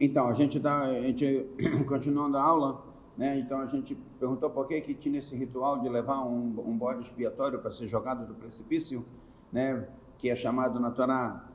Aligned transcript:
Então, 0.00 0.28
a 0.28 0.32
gente 0.32 0.60
gente 1.02 1.46
continuando 1.86 2.38
a 2.38 2.42
aula, 2.42 2.90
né? 3.16 3.38
Então 3.38 3.60
a 3.60 3.66
gente 3.66 3.94
perguntou 4.18 4.48
por 4.48 4.66
que 4.66 4.80
que 4.80 4.94
tinha 4.94 5.18
esse 5.18 5.36
ritual 5.36 5.78
de 5.78 5.88
levar 5.90 6.24
um, 6.24 6.54
um 6.66 6.76
bode 6.76 7.02
expiatório 7.02 7.58
para 7.58 7.70
ser 7.70 7.86
jogado 7.86 8.26
do 8.26 8.34
precipício, 8.34 9.04
né? 9.52 9.86
Que 10.16 10.30
é 10.30 10.36
chamado 10.36 10.80
na 10.80 10.90
Torá 10.90 11.46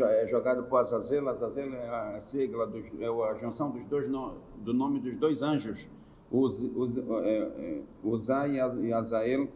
é 0.00 0.26
jogado 0.26 0.64
por 0.64 0.78
Azazel. 0.78 1.28
Azazel 1.28 1.72
é 1.74 2.16
a 2.16 2.20
sigla 2.20 2.66
dos, 2.66 2.90
é 2.98 3.06
a 3.06 3.34
junção 3.34 3.70
dos 3.70 3.84
dois 3.84 4.08
do 4.08 4.72
nome 4.74 5.00
dos 5.00 5.16
dois 5.16 5.42
anjos, 5.42 5.88
é, 6.32 7.28
é, 7.28 7.82
e 8.80 8.92
Azael, 8.92 9.48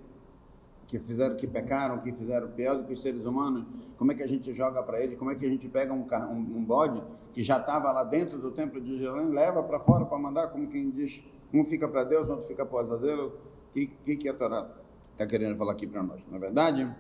que 0.87 0.99
fizeram, 0.99 1.37
que 1.37 1.47
pecaram, 1.47 1.99
que 1.99 2.13
fizeram 2.13 2.49
pior 2.49 2.77
do 2.77 2.85
que 2.85 2.95
os 2.95 3.03
seres 3.03 3.25
humanos. 3.25 3.67
Como 3.99 4.13
é 4.13 4.15
que 4.15 4.23
a 4.23 4.27
gente 4.27 4.55
joga 4.55 4.83
para 4.83 5.01
eles? 5.01 5.19
Como 5.19 5.31
é 5.31 5.35
que 5.35 5.45
a 5.45 5.49
gente 5.49 5.69
pega 5.69 5.93
um, 5.93 6.07
um, 6.07 6.59
um 6.59 6.65
bode 6.65 7.03
que 7.33 7.43
já 7.43 7.59
estava 7.59 7.93
lá 7.93 8.05
dentro 8.05 8.39
do 8.39 8.51
templo 8.51 8.81
de 8.81 8.99
Jerusalém, 8.99 9.31
leva 9.31 9.63
para 9.63 9.79
fora 9.79 10.07
para 10.07 10.17
mandar, 10.17 10.49
como 10.49 10.69
quem 10.69 10.91
diz, 10.91 11.23
um 11.53 11.65
fica 11.65 11.87
para 11.87 12.03
Deus, 12.03 12.29
outro 12.31 12.47
fica 12.47 12.65
para 12.65 12.77
o 12.77 12.79
Azazel. 12.79 13.27
O 13.27 13.33
que, 13.75 13.87
que, 13.87 14.17
que 14.17 14.29
a 14.29 14.35
Torá 14.35 14.67
está 15.13 15.27
querendo 15.27 15.57
falar 15.57 15.73
aqui 15.73 15.87
para 15.87 16.03
nós? 16.03 16.23
Na 16.31 16.39
é 16.39 16.41
verdade, 16.41 16.91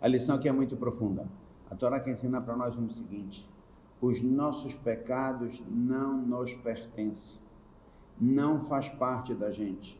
a 0.00 0.08
lição 0.08 0.36
aqui 0.36 0.48
é 0.48 0.52
muito 0.52 0.76
profunda. 0.76 1.26
A 1.70 1.74
Torá 1.74 2.00
quer 2.00 2.12
ensinar 2.12 2.40
para 2.40 2.56
nós 2.56 2.74
o 2.76 2.90
seguinte: 2.90 3.46
os 4.00 4.22
nossos 4.22 4.74
pecados 4.74 5.62
não 5.68 6.16
nos 6.16 6.54
pertencem, 6.54 7.38
não 8.18 8.60
faz 8.60 8.88
parte 8.88 9.34
da 9.34 9.50
gente. 9.50 9.99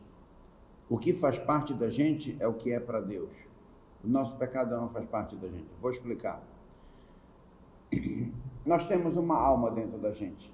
O 0.91 0.97
que 0.97 1.13
faz 1.13 1.39
parte 1.39 1.73
da 1.73 1.89
gente 1.89 2.35
é 2.37 2.45
o 2.45 2.53
que 2.53 2.69
é 2.69 2.77
para 2.77 2.99
Deus. 2.99 3.31
O 4.03 4.09
nosso 4.09 4.35
pecado 4.35 4.75
não 4.75 4.89
faz 4.89 5.05
parte 5.05 5.37
da 5.37 5.47
gente. 5.47 5.69
Vou 5.81 5.89
explicar. 5.89 6.43
Nós 8.65 8.83
temos 8.83 9.15
uma 9.15 9.37
alma 9.37 9.71
dentro 9.71 9.97
da 9.97 10.11
gente, 10.11 10.53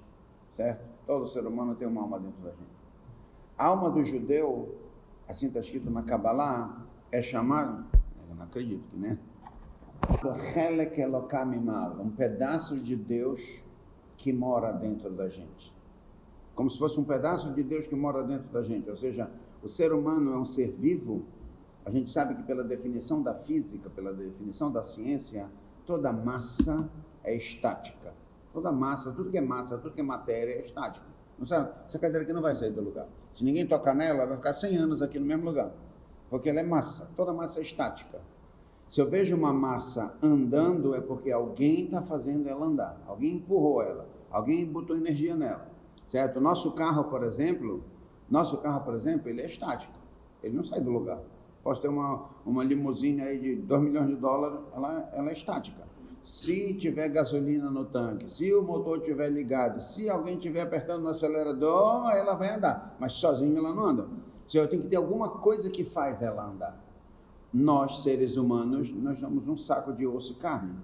certo? 0.54 0.86
Todo 1.04 1.26
ser 1.26 1.44
humano 1.44 1.74
tem 1.74 1.88
uma 1.88 2.02
alma 2.02 2.20
dentro 2.20 2.40
da 2.40 2.50
gente. 2.50 2.78
A 3.58 3.66
alma 3.66 3.90
do 3.90 4.04
judeu, 4.04 4.76
assim 5.26 5.48
está 5.48 5.58
escrito 5.58 5.90
na 5.90 6.04
Kabbalah, 6.04 6.86
é 7.10 7.20
chamada, 7.20 7.84
eu 8.28 8.36
não 8.36 8.44
acredito 8.44 8.96
né? 8.96 9.18
um 12.00 12.10
pedaço 12.10 12.78
de 12.78 12.94
Deus 12.94 13.64
que 14.16 14.32
mora 14.32 14.70
dentro 14.70 15.10
da 15.10 15.28
gente. 15.28 15.74
Como 16.54 16.70
se 16.70 16.78
fosse 16.78 17.00
um 17.00 17.04
pedaço 17.04 17.52
de 17.52 17.64
Deus 17.64 17.88
que 17.88 17.96
mora 17.96 18.22
dentro 18.22 18.46
da 18.50 18.62
gente. 18.62 18.88
Ou 18.88 18.96
seja, 18.96 19.28
o 19.62 19.68
ser 19.68 19.92
humano 19.92 20.32
é 20.32 20.38
um 20.38 20.44
ser 20.44 20.70
vivo. 20.72 21.24
A 21.84 21.90
gente 21.90 22.10
sabe 22.10 22.34
que, 22.34 22.42
pela 22.42 22.62
definição 22.62 23.22
da 23.22 23.34
física, 23.34 23.90
pela 23.90 24.12
definição 24.12 24.70
da 24.70 24.82
ciência, 24.82 25.48
toda 25.86 26.12
massa 26.12 26.88
é 27.24 27.34
estática. 27.34 28.12
Toda 28.52 28.72
massa, 28.72 29.12
tudo 29.12 29.30
que 29.30 29.38
é 29.38 29.40
massa, 29.40 29.78
tudo 29.78 29.94
que 29.94 30.00
é 30.00 30.04
matéria 30.04 30.52
é 30.52 30.64
estático. 30.64 31.06
Não 31.38 31.46
sabe? 31.46 31.70
Essa 31.86 31.98
cadeira 31.98 32.24
aqui 32.24 32.32
não 32.32 32.42
vai 32.42 32.54
sair 32.54 32.72
do 32.72 32.82
lugar. 32.82 33.06
Se 33.34 33.44
ninguém 33.44 33.66
tocar 33.66 33.94
nela, 33.94 34.26
vai 34.26 34.36
ficar 34.36 34.52
100 34.52 34.76
anos 34.76 35.02
aqui 35.02 35.18
no 35.18 35.26
mesmo 35.26 35.44
lugar. 35.44 35.72
Porque 36.28 36.48
ela 36.48 36.60
é 36.60 36.62
massa. 36.64 37.10
Toda 37.16 37.32
massa 37.32 37.60
é 37.60 37.62
estática. 37.62 38.20
Se 38.88 39.00
eu 39.00 39.08
vejo 39.08 39.36
uma 39.36 39.52
massa 39.52 40.14
andando, 40.22 40.94
é 40.94 41.00
porque 41.00 41.30
alguém 41.30 41.84
está 41.84 42.02
fazendo 42.02 42.48
ela 42.48 42.66
andar. 42.66 43.00
Alguém 43.06 43.36
empurrou 43.36 43.82
ela. 43.82 44.08
Alguém 44.30 44.66
botou 44.66 44.96
energia 44.96 45.36
nela. 45.36 45.68
Certo? 46.08 46.40
Nosso 46.40 46.72
carro, 46.72 47.04
por 47.04 47.22
exemplo, 47.22 47.84
nosso 48.30 48.58
carro, 48.58 48.82
por 48.84 48.94
exemplo, 48.94 49.28
ele 49.28 49.42
é 49.42 49.46
estático. 49.46 49.92
Ele 50.42 50.56
não 50.56 50.64
sai 50.64 50.80
do 50.80 50.90
lugar. 50.90 51.18
Posso 51.62 51.80
ter 51.80 51.88
uma, 51.88 52.26
uma 52.44 52.62
limusine 52.62 53.22
aí 53.22 53.38
de 53.38 53.56
2 53.56 53.82
milhões 53.82 54.08
de 54.08 54.16
dólares, 54.16 54.60
ela, 54.74 55.10
ela 55.12 55.30
é 55.30 55.32
estática. 55.32 55.86
Se 56.24 56.74
tiver 56.74 57.08
gasolina 57.08 57.70
no 57.70 57.84
tanque, 57.84 58.30
se 58.30 58.52
o 58.52 58.62
motor 58.62 58.98
estiver 58.98 59.30
ligado, 59.30 59.80
se 59.80 60.08
alguém 60.10 60.36
estiver 60.36 60.60
apertando 60.60 61.02
no 61.02 61.08
acelerador, 61.08 62.10
ela 62.10 62.34
vai 62.34 62.54
andar. 62.54 62.96
Mas 63.00 63.14
sozinha 63.14 63.58
ela 63.58 63.74
não 63.74 63.84
anda. 63.84 64.08
Eu 64.52 64.68
tenho 64.68 64.82
que 64.82 64.88
ter 64.88 64.96
alguma 64.96 65.30
coisa 65.30 65.70
que 65.70 65.84
faz 65.84 66.22
ela 66.22 66.44
andar 66.44 66.88
nós, 67.52 68.02
seres 68.02 68.36
humanos, 68.36 68.90
nós 68.94 69.18
somos 69.18 69.48
um 69.48 69.56
saco 69.56 69.92
de 69.92 70.06
osso 70.06 70.32
e 70.32 70.36
carne. 70.36 70.74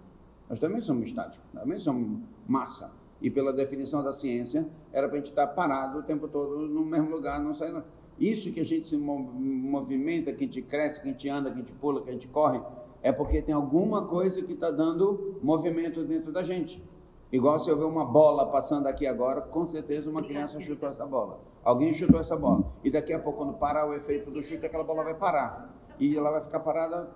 Nós 0.49 0.59
também 0.59 0.81
somos 0.81 1.05
estáticos, 1.05 1.45
também 1.53 1.79
somos 1.79 2.21
massa. 2.47 2.93
E 3.25 3.31
pela 3.31 3.55
definição 3.55 4.05
da 4.05 4.13
ciência, 4.13 4.69
era 4.93 5.09
para 5.09 5.17
a 5.17 5.19
gente 5.19 5.31
estar 5.31 5.47
parado 5.47 6.01
o 6.01 6.03
tempo 6.03 6.29
todo 6.29 6.69
no 6.69 6.85
mesmo 6.85 7.09
lugar, 7.11 7.41
não 7.41 7.55
sair. 7.55 7.75
Isso 8.21 8.53
que 8.53 8.61
a 8.61 8.65
gente 8.67 8.87
se 8.87 8.99
movimenta, 8.99 10.31
que 10.31 10.45
a 10.45 10.47
gente 10.47 10.61
cresce, 10.61 11.01
que 11.01 11.09
a 11.09 11.11
gente 11.11 11.27
anda, 11.31 11.51
que 11.51 11.57
a 11.57 11.61
gente 11.61 11.73
pula, 11.73 12.03
que 12.03 12.11
a 12.11 12.13
gente 12.13 12.29
corre, 12.29 12.61
é 13.03 13.11
porque 13.11 13.41
tem 13.41 13.55
alguma 13.55 14.05
coisa 14.05 14.43
que 14.43 14.53
está 14.53 14.71
dando 14.71 15.39
movimento 15.43 16.05
dentro 16.05 16.31
da 16.31 16.43
gente. 16.43 16.85
Igual 17.33 17.59
se 17.59 17.71
eu 17.71 17.79
ver 17.79 17.87
uma 17.87 18.05
bola 18.05 18.51
passando 18.51 18.89
aqui 18.89 19.07
agora, 19.07 19.41
com 19.41 19.67
certeza 19.67 20.11
uma 20.11 20.23
criança 20.23 20.61
chutou 20.61 20.91
essa 20.91 21.07
bola. 21.07 21.41
Alguém 21.65 21.95
chutou 21.95 22.21
essa 22.21 22.37
bola. 22.37 22.71
E 22.85 22.91
daqui 22.91 23.15
a 23.15 23.19
pouco, 23.19 23.39
quando 23.39 23.55
parar 23.55 23.89
o 23.89 23.95
efeito 23.95 24.31
do 24.31 24.43
chute, 24.43 24.67
aquela 24.67 24.85
bola 24.85 25.03
vai 25.03 25.15
parar 25.15 25.75
e 25.99 26.15
ela 26.15 26.31
vai 26.31 26.43
ficar 26.43 26.61
parada 26.61 27.09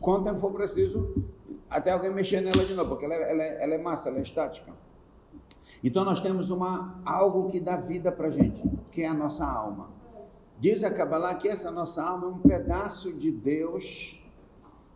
quanto 0.00 0.24
tempo 0.24 0.40
for 0.40 0.50
preciso, 0.52 1.14
até 1.70 1.92
alguém 1.92 2.10
mexer 2.10 2.40
nela 2.40 2.64
de 2.64 2.74
novo, 2.74 2.88
porque 2.88 3.04
ela 3.04 3.14
é, 3.14 3.30
ela 3.30 3.42
é, 3.44 3.62
ela 3.62 3.74
é 3.74 3.78
massa, 3.78 4.08
ela 4.08 4.18
é 4.18 4.22
estática. 4.22 4.72
Então 5.82 6.04
nós 6.04 6.20
temos 6.20 6.50
uma, 6.50 7.00
algo 7.04 7.50
que 7.50 7.58
dá 7.58 7.76
vida 7.76 8.12
para 8.12 8.28
a 8.28 8.30
gente, 8.30 8.62
que 8.90 9.02
é 9.02 9.08
a 9.08 9.14
nossa 9.14 9.44
alma. 9.44 9.90
Diz 10.58 10.84
a 10.84 10.90
Kabbalah 10.90 11.34
que 11.34 11.48
essa 11.48 11.70
nossa 11.70 12.02
alma 12.02 12.26
é 12.26 12.30
um 12.30 12.38
pedaço 12.38 13.12
de 13.12 13.32
Deus 13.32 14.22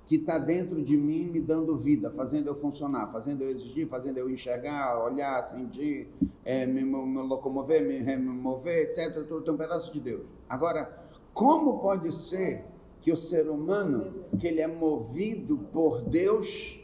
que 0.05 0.15
está 0.15 0.39
dentro 0.39 0.81
de 0.81 0.97
mim 0.97 1.25
me 1.25 1.41
dando 1.41 1.77
vida, 1.77 2.13
fazendo 2.13 2.47
eu 2.47 2.55
funcionar, 2.55 3.09
fazendo 3.09 3.43
eu 3.43 3.49
existir, 3.49 3.89
fazendo 3.89 4.19
eu 4.19 4.31
enxergar, 4.31 5.03
olhar, 5.03 5.43
sentir, 5.43 6.09
é, 6.45 6.65
me, 6.65 6.85
me, 6.85 7.23
locomover, 7.23 7.85
me, 7.85 8.01
me 8.01 8.17
mover, 8.17 8.85
etc. 8.85 9.27
Tem 9.45 9.53
um 9.53 9.57
pedaço 9.57 9.93
de 9.93 9.99
Deus. 9.99 10.23
Agora, 10.49 11.05
como 11.35 11.81
pode 11.81 12.15
ser 12.15 12.65
que 13.01 13.11
o 13.11 13.17
ser 13.17 13.49
humano, 13.49 14.25
que 14.39 14.47
ele 14.47 14.61
é 14.61 14.69
movido 14.69 15.59
por 15.73 16.03
Deus, 16.03 16.81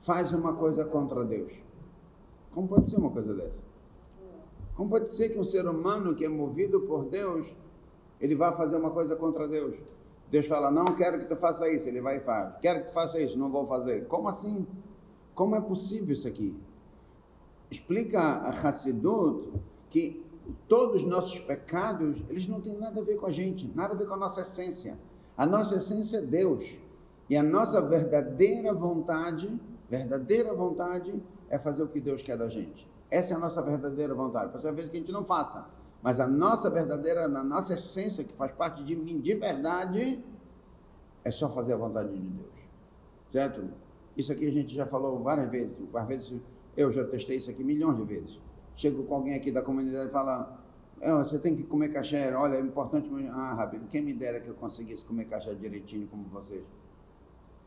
faz 0.00 0.32
uma 0.32 0.54
coisa 0.54 0.84
contra 0.84 1.24
Deus. 1.24 1.63
Como 2.54 2.68
pode 2.68 2.88
ser 2.88 2.96
uma 2.96 3.10
coisa 3.10 3.34
dessa? 3.34 3.60
Como 4.76 4.88
pode 4.88 5.10
ser 5.10 5.30
que 5.30 5.38
um 5.38 5.44
ser 5.44 5.66
humano 5.66 6.14
que 6.14 6.24
é 6.24 6.28
movido 6.28 6.80
por 6.82 7.04
Deus, 7.04 7.46
ele 8.20 8.34
vai 8.36 8.54
fazer 8.56 8.76
uma 8.76 8.90
coisa 8.90 9.16
contra 9.16 9.48
Deus? 9.48 9.76
Deus 10.30 10.46
fala, 10.46 10.70
não 10.70 10.84
quero 10.84 11.18
que 11.18 11.26
tu 11.26 11.36
faça 11.36 11.68
isso, 11.68 11.86
ele 11.88 12.00
vai 12.00 12.18
e 12.18 12.20
faz. 12.20 12.56
Quero 12.60 12.80
que 12.80 12.86
tu 12.86 12.92
faça 12.92 13.20
isso, 13.20 13.36
não 13.36 13.50
vou 13.50 13.66
fazer. 13.66 14.06
Como 14.06 14.28
assim? 14.28 14.66
Como 15.34 15.56
é 15.56 15.60
possível 15.60 16.14
isso 16.14 16.28
aqui? 16.28 16.56
Explica 17.70 18.20
a 18.20 18.50
Hassidut 18.50 19.52
que 19.90 20.24
todos 20.68 21.02
os 21.02 21.08
nossos 21.08 21.40
pecados, 21.40 22.22
eles 22.28 22.46
não 22.46 22.60
têm 22.60 22.76
nada 22.78 23.00
a 23.00 23.04
ver 23.04 23.16
com 23.16 23.26
a 23.26 23.32
gente, 23.32 23.70
nada 23.74 23.94
a 23.94 23.96
ver 23.96 24.06
com 24.06 24.14
a 24.14 24.18
nossa 24.18 24.42
essência. 24.42 24.96
A 25.36 25.44
nossa 25.44 25.76
essência 25.76 26.18
é 26.18 26.22
Deus. 26.22 26.76
E 27.28 27.36
a 27.36 27.42
nossa 27.42 27.80
verdadeira 27.80 28.72
vontade, 28.72 29.50
verdadeira 29.88 30.52
vontade, 30.54 31.14
é 31.48 31.58
fazer 31.58 31.82
o 31.82 31.88
que 31.88 32.00
Deus 32.00 32.22
quer 32.22 32.36
da 32.36 32.48
gente. 32.48 32.88
Essa 33.10 33.34
é 33.34 33.36
a 33.36 33.38
nossa 33.38 33.62
verdadeira 33.62 34.14
vontade. 34.14 34.60
Ser 34.60 34.72
vezes 34.72 34.90
que 34.90 34.96
a 34.96 35.00
gente 35.00 35.12
não 35.12 35.24
faça. 35.24 35.68
Mas 36.02 36.20
a 36.20 36.26
nossa 36.26 36.68
verdadeira, 36.68 37.24
a 37.24 37.28
nossa 37.28 37.74
essência, 37.74 38.24
que 38.24 38.32
faz 38.34 38.52
parte 38.52 38.84
de 38.84 38.94
mim 38.94 39.20
de 39.20 39.34
verdade, 39.34 40.22
é 41.24 41.30
só 41.30 41.48
fazer 41.48 41.72
a 41.72 41.76
vontade 41.76 42.12
de 42.12 42.18
Deus. 42.18 42.52
Certo? 43.32 43.64
Isso 44.16 44.32
aqui 44.32 44.46
a 44.46 44.50
gente 44.50 44.74
já 44.74 44.86
falou 44.86 45.22
várias 45.22 45.50
vezes. 45.50 45.76
Às 45.94 46.06
vezes 46.06 46.34
eu 46.76 46.92
já 46.92 47.04
testei 47.04 47.38
isso 47.38 47.50
aqui 47.50 47.64
milhões 47.64 47.96
de 47.96 48.04
vezes. 48.04 48.40
Chego 48.76 49.04
com 49.04 49.14
alguém 49.14 49.34
aqui 49.34 49.50
da 49.50 49.62
comunidade 49.62 50.08
e 50.08 50.12
fala, 50.12 50.58
é, 51.00 51.12
você 51.12 51.38
tem 51.38 51.56
que 51.56 51.62
comer 51.62 51.92
caché. 51.92 52.34
Olha, 52.34 52.56
é 52.56 52.60
importante. 52.60 53.08
Ah, 53.30 53.54
Rabino, 53.54 53.86
quem 53.88 54.02
me 54.02 54.12
dera 54.12 54.40
que 54.40 54.48
eu 54.48 54.54
conseguisse 54.54 55.04
comer 55.04 55.26
caché 55.26 55.54
direitinho 55.54 56.06
como 56.08 56.24
vocês. 56.24 56.64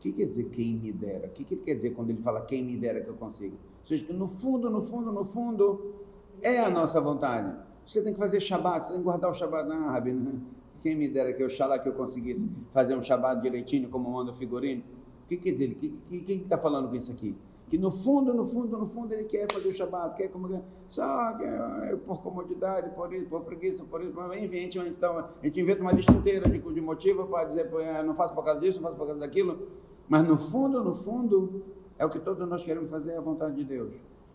Que 0.07 0.13
quer 0.13 0.25
dizer 0.25 0.45
quem 0.45 0.75
me 0.75 0.93
dera? 0.93 1.27
O 1.27 1.31
que, 1.31 1.53
ele 1.53 1.61
quer 1.63 1.75
dizer 1.75 1.89
quando 1.89 2.11
ele 2.11 2.21
fala 2.21 2.39
quem 2.45 2.63
me 2.63 2.77
dera 2.77 3.01
que 3.01 3.09
eu 3.09 3.15
consigo? 3.15 3.55
Ou 3.81 3.87
seja, 3.87 4.05
que 4.05 4.13
no 4.13 4.29
fundo, 4.29 4.69
no 4.69 4.81
fundo, 4.81 5.11
no 5.11 5.25
fundo, 5.25 5.95
é 6.41 6.59
a 6.59 6.69
nossa 6.69 7.01
vontade. 7.01 7.53
Você 7.85 8.01
tem 8.01 8.13
que 8.13 8.19
fazer 8.19 8.39
Shabat, 8.39 8.85
você 8.85 8.91
tem 8.91 8.99
que 8.99 9.03
guardar 9.03 9.29
o 9.29 9.33
Shabat. 9.33 9.69
Ah, 9.69 9.91
Rabino, 9.91 10.41
quem 10.81 10.95
me 10.95 11.09
dera 11.09 11.33
que 11.33 11.43
eu 11.43 11.49
xalá 11.49 11.77
que 11.77 11.89
eu 11.89 11.93
conseguisse 11.93 12.49
fazer 12.71 12.95
um 12.95 13.01
Shabat 13.01 13.41
direitinho 13.41 13.89
como 13.89 14.09
manda 14.09 14.31
o 14.31 14.33
figurino. 14.33 14.81
O 15.25 15.27
que 15.27 15.35
quer 15.35 15.51
dizer? 15.51 15.75
Quem 15.75 16.37
está 16.37 16.57
falando 16.57 16.87
com 16.87 16.95
isso 16.95 17.11
aqui? 17.11 17.35
que 17.69 17.77
no 17.77 17.91
fundo, 17.91 18.33
no 18.33 18.45
fundo, 18.45 18.77
no 18.77 18.87
fundo 18.87 19.13
ele 19.13 19.25
quer 19.25 19.45
fazer 19.51 19.67
o 19.67 19.73
Shabat, 19.73 20.15
quer 20.15 20.29
como 20.29 20.63
só 20.87 21.33
que, 21.33 21.43
é, 21.43 21.97
por 22.05 22.21
comodidade, 22.21 22.89
por 22.95 23.13
isso, 23.13 23.25
por 23.27 23.41
preguiça, 23.41 23.83
por 23.83 24.01
isso, 24.01 24.13
enfim, 24.35 24.57
a 24.57 24.61
gente, 24.61 24.79
então, 24.79 25.17
a 25.19 25.29
gente 25.43 25.59
inventa 25.59 25.81
uma 25.81 25.91
lista 25.91 26.13
inteira 26.13 26.49
de, 26.49 26.59
de 26.59 26.81
motivos 26.81 27.27
para 27.27 27.43
dizer, 27.43 27.69
é, 27.81 28.01
não 28.03 28.15
faço 28.15 28.33
por 28.33 28.45
causa 28.45 28.61
disso, 28.61 28.77
não 28.77 28.83
faço 28.83 28.95
por 28.95 29.05
causa 29.05 29.19
daquilo, 29.19 29.67
mas 30.07 30.27
no 30.27 30.37
fundo, 30.37 30.83
no 30.83 30.93
fundo, 30.93 31.63
é 31.97 32.05
o 32.05 32.09
que 32.09 32.19
todos 32.19 32.47
nós 32.47 32.63
queremos 32.63 32.89
fazer, 32.89 33.11
é 33.11 33.17
a 33.17 33.21
vontade 33.21 33.55
de 33.55 33.63
Deus. 33.63 33.93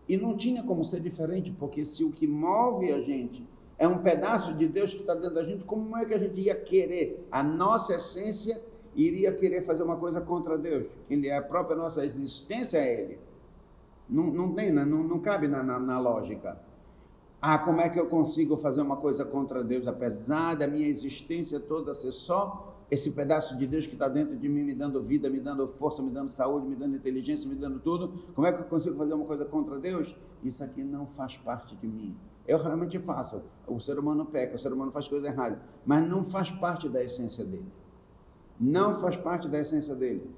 E 0.09 0.17
não 0.17 0.37
tinha 0.37 0.63
como 0.63 0.85
ser 0.85 1.01
diferente, 1.01 1.51
porque 1.51 1.85
se 1.85 2.05
o 2.05 2.11
que 2.11 2.27
move 2.27 2.93
a 2.93 3.01
gente 3.01 3.47
é 3.79 3.87
um 3.89 3.99
pedaço 3.99 4.55
de 4.55 4.67
Deus 4.67 4.93
que 4.93 5.01
está 5.01 5.15
dentro 5.15 5.35
da 5.35 5.45
gente, 5.45 5.65
como 5.65 5.97
é 5.97 6.05
que 6.05 6.15
a 6.15 6.19
gente 6.19 6.41
ia 6.41 6.55
querer 6.55 7.27
a 7.31 7.43
nossa 7.43 7.95
essência 7.95 8.63
iria 8.95 9.33
querer 9.33 9.63
fazer 9.63 9.83
uma 9.83 9.97
coisa 9.97 10.21
contra 10.21 10.59
Deus. 10.59 10.87
Ele 11.09 11.29
é 11.29 11.37
a 11.37 11.43
própria 11.43 11.77
nossa 11.77 12.05
existência 12.05 12.79
é 12.79 13.01
Ele. 13.01 13.19
Não, 14.09 14.25
não 14.25 14.53
tem, 14.53 14.71
né? 14.71 14.85
não, 14.85 15.03
não 15.03 15.19
cabe 15.19 15.49
na, 15.49 15.63
na, 15.63 15.79
na 15.79 15.99
lógica. 15.99 16.61
Ah, 17.41 17.59
como 17.59 17.81
é 17.81 17.89
que 17.89 17.99
eu 17.99 18.07
consigo 18.07 18.57
fazer 18.57 18.83
uma 18.83 18.97
coisa 18.97 19.25
contra 19.25 19.65
Deus, 19.65 19.87
apesar 19.87 20.55
da 20.55 20.67
minha 20.67 20.87
existência 20.87 21.59
toda 21.59 21.95
ser 21.95 22.13
só 22.13 22.72
esse 22.93 23.11
pedaço 23.11 23.57
de 23.57 23.67
Deus 23.67 23.87
que 23.87 23.95
está 23.95 24.07
dentro 24.07 24.37
de 24.37 24.47
mim, 24.51 24.63
me 24.63 24.75
dando 24.75 25.03
vida, 25.03 25.31
me 25.31 25.41
dando 25.41 25.67
força, 25.67 26.03
me 26.03 26.11
dando 26.11 26.29
saúde, 26.29 26.67
me 26.67 26.77
dando 26.77 26.95
inteligência, 26.95 27.49
me 27.49 27.55
dando 27.55 27.81
tudo. 27.81 28.13
Como 28.35 28.47
é 28.47 28.53
que 28.53 28.61
eu 28.61 28.67
consigo 28.67 28.95
fazer 28.99 29.15
uma 29.15 29.25
coisa 29.25 29.47
contra 29.47 29.79
Deus? 29.79 30.15
Isso 30.45 30.63
aqui 30.63 30.85
não 30.85 31.07
faz 31.07 31.39
parte 31.39 31.75
de 31.75 31.87
mim. 31.87 32.15
Eu 32.47 32.63
realmente 32.63 32.99
faço. 32.99 33.41
O 33.67 33.81
ser 33.81 33.99
humano 33.99 34.27
peca, 34.27 34.57
o 34.57 34.59
ser 34.59 34.71
humano 34.75 34.93
faz 34.93 35.09
coisa 35.09 35.27
errada, 35.27 35.59
mas 35.87 36.07
não 36.07 36.23
faz 36.23 36.51
parte 36.51 36.87
da 36.87 37.03
essência 37.03 37.43
dele. 37.43 37.73
Não 38.61 39.01
faz 39.01 39.17
parte 39.17 39.49
da 39.49 39.59
essência 39.59 39.95
dele. 39.95 40.31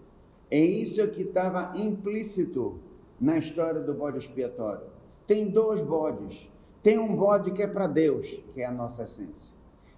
É 0.48 0.64
isso 0.64 1.04
que 1.08 1.22
estava 1.22 1.76
implícito 1.76 2.78
na 3.20 3.36
história 3.36 3.80
do 3.80 3.94
bode 3.94 4.18
expiatório. 4.18 4.86
Tem 5.26 5.50
dois 5.50 5.82
bodes. 5.82 6.48
Tem 6.84 7.00
um 7.00 7.16
bode 7.16 7.50
que 7.50 7.64
é 7.64 7.66
para 7.66 7.88
Deus, 7.88 8.28
que 8.54 8.60
é 8.60 8.66
a 8.66 8.70
nossa 8.70 9.02
essência. 9.02 9.52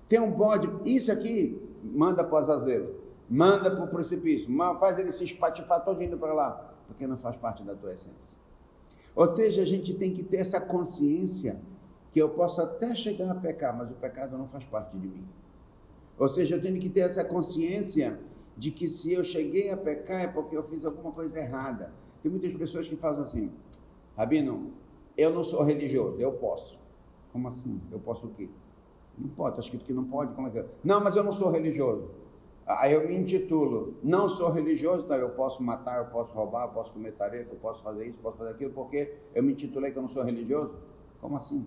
Tem 0.09 0.21
um 0.21 0.31
bode, 0.31 0.71
isso 0.89 1.13
aqui 1.13 1.61
manda 1.95 2.23
para 2.25 2.35
o 2.35 2.39
azazeiro, 2.39 2.95
manda 3.29 3.71
para 3.71 3.85
o 3.85 3.89
precipício, 3.89 4.49
faz 4.79 4.99
ele 4.99 5.11
se 5.13 5.25
espatifar 5.25 5.85
todo 5.85 6.03
indo 6.03 6.17
para 6.17 6.33
lá, 6.33 6.75
porque 6.87 7.07
não 7.07 7.17
faz 7.17 7.37
parte 7.37 7.63
da 7.63 7.75
tua 7.75 7.93
essência. 7.93 8.39
Ou 9.15 9.27
seja, 9.27 9.63
a 9.63 9.65
gente 9.65 9.95
tem 9.95 10.13
que 10.13 10.23
ter 10.23 10.39
essa 10.39 10.61
consciência 10.61 11.59
que 12.13 12.21
eu 12.21 12.31
posso 12.31 12.61
até 12.61 12.95
chegar 12.95 13.31
a 13.31 13.35
pecar, 13.35 13.77
mas 13.77 13.91
o 13.91 13.95
pecado 13.95 14.37
não 14.37 14.47
faz 14.47 14.65
parte 14.65 14.97
de 14.97 15.07
mim. 15.07 15.27
Ou 16.19 16.29
seja, 16.29 16.57
eu 16.57 16.63
tenho 16.63 16.79
que 16.79 16.89
ter 16.89 17.01
essa 17.01 17.25
consciência 17.25 18.19
de 18.57 18.71
que 18.71 18.89
se 18.89 19.13
eu 19.13 19.23
cheguei 19.23 19.71
a 19.71 19.77
pecar 19.77 20.23
é 20.23 20.27
porque 20.27 20.57
eu 20.57 20.63
fiz 20.63 20.85
alguma 20.85 21.13
coisa 21.13 21.39
errada. 21.39 21.93
Tem 22.23 22.31
muitas 22.31 22.53
pessoas 22.55 22.89
que 22.89 22.97
fazem 22.97 23.23
assim, 23.23 23.53
Rabino, 24.17 24.73
eu 25.17 25.31
não 25.31 25.45
sou 25.45 25.63
religioso, 25.63 26.19
eu 26.19 26.33
posso. 26.33 26.79
Como 27.33 27.49
assim? 27.49 27.81
Eu 27.91 27.99
posso 27.99 28.27
o 28.27 28.31
quê? 28.31 28.49
Não 29.19 29.29
pode, 29.29 29.51
está 29.51 29.63
escrito 29.63 29.85
que 29.85 29.93
não 29.93 30.05
pode. 30.05 30.35
Como 30.35 30.49
é 30.49 30.51
que 30.51 30.59
é? 30.59 30.67
Não, 30.85 31.03
mas 31.03 31.17
eu 31.17 31.25
não 31.25 31.33
sou 31.33 31.51
religioso. 31.51 32.11
Aí 32.67 32.93
eu 32.93 33.07
me 33.07 33.17
intitulo, 33.17 33.95
não 34.03 34.29
sou 34.29 34.51
religioso, 34.51 35.05
então 35.05 35.17
eu 35.17 35.31
posso 35.31 35.63
matar, 35.63 35.99
eu 35.99 36.07
posso 36.07 36.33
roubar, 36.33 36.65
eu 36.65 36.71
posso 36.71 36.93
comer 36.93 37.13
tarefa, 37.13 37.55
eu 37.55 37.59
posso 37.59 37.81
fazer 37.81 38.09
isso, 38.09 38.19
posso 38.19 38.37
fazer 38.39 38.51
aquilo, 38.51 38.73
porque 38.73 39.15
eu 39.33 39.43
me 39.43 39.53
intitulei 39.53 39.93
que 39.93 39.99
eu 39.99 40.03
não 40.03 40.09
sou 40.09 40.25
religioso? 40.25 40.75
Como 41.21 41.37
assim? 41.37 41.61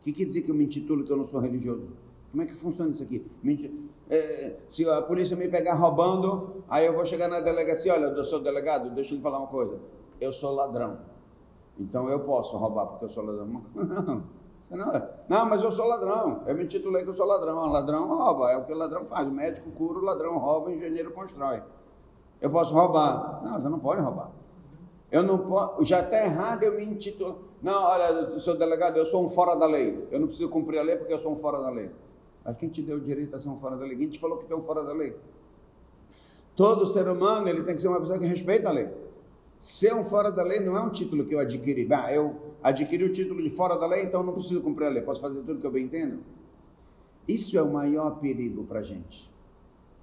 O 0.00 0.02
que 0.02 0.12
quer 0.12 0.24
dizer 0.24 0.42
que 0.42 0.50
eu 0.50 0.54
me 0.54 0.64
intitulo 0.64 1.04
que 1.04 1.12
eu 1.12 1.16
não 1.16 1.26
sou 1.26 1.38
religioso? 1.38 1.86
Como 2.32 2.42
é 2.42 2.46
que 2.46 2.54
funciona 2.54 2.90
isso 2.90 3.02
aqui? 3.04 3.24
É, 4.10 4.56
se 4.68 4.84
a 4.88 5.00
polícia 5.02 5.36
me 5.36 5.46
pegar 5.46 5.74
roubando, 5.74 6.64
aí 6.68 6.84
eu 6.84 6.92
vou 6.92 7.06
chegar 7.06 7.28
na 7.28 7.38
delegacia, 7.38 7.94
olha, 7.94 8.06
eu 8.06 8.24
sou 8.24 8.40
delegado, 8.40 8.90
deixa 8.90 9.12
eu 9.12 9.18
lhe 9.18 9.22
falar 9.22 9.38
uma 9.38 9.46
coisa, 9.46 9.78
eu 10.20 10.32
sou 10.32 10.52
ladrão. 10.52 10.98
Então 11.78 12.08
eu 12.08 12.18
posso 12.20 12.56
roubar 12.56 12.86
porque 12.86 13.04
eu 13.04 13.08
sou 13.10 13.24
ladrão. 13.24 13.46
Não, 13.72 14.24
não, 15.28 15.46
mas 15.46 15.62
eu 15.62 15.72
sou 15.72 15.86
ladrão. 15.86 16.42
Eu 16.46 16.54
me 16.54 16.66
titulei 16.66 17.02
que 17.02 17.10
eu 17.10 17.14
sou 17.14 17.26
ladrão. 17.26 17.66
Ladrão 17.66 18.08
rouba, 18.08 18.50
é 18.50 18.56
o 18.56 18.64
que 18.64 18.72
o 18.72 18.76
ladrão 18.76 19.04
faz. 19.04 19.26
O 19.26 19.30
médico 19.30 19.70
cura, 19.70 19.98
o 19.98 20.02
ladrão 20.02 20.38
rouba, 20.38 20.68
o 20.68 20.72
engenheiro 20.72 21.12
constrói. 21.12 21.62
Eu 22.40 22.50
posso 22.50 22.74
roubar. 22.74 23.40
Não, 23.42 23.60
você 23.60 23.68
não 23.68 23.78
pode 23.78 24.00
roubar. 24.00 24.30
Eu 25.10 25.22
não 25.22 25.38
posso. 25.38 25.84
Já 25.84 26.00
está 26.00 26.24
errado 26.24 26.62
eu 26.62 26.74
me 26.74 26.84
intitular. 26.84 27.36
Não, 27.62 27.82
olha, 27.82 28.38
seu 28.40 28.56
delegado, 28.58 28.96
eu 28.96 29.06
sou 29.06 29.24
um 29.24 29.28
fora 29.28 29.54
da 29.54 29.66
lei. 29.66 30.06
Eu 30.10 30.20
não 30.20 30.26
preciso 30.26 30.48
cumprir 30.50 30.78
a 30.78 30.82
lei 30.82 30.96
porque 30.96 31.14
eu 31.14 31.18
sou 31.18 31.32
um 31.32 31.36
fora 31.36 31.60
da 31.60 31.70
lei. 31.70 31.90
Mas 32.44 32.56
quem 32.56 32.68
te 32.68 32.82
deu 32.82 32.96
o 32.96 33.00
direito 33.00 33.34
a 33.34 33.40
ser 33.40 33.48
um 33.48 33.56
fora 33.56 33.76
da 33.76 33.86
lei? 33.86 33.96
Quem 33.96 34.08
te 34.08 34.18
falou 34.18 34.36
que 34.36 34.44
tem 34.44 34.56
um 34.56 34.60
fora 34.60 34.84
da 34.84 34.92
lei? 34.92 35.16
Todo 36.54 36.86
ser 36.86 37.08
humano 37.08 37.48
ele 37.48 37.62
tem 37.62 37.74
que 37.74 37.80
ser 37.80 37.88
uma 37.88 38.00
pessoa 38.00 38.18
que 38.18 38.26
respeita 38.26 38.68
a 38.68 38.72
lei. 38.72 38.88
Ser 39.58 39.94
um 39.94 40.04
fora 40.04 40.30
da 40.30 40.42
lei 40.42 40.60
não 40.60 40.76
é 40.76 40.80
um 40.80 40.90
título 40.90 41.24
que 41.24 41.34
eu 41.34 41.38
adquiri. 41.38 41.88
Ah, 41.90 42.12
eu 42.12 42.36
adquiri 42.64 43.04
o 43.04 43.12
título 43.12 43.42
de 43.42 43.50
fora 43.50 43.76
da 43.76 43.86
lei, 43.86 44.04
então 44.04 44.22
não 44.22 44.32
preciso 44.32 44.62
cumprir 44.62 44.86
a 44.86 44.90
lei. 44.90 45.02
Posso 45.02 45.20
fazer 45.20 45.40
tudo 45.42 45.60
que 45.60 45.66
eu 45.66 45.70
bem 45.70 45.84
entendo? 45.84 46.20
Isso 47.28 47.58
é 47.58 47.62
o 47.62 47.70
maior 47.70 48.18
perigo 48.18 48.64
para 48.64 48.80
a 48.80 48.82
gente. 48.82 49.30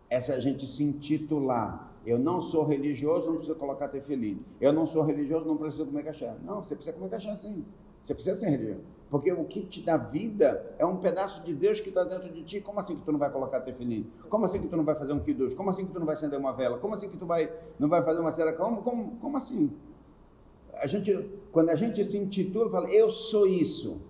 Essa 0.09 0.39
gente 0.39 0.67
se 0.67 0.83
intitular. 0.83 1.91
Eu 2.05 2.19
não 2.19 2.41
sou 2.41 2.63
religioso, 2.63 3.27
não 3.27 3.37
preciso 3.37 3.57
colocar 3.57 3.87
tefelino. 3.87 4.41
Eu 4.59 4.71
não 4.71 4.85
sou 4.85 5.03
religioso, 5.03 5.45
não 5.45 5.57
preciso 5.57 5.85
comer 5.85 6.03
cachaça. 6.03 6.39
Não, 6.43 6.63
você 6.63 6.75
precisa 6.75 6.95
comer 6.95 7.09
cachaça 7.09 7.47
sim. 7.47 7.65
Você 8.03 8.13
precisa 8.13 8.35
ser 8.35 8.49
religioso. 8.49 8.81
Porque 9.09 9.31
o 9.31 9.43
que 9.45 9.61
te 9.61 9.81
dá 9.81 9.97
vida 9.97 10.73
é 10.79 10.85
um 10.85 10.97
pedaço 10.97 11.43
de 11.43 11.53
Deus 11.53 11.79
que 11.79 11.89
está 11.89 12.03
dentro 12.03 12.29
de 12.29 12.43
ti. 12.43 12.61
Como 12.61 12.79
assim 12.79 12.95
que 12.95 13.03
tu 13.03 13.11
não 13.11 13.19
vai 13.19 13.29
colocar 13.29 13.59
tefilim? 13.59 14.09
Como 14.29 14.45
assim 14.45 14.61
que 14.61 14.67
tu 14.67 14.77
não 14.77 14.83
vai 14.83 14.95
fazer 14.95 15.13
um 15.13 15.19
kiddush? 15.19 15.53
Como 15.53 15.69
assim 15.69 15.85
que 15.85 15.91
tu 15.91 15.99
não 15.99 16.05
vai 16.05 16.15
acender 16.15 16.39
uma 16.39 16.53
vela? 16.53 16.77
Como 16.77 16.93
assim 16.93 17.09
que 17.09 17.17
tu 17.17 17.25
vai, 17.25 17.51
não 17.77 17.89
vai 17.89 18.03
fazer 18.03 18.19
uma 18.19 18.31
cera? 18.31 18.53
Como, 18.53 18.81
como, 18.81 19.17
como 19.17 19.37
assim? 19.37 19.71
A 20.75 20.87
gente, 20.87 21.13
quando 21.51 21.69
a 21.69 21.75
gente 21.75 22.03
se 22.03 22.17
intitula, 22.17 22.69
fala, 22.69 22.89
eu 22.89 23.09
sou 23.09 23.47
isso. 23.47 24.01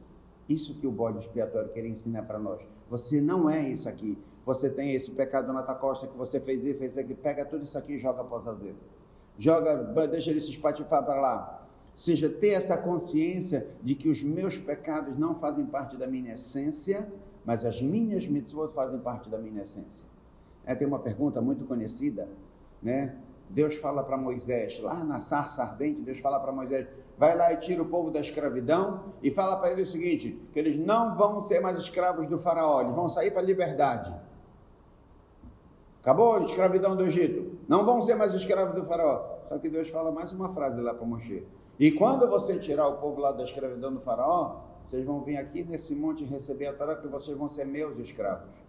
Isso 0.48 0.78
que 0.78 0.88
o 0.88 0.92
bode 0.92 1.20
expiatório 1.20 1.70
quer 1.70 1.86
ensinar 1.86 2.24
para 2.24 2.40
nós. 2.40 2.62
Você 2.90 3.22
não 3.22 3.50
é 3.50 3.70
isso 3.70 3.88
aqui. 3.88 4.18
Você 4.46 4.70
tem 4.70 4.94
esse 4.94 5.12
pecado 5.12 5.52
na 5.54 5.62
tua 5.62 5.76
costa 5.76 6.08
que 6.08 6.18
você 6.18 6.40
fez 6.40 6.64
isso, 6.64 6.80
fez 6.80 6.92
isso 6.92 7.00
aqui. 7.00 7.14
Pega 7.14 7.46
tudo 7.46 7.64
isso 7.64 7.78
aqui 7.78 7.94
e 7.94 8.00
joga 8.00 8.24
para 8.24 8.38
o 8.38 8.40
azazeiro. 8.40 8.78
Joga, 9.38 9.76
deixa 10.08 10.30
ele 10.30 10.42
se 10.42 10.50
espatifar 10.50 11.06
para 11.06 11.20
lá 11.20 11.62
ou 11.94 12.00
seja, 12.00 12.30
ter 12.30 12.50
essa 12.50 12.78
consciência 12.78 13.68
de 13.84 13.96
que 13.96 14.10
os 14.10 14.24
meus 14.24 14.58
pecados 14.58 15.18
não 15.18 15.36
fazem 15.36 15.66
parte 15.66 15.98
da 15.98 16.08
minha 16.08 16.34
essência, 16.34 17.12
mas 17.46 17.66
as 17.66 17.82
minhas 17.82 18.26
mitzvot 18.28 18.74
fazem 18.74 19.00
parte 19.00 19.30
da 19.30 19.38
minha 19.38 19.62
essência. 19.62 20.08
É, 20.66 20.74
tem 20.74 20.88
uma 20.88 21.00
pergunta 21.00 21.42
muito 21.42 21.66
conhecida, 21.66 22.28
né? 22.82 23.16
Deus 23.52 23.76
fala 23.76 24.04
para 24.04 24.18
Moisés, 24.18 24.80
lá 24.82 25.04
na 25.04 25.20
sarça 25.20 25.62
ardente, 25.62 26.02
Deus 26.02 26.20
fala 26.20 26.40
para 26.40 26.52
Moisés, 26.52 26.88
vai 27.18 27.36
lá 27.36 27.52
e 27.52 27.58
tira 27.58 27.82
o 27.82 27.86
povo 27.86 28.10
da 28.10 28.22
escravidão 28.22 29.14
e 29.22 29.30
fala 29.30 29.58
para 29.58 29.72
ele 29.72 29.82
o 29.82 29.86
seguinte, 29.86 30.42
que 30.54 30.60
eles 30.60 30.80
não 30.80 31.16
vão 31.16 31.42
ser 31.42 31.60
mais 31.60 31.78
escravos 31.78 32.28
do 32.28 32.40
faraó, 32.40 32.82
eles 32.82 32.96
vão 32.96 33.10
sair 33.10 33.32
para 33.32 33.42
a 33.42 33.46
liberdade. 33.46 34.14
Acabou 36.00 36.38
a 36.38 36.44
escravidão 36.44 36.96
do 36.96 37.04
Egito, 37.04 37.58
não 37.68 37.86
vão 37.86 38.02
ser 38.02 38.16
mais 38.16 38.34
escravos 38.34 38.74
do 38.74 38.84
faraó. 38.86 39.40
Só 39.50 39.58
que 39.58 39.70
Deus 39.70 39.90
fala 39.90 40.12
mais 40.12 40.32
uma 40.32 40.48
frase 40.50 40.80
lá 40.80 40.94
para 40.94 41.06
Moshe, 41.06 41.46
e 41.78 41.92
quando 41.92 42.30
você 42.30 42.58
tirar 42.58 42.88
o 42.88 42.98
povo 42.98 43.20
lá 43.20 43.34
da 43.34 43.44
escravidão 43.44 43.94
do 43.94 44.00
faraó, 44.00 44.62
vocês 44.88 45.06
vão 45.06 45.22
vir 45.22 45.38
aqui 45.38 45.64
nesse 45.64 45.94
monte 45.94 46.24
receber 46.24 46.68
a 46.68 46.74
Torá, 46.74 46.96
que 46.96 47.08
vocês 47.08 47.36
vão 47.38 47.50
ser 47.50 47.66
meus 47.66 47.98
escravos. 47.98 48.61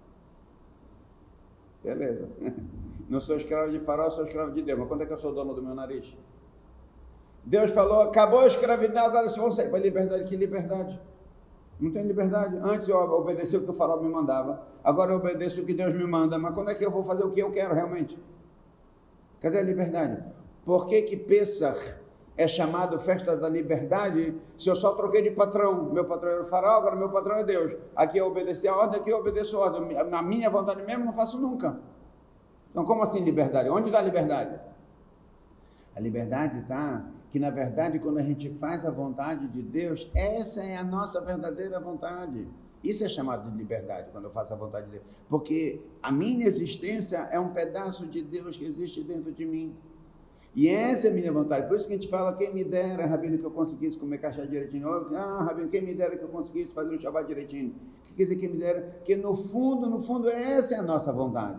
Beleza. 1.83 2.29
Não 3.09 3.21
sou 3.21 3.37
escravo 3.37 3.71
de 3.71 3.81
faraó, 3.81 4.11
sou 4.11 4.25
escravo 4.25 4.53
de 4.53 4.63
Deus. 4.63 4.79
Mas 4.79 4.89
quando 4.89 5.03
é 5.03 5.07
que 5.07 5.13
eu 5.13 5.19
sou 5.19 5.35
dono 5.35 5.55
do 5.55 5.63
meu 5.63 5.75
nariz? 5.75 6.15
Deus 7.45 7.71
falou, 7.73 8.03
acabou 8.03 8.41
a 8.41 8.47
escravidão, 8.47 9.05
agora 9.05 9.29
vocês 9.29 9.37
vão 9.37 9.51
sair 9.51 9.69
para 9.69 9.81
liberdade. 9.81 10.25
Que 10.25 10.37
liberdade? 10.37 10.99
Não 11.81 11.91
tem 11.91 12.07
liberdade. 12.07 12.57
Antes 12.63 12.89
eu 12.89 12.97
obedeci 12.97 13.57
o 13.57 13.65
que 13.65 13.71
o 13.71 13.75
faraó 13.75 14.01
me 14.01 14.09
mandava, 14.09 14.63
agora 14.85 15.13
eu 15.13 15.17
obedeço 15.17 15.61
o 15.61 15.65
que 15.65 15.75
Deus 15.75 15.93
me 15.95 16.07
manda. 16.07 16.39
Mas 16.39 16.55
quando 16.55 16.71
é 16.71 16.75
que 16.75 16.85
eu 16.85 16.91
vou 16.91 17.03
fazer 17.03 17.25
o 17.25 17.31
que 17.31 17.41
eu 17.41 17.51
quero 17.51 17.75
realmente? 17.75 18.17
Cadê 19.41 19.59
a 19.59 19.63
liberdade? 19.63 20.23
Por 20.65 20.87
que 20.87 21.03
que 21.03 21.17
Pesach 21.17 22.02
é 22.43 22.49
chamado 22.49 22.99
festa 22.99 23.37
da 23.37 23.49
liberdade 23.49 24.35
se 24.59 24.69
eu 24.69 24.77
só 24.77 24.93
troquei 24.93 25.23
de 25.23 25.31
patrão. 25.31 25.85
Meu 25.93 26.05
patrão 26.05 26.31
era 26.31 26.43
o 26.43 26.45
faraó, 26.45 26.79
agora 26.79 26.97
meu 26.97 27.09
patrão 27.09 27.37
é 27.37 27.45
Deus. 27.45 27.75
Aqui 27.97 28.19
eu 28.19 28.27
obedeci 28.27 28.69
a 28.69 28.77
ordem, 28.77 29.01
aqui 29.01 29.11
eu 29.11 29.19
obedeço 29.19 29.57
a 29.57 29.61
ordem. 29.61 30.05
Na 30.11 30.23
minha 30.23 30.51
vontade 30.51 30.83
mesmo 30.83 31.05
não 31.05 31.13
faço 31.13 31.39
nunca. 31.39 31.81
Então 32.71 32.85
como 32.85 33.03
assim 33.03 33.21
liberdade? 33.21 33.69
Onde 33.71 33.87
está 33.87 33.99
a 33.99 34.03
liberdade? 34.03 34.61
A 35.95 36.01
liberdade 36.01 36.61
está 36.61 37.05
que 37.31 37.39
na 37.39 37.51
verdade 37.51 37.99
quando 37.99 38.19
a 38.19 38.23
gente 38.23 38.51
faz 38.51 38.85
a 38.85 38.91
vontade 38.91 39.47
de 39.49 39.63
Deus, 39.63 40.11
essa 40.15 40.63
é 40.63 40.77
a 40.77 40.85
nossa 40.85 41.21
verdadeira 41.21 41.81
vontade. 41.81 42.47
Isso 42.83 43.05
é 43.05 43.09
chamado 43.09 43.49
de 43.49 43.57
liberdade, 43.57 44.11
quando 44.11 44.25
eu 44.25 44.31
faço 44.31 44.53
a 44.53 44.57
vontade 44.57 44.87
de 44.87 44.93
Deus. 44.93 45.05
Porque 45.29 45.81
a 46.03 46.11
minha 46.11 46.47
existência 46.47 47.29
é 47.31 47.39
um 47.39 47.51
pedaço 47.51 48.07
de 48.07 48.23
Deus 48.23 48.57
que 48.57 48.65
existe 48.65 49.05
dentro 49.05 49.31
de 49.31 49.47
mim. 49.47 49.77
E 50.55 50.69
essa 50.69 51.07
é 51.07 51.11
a 51.11 51.15
minha 51.15 51.33
vontade. 51.33 51.67
Por 51.67 51.77
isso 51.77 51.87
que 51.87 51.95
a 51.95 51.97
gente 51.97 52.09
fala, 52.09 52.35
quem 52.35 52.53
me 52.53 52.63
dera, 52.63 53.07
Rabino, 53.07 53.39
que 53.39 53.45
eu 53.45 53.51
conseguisse 53.51 53.99
comer 53.99 54.19
cachaça 54.19 54.47
direitinho. 54.47 54.87
Ah, 55.17 55.45
Rabino, 55.45 55.69
quem 55.69 55.81
me 55.81 55.95
dera 55.95 56.17
que 56.17 56.23
eu 56.23 56.29
conseguisse 56.29 56.75
fazer 56.75 56.95
o 56.95 57.01
Shabbat 57.01 57.27
direitinho. 57.27 57.75
Quer 58.17 58.25
dizer 58.25 58.37
quem 58.37 58.51
me 58.51 58.59
dera? 58.59 59.01
Que 59.03 59.17
no 59.17 59.35
fundo, 59.35 59.89
no 59.89 60.01
fundo, 60.01 60.29
essa 60.29 60.75
é 60.75 60.79
a 60.79 60.83
nossa 60.83 61.11
vontade. 61.11 61.59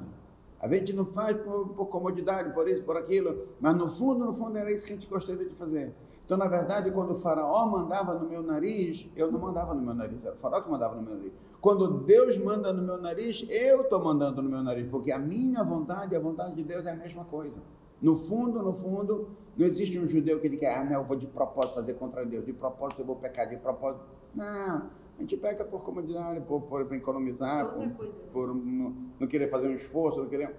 A 0.59 0.67
gente 0.67 0.93
não 0.93 1.05
faz 1.05 1.35
por, 1.37 1.69
por, 1.69 1.87
comodidade, 1.87 2.53
por 2.53 2.69
isso, 2.69 2.83
por 2.83 2.95
aquilo, 2.95 3.47
mas 3.59 3.75
no 3.75 3.89
fundo, 3.89 4.23
no 4.23 4.33
fundo, 4.33 4.57
era 4.57 4.71
isso 4.71 4.85
que 4.85 4.93
a 4.93 4.95
gente 4.95 5.07
gostaria 5.07 5.43
de 5.43 5.55
fazer. 5.55 5.93
Então, 6.25 6.37
na 6.37 6.47
verdade, 6.47 6.89
quando 6.91 7.11
o 7.11 7.15
faraó 7.15 7.65
mandava 7.65 8.13
no 8.13 8.29
meu 8.29 8.41
nariz, 8.41 9.09
eu 9.13 9.29
não 9.29 9.39
mandava 9.39 9.73
no 9.73 9.81
meu 9.81 9.93
nariz, 9.93 10.23
era 10.23 10.33
o 10.33 10.37
faraó 10.37 10.61
que 10.61 10.69
mandava 10.69 10.95
no 10.95 11.01
meu 11.01 11.15
nariz. 11.15 11.33
Quando 11.59 11.87
Deus 12.05 12.37
manda 12.37 12.71
no 12.71 12.81
meu 12.81 12.97
nariz, 12.97 13.45
eu 13.49 13.81
estou 13.81 14.01
mandando 14.01 14.41
no 14.41 14.49
meu 14.49 14.63
nariz, 14.63 14.87
porque 14.89 15.11
a 15.11 15.19
minha 15.19 15.63
vontade 15.63 16.13
e 16.13 16.15
a 16.15 16.19
vontade 16.19 16.55
de 16.55 16.63
Deus 16.63 16.85
é 16.85 16.91
a 16.91 16.95
mesma 16.95 17.25
coisa. 17.25 17.57
No 18.03 18.17
fundo, 18.17 18.61
no 18.61 18.73
fundo, 18.73 19.29
não 19.55 19.65
existe 19.65 19.97
um 19.97 20.05
judeu 20.05 20.37
que 20.41 20.47
ele 20.47 20.57
quer, 20.57 20.77
ah, 20.77 20.83
não, 20.83 20.95
eu 20.99 21.03
vou 21.05 21.15
de 21.15 21.25
propósito 21.25 21.75
fazer 21.75 21.93
contra 21.93 22.25
Deus, 22.25 22.45
de 22.45 22.51
propósito 22.51 23.01
eu 23.01 23.05
vou 23.05 23.15
pecar, 23.15 23.47
de 23.47 23.55
propósito. 23.55 24.03
Não, 24.35 24.45
a 24.45 25.21
gente 25.21 25.37
peca 25.37 25.63
por 25.63 25.83
comodidade, 25.83 26.41
por, 26.41 26.63
por, 26.63 26.83
por 26.83 26.95
economizar, 26.95 27.73
por, 27.73 27.87
por 28.33 28.47
não, 28.53 28.93
não, 29.17 29.25
querer 29.25 29.47
fazer 29.47 29.69
um 29.69 29.73
esforço, 29.73 30.19
não 30.19 30.27
querer. 30.27 30.53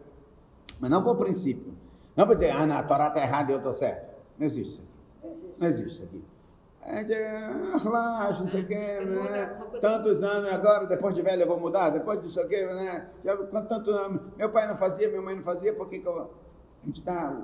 Mas 0.81 0.91
não 0.91 1.05
por 1.05 1.17
princípio. 1.17 1.75
Não 2.17 2.27
por 2.27 2.35
dizer, 2.35 2.51
ah, 2.51 2.67
não, 2.67 2.79
a 2.79 2.83
Torá 2.83 3.09
está 3.09 3.21
errada 3.21 3.53
e 3.53 3.55
eu 3.55 3.59
estou 3.59 3.75
certo. 3.75 4.15
Não 4.39 4.47
existe 4.47 4.73
isso 4.73 4.83
aqui. 4.83 5.55
Não 5.59 5.67
existe 5.67 6.03
aqui. 6.03 6.25
É 6.87 7.05
de, 7.05 7.15
relaxa, 7.83 8.43
não 8.43 8.49
sei 8.49 8.63
o 8.63 8.67
quê, 8.67 9.01
né? 9.01 9.47
Tantos 9.83 10.23
anos 10.23 10.51
agora, 10.51 10.87
depois 10.87 11.15
de 11.15 11.21
velho 11.21 11.43
eu 11.43 11.47
vou 11.47 11.61
mudar, 11.61 11.91
depois 11.91 12.23
disso 12.23 12.41
aqui, 12.41 12.63
né? 12.63 13.09
Já, 13.23 13.37
tanto, 13.37 13.91
meu 14.37 14.51
pai 14.51 14.67
não 14.67 14.77
fazia, 14.77 15.09
minha 15.09 15.21
mãe 15.21 15.37
não 15.37 15.43
fazia, 15.43 15.75
por 15.75 15.89
que, 15.89 15.99
que 15.99 16.07
eu... 16.07 16.31
A 16.85 16.87
gente 16.87 17.03
dá 17.03 17.43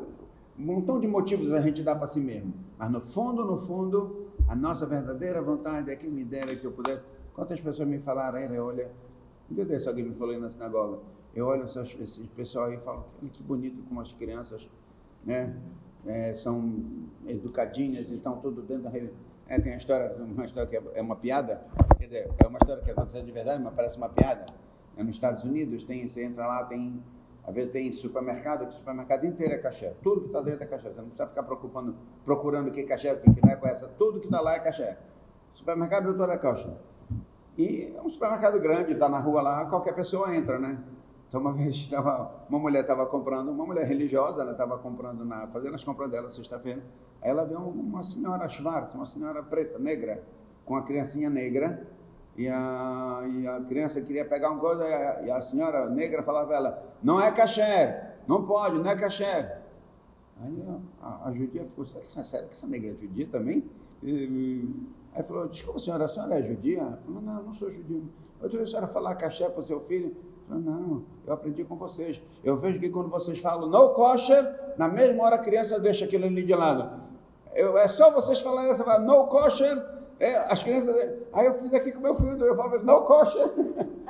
um 0.58 0.62
montão 0.62 1.00
de 1.00 1.08
motivos 1.08 1.50
a 1.52 1.60
gente 1.60 1.82
dá 1.82 1.96
para 1.96 2.06
si 2.06 2.20
mesmo. 2.20 2.52
Mas 2.78 2.90
no 2.90 3.00
fundo, 3.00 3.44
no 3.44 3.56
fundo, 3.56 4.28
a 4.46 4.54
nossa 4.54 4.84
verdadeira 4.84 5.40
vontade 5.40 5.90
é 5.90 5.96
que 5.96 6.06
me 6.06 6.24
dera 6.24 6.54
que 6.54 6.64
eu 6.64 6.72
pudesse. 6.72 7.02
Quantas 7.34 7.58
pessoas 7.58 7.88
me 7.88 7.98
falaram, 7.98 8.38
aí, 8.38 8.58
olha, 8.58 8.90
dia 9.50 9.64
desse 9.64 9.88
alguém 9.88 10.04
me 10.04 10.14
falou 10.14 10.34
aí 10.34 10.40
na 10.40 10.50
sinagoga, 10.50 10.98
eu 11.34 11.46
olho 11.46 11.64
essas, 11.64 11.96
esse 12.00 12.22
pessoal 12.36 12.66
aí 12.66 12.74
e 12.74 12.78
falo, 12.78 13.06
olha 13.20 13.30
que 13.30 13.42
bonito 13.42 13.82
como 13.88 14.00
as 14.00 14.12
crianças, 14.12 14.68
né? 15.24 15.56
É, 16.06 16.32
são 16.34 16.74
educadinhas, 17.26 18.10
estão 18.10 18.38
tudo 18.38 18.62
dentro 18.62 18.84
da 18.84 18.90
religião 18.90 19.30
é, 19.50 19.58
tem 19.58 19.72
uma 19.72 19.78
história, 19.78 20.14
uma 20.16 20.44
história 20.44 20.70
que 20.70 20.76
é, 20.76 20.82
é 20.94 21.02
uma 21.02 21.16
piada, 21.16 21.60
quer 21.98 22.06
dizer, 22.06 22.30
é 22.38 22.46
uma 22.46 22.56
história 22.56 22.80
que 22.84 22.90
aconteceu 22.92 23.24
de 23.24 23.32
verdade, 23.32 23.60
mas 23.60 23.74
parece 23.74 23.96
uma 23.96 24.08
piada. 24.08 24.46
É 24.96 25.02
nos 25.02 25.16
Estados 25.16 25.42
Unidos, 25.42 25.82
tem, 25.82 26.06
você 26.06 26.22
entra 26.22 26.46
lá, 26.46 26.64
tem, 26.66 27.02
às 27.44 27.54
vezes 27.54 27.72
tem 27.72 27.90
supermercado, 27.92 28.66
que 28.66 28.72
o 28.72 28.72
supermercado 28.72 29.24
inteiro 29.24 29.54
é 29.54 29.58
caché. 29.58 29.94
Tudo 30.02 30.20
que 30.20 30.26
está 30.26 30.40
dentro 30.40 30.64
é 30.64 30.66
caché. 30.66 30.90
Você 30.90 31.00
não 31.00 31.08
precisa 31.08 31.26
ficar 31.26 31.42
preocupando, 31.42 31.96
procurando 32.24 32.68
o 32.68 32.70
que 32.70 32.80
é 32.80 32.84
caché, 32.84 33.12
o 33.12 33.20
que 33.20 33.40
não 33.42 33.50
é 33.50 33.56
com 33.56 33.66
essa. 33.66 33.88
Tudo 33.88 34.20
que 34.20 34.26
está 34.26 34.40
lá 34.40 34.54
é 34.54 34.60
caché. 34.60 34.98
Supermercado 35.52 36.04
doutor 36.04 36.30
é 36.30 36.38
caché. 36.38 36.70
E 37.58 37.94
é 37.96 38.00
um 38.00 38.08
supermercado 38.08 38.60
grande, 38.60 38.92
está 38.92 39.08
na 39.08 39.18
rua 39.18 39.42
lá, 39.42 39.66
qualquer 39.66 39.94
pessoa 39.94 40.34
entra, 40.34 40.58
né? 40.58 40.78
Então, 41.28 41.40
uma 41.40 41.52
vez 41.54 41.86
tava, 41.88 42.44
uma 42.48 42.58
mulher 42.58 42.82
estava 42.82 43.06
comprando, 43.06 43.50
uma 43.50 43.64
mulher 43.64 43.86
religiosa, 43.86 44.42
ela 44.42 44.52
estava 44.52 44.78
comprando, 44.78 45.24
na, 45.24 45.46
fazendo 45.48 45.74
as 45.74 45.84
compras 45.84 46.10
dela 46.10 46.30
sexta-feira. 46.30 46.82
Aí 47.22 47.30
ela 47.30 47.44
viu 47.44 47.58
uma 47.58 48.02
senhora 48.02 48.48
Schwartz, 48.48 48.94
uma 48.94 49.06
senhora 49.06 49.42
preta, 49.42 49.78
negra, 49.78 50.22
com 50.64 50.76
a 50.76 50.82
criancinha 50.82 51.28
negra. 51.28 51.86
E 52.36 52.48
a, 52.48 53.22
e 53.26 53.46
a 53.46 53.60
criança 53.60 54.00
queria 54.00 54.24
pegar 54.24 54.50
uma 54.50 54.60
coisa, 54.60 54.86
e 54.86 54.92
a, 54.92 55.22
e 55.22 55.30
a 55.30 55.42
senhora 55.42 55.90
negra 55.90 56.22
falava 56.22 56.46
para 56.46 56.56
ela: 56.56 56.82
Não 57.02 57.20
é 57.20 57.30
caché, 57.30 58.16
não 58.26 58.46
pode, 58.46 58.78
não 58.78 58.90
é 58.90 58.96
caché. 58.96 59.60
Aí 60.42 60.64
a, 61.02 61.28
a, 61.28 61.32
judia 61.32 61.64
ficou: 61.64 61.84
Será 61.84 62.22
que 62.44 62.52
essa 62.52 62.66
negra 62.66 62.90
é 62.90 62.94
judia 62.94 63.26
também? 63.30 63.64
E, 64.02 64.68
aí 65.14 65.22
falou: 65.22 65.48
Desculpa, 65.48 65.78
senhora, 65.78 66.04
a 66.04 66.08
senhora 66.08 66.38
é 66.38 66.42
judia? 66.42 66.98
Falou: 67.04 67.20
Não, 67.20 67.42
não 67.42 67.54
sou 67.54 67.70
judia. 67.70 68.02
Eu 68.40 68.48
tive 68.48 68.62
a 68.62 68.66
senhora 68.66 68.86
falar 68.86 69.14
caché 69.16 69.48
para 69.48 69.60
o 69.60 69.64
seu 69.64 69.80
filho. 69.80 70.16
Falei, 70.48 70.64
não, 70.64 71.04
eu 71.26 71.32
aprendi 71.32 71.62
com 71.62 71.76
vocês. 71.76 72.20
Eu 72.42 72.56
vejo 72.56 72.80
que 72.80 72.88
quando 72.88 73.08
vocês 73.08 73.38
falam 73.38 73.68
no 73.68 73.90
kosher, 73.90 74.74
na 74.76 74.88
mesma 74.88 75.24
hora 75.24 75.36
a 75.36 75.38
criança 75.38 75.78
deixa 75.78 76.04
aquilo 76.04 76.24
ali 76.24 76.42
de 76.42 76.54
lado. 76.54 77.00
Eu, 77.54 77.76
é 77.76 77.86
só 77.86 78.10
vocês 78.10 78.40
falarem 78.40 78.70
essa 78.70 78.82
palavra, 78.82 79.06
no 79.06 79.26
kosher, 79.26 79.76
é, 80.20 80.36
as 80.36 80.62
crianças. 80.62 80.94
Aí 81.32 81.46
eu 81.46 81.54
fiz 81.54 81.72
aqui 81.72 81.90
com 81.90 82.00
meu 82.00 82.14
filho, 82.14 82.38
eu 82.44 82.54
falo, 82.54 82.78
no 82.78 83.00
kosher. 83.02 83.50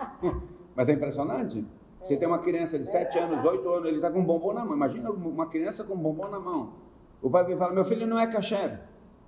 Mas 0.74 0.88
é 0.88 0.92
impressionante. 0.92 1.64
Você 2.02 2.16
tem 2.16 2.26
uma 2.26 2.38
criança 2.38 2.78
de 2.78 2.90
7 2.90 3.18
anos, 3.18 3.44
8 3.44 3.68
anos, 3.68 3.86
ele 3.86 3.96
está 3.96 4.10
com 4.10 4.18
um 4.18 4.24
bombom 4.24 4.52
na 4.52 4.64
mão. 4.64 4.74
Imagina 4.74 5.10
uma 5.10 5.46
criança 5.46 5.84
com 5.84 5.94
um 5.94 5.98
bombom 5.98 6.28
na 6.28 6.40
mão. 6.40 6.74
O 7.22 7.30
pai 7.30 7.44
vem 7.44 7.56
fala, 7.56 7.72
meu 7.72 7.84
filho 7.84 8.06
não 8.06 8.18
é 8.18 8.26
kasher. 8.26 8.80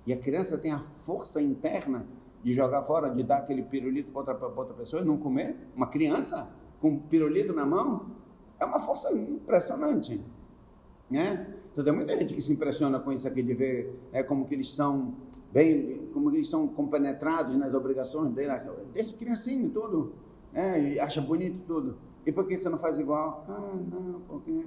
E 0.05 0.11
a 0.11 0.17
criança 0.17 0.57
tem 0.57 0.71
a 0.71 0.79
força 0.79 1.41
interna 1.41 2.05
de 2.43 2.53
jogar 2.53 2.81
fora, 2.81 3.09
de 3.09 3.23
dar 3.23 3.37
aquele 3.37 3.63
pirulito 3.63 4.11
para 4.11 4.33
outra, 4.33 4.47
outra 4.47 4.73
pessoa 4.73 5.01
e 5.01 5.05
não 5.05 5.17
comer. 5.17 5.55
Uma 5.75 5.87
criança 5.87 6.49
com 6.81 6.89
um 6.89 6.99
pirulito 6.99 7.53
na 7.53 7.65
mão, 7.65 8.07
é 8.59 8.65
uma 8.65 8.79
força 8.79 9.13
impressionante. 9.13 10.19
Né? 11.09 11.47
Então 11.71 11.83
tem 11.83 11.93
muita 11.93 12.17
gente 12.17 12.33
que 12.33 12.41
se 12.41 12.51
impressiona 12.51 12.99
com 12.99 13.11
isso 13.11 13.27
aqui, 13.27 13.41
de 13.41 13.53
ver 13.53 13.97
é, 14.11 14.23
como 14.23 14.45
que 14.45 14.53
eles 14.53 14.71
são 14.71 15.13
bem, 15.53 16.09
como 16.11 16.31
eles 16.31 16.49
são 16.49 16.67
compenetrados 16.67 17.55
nas 17.55 17.75
obrigações 17.75 18.33
deles, 18.33 18.59
desde 18.91 19.13
criancinho, 19.13 19.69
tudo, 19.69 20.13
né? 20.51 20.99
acha 20.99 21.21
bonito 21.21 21.63
tudo. 21.67 21.95
E 22.25 22.31
por 22.31 22.47
que 22.47 22.57
você 22.57 22.67
não 22.69 22.77
faz 22.77 22.97
igual? 22.99 23.45
Ah, 23.47 23.75
não, 23.91 24.21
porque... 24.27 24.65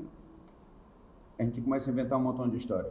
A 1.39 1.43
gente 1.43 1.61
começa 1.61 1.91
a 1.91 1.93
inventar 1.93 2.19
um 2.19 2.23
montão 2.23 2.49
de 2.49 2.57
história. 2.57 2.91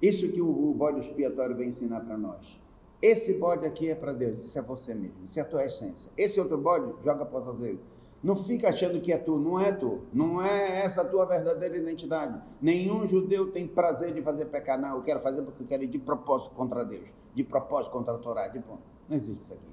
Isso 0.00 0.28
que 0.28 0.40
o, 0.40 0.48
o 0.48 0.74
bode 0.74 1.00
expiatório 1.00 1.56
vem 1.56 1.70
ensinar 1.70 2.00
para 2.00 2.16
nós. 2.16 2.60
Esse 3.00 3.34
bode 3.34 3.66
aqui 3.66 3.88
é 3.88 3.94
para 3.94 4.12
Deus, 4.12 4.44
isso 4.44 4.58
é 4.58 4.62
você 4.62 4.94
mesmo, 4.94 5.24
isso 5.24 5.38
é 5.38 5.42
a 5.42 5.44
tua 5.44 5.64
essência. 5.64 6.10
Esse 6.16 6.38
outro 6.38 6.58
bode, 6.58 6.92
joga 7.02 7.24
para 7.24 7.38
o 7.38 7.42
azazeiro. 7.42 7.80
Não 8.22 8.34
fica 8.34 8.68
achando 8.68 9.00
que 9.00 9.12
é 9.12 9.18
tu, 9.18 9.38
não 9.38 9.60
é 9.60 9.70
tu. 9.70 10.02
Não 10.12 10.42
é 10.42 10.82
essa 10.82 11.02
a 11.02 11.04
tua 11.04 11.24
verdadeira 11.24 11.76
identidade. 11.76 12.40
Nenhum 12.60 13.06
judeu 13.06 13.52
tem 13.52 13.66
prazer 13.66 14.12
de 14.12 14.20
fazer 14.22 14.46
pecar. 14.46 14.78
Não, 14.78 14.96
eu 14.96 15.02
quero 15.02 15.20
fazer 15.20 15.42
porque 15.42 15.62
eu 15.62 15.66
quero 15.66 15.84
ir 15.84 15.86
de 15.86 15.98
propósito 15.98 16.50
contra 16.54 16.84
Deus, 16.84 17.08
de 17.34 17.44
propósito 17.44 17.92
contra 17.92 18.14
a 18.14 18.18
Torá. 18.18 18.48
De... 18.48 18.58
Não 18.58 19.16
existe 19.16 19.42
isso 19.42 19.52
aqui. 19.52 19.68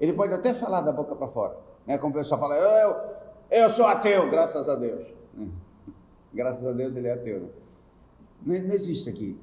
Ele 0.00 0.12
pode 0.12 0.34
até 0.34 0.52
falar 0.52 0.80
da 0.80 0.90
boca 0.90 1.14
para 1.14 1.28
fora. 1.28 1.56
Né? 1.86 1.96
Como 1.98 2.12
o 2.12 2.18
pessoal 2.18 2.40
fala, 2.40 2.56
eu, 2.56 2.96
eu 3.62 3.70
sou 3.70 3.86
ateu, 3.86 4.28
graças 4.28 4.68
a 4.68 4.74
Deus. 4.74 5.06
Graças 6.30 6.64
a 6.66 6.72
Deus 6.72 6.94
ele 6.94 7.08
é 7.08 7.12
ateu. 7.12 7.50
Não, 8.44 8.54
existe 8.54 9.08
aqui. 9.08 9.40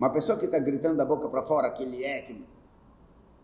Uma 0.00 0.08
pessoa 0.08 0.38
que 0.38 0.46
está 0.46 0.58
gritando 0.58 0.96
da 0.96 1.04
boca 1.04 1.28
para 1.28 1.42
fora 1.42 1.70
que 1.70 1.82
ele 1.82 2.02
é, 2.02 2.22
que... 2.22 2.44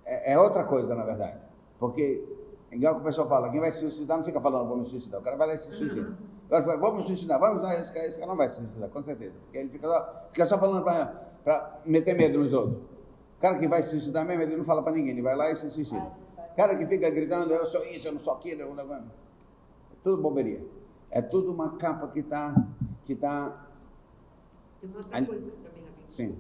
é, 0.07 0.33
é 0.33 0.39
outra 0.39 0.65
coisa, 0.65 0.95
na 0.95 1.05
verdade. 1.05 1.39
Porque 1.79 2.25
é 2.71 2.77
igual 2.77 2.95
que 2.97 3.01
o 3.01 3.05
pessoal 3.05 3.27
fala, 3.27 3.51
quem 3.51 3.61
vai 3.61 3.71
se 3.71 3.79
suicidar 3.79 4.19
não 4.19 4.25
fica 4.25 4.41
falando, 4.41 4.69
vou 4.69 4.77
me 4.77 4.87
suicidar. 4.87 5.21
O 5.21 5.25
cara 5.25 5.37
vai 5.37 5.49
lá 5.49 5.55
e 5.55 5.59
se 5.59 5.73
suicida. 5.73 6.17
Agora 6.47 6.65
fala, 6.65 6.77
vamos 6.79 7.07
suicidar, 7.07 7.41
vamos 7.41 7.63
lá, 7.63 7.75
esse 7.81 7.93
cara, 7.93 8.07
esse 8.07 8.19
cara 8.19 8.31
não 8.31 8.37
vai 8.37 8.49
se 8.49 8.57
suicidar, 8.57 8.89
com 8.91 9.03
certeza. 9.03 9.35
Porque 9.45 9.59
ele 9.59 9.69
fica 9.71 9.87
só, 9.87 10.29
fica 10.33 10.47
só 10.47 10.59
falando 10.59 10.85
para 10.85 11.81
meter 11.85 12.15
medo 12.15 12.39
nos 12.39 12.53
outros. 12.53 12.77
O 12.77 13.41
cara 13.41 13.59
que 13.59 13.67
vai 13.67 13.83
se 13.83 13.91
suicidar 13.91 14.27
mesmo, 14.27 14.43
ele 14.43 14.57
não 14.57 14.65
fala 14.65 14.83
para 14.83 14.93
ninguém, 14.93 15.13
ele 15.13 15.23
vai 15.23 15.35
lá 15.35 15.51
e 15.51 15.57
se 15.57 15.71
suicida. 15.71 16.13
O 16.37 16.57
cara 16.57 16.77
que 16.77 16.85
fica 16.87 17.09
gritando, 17.09 17.53
eu 17.53 17.67
sou 17.67 17.85
isso, 17.85 18.09
eu 18.09 18.13
não 18.13 18.21
sou 18.21 18.35
aquilo, 18.35 18.63
eu 18.63 18.75
não... 18.75 18.95
é 18.95 19.01
tudo 20.03 20.21
boberia. 20.21 20.67
É 21.11 21.23
tudo 21.23 21.53
uma 21.53 21.77
capa 21.77 22.09
que 22.09 22.21
está. 22.21 22.55
Que 23.05 23.15
tá... 23.15 23.67
Tem 24.81 24.91
uma 24.91 24.99
outra 24.99 25.25
coisa 25.25 25.51
também. 25.51 25.85
Sim. 26.11 26.37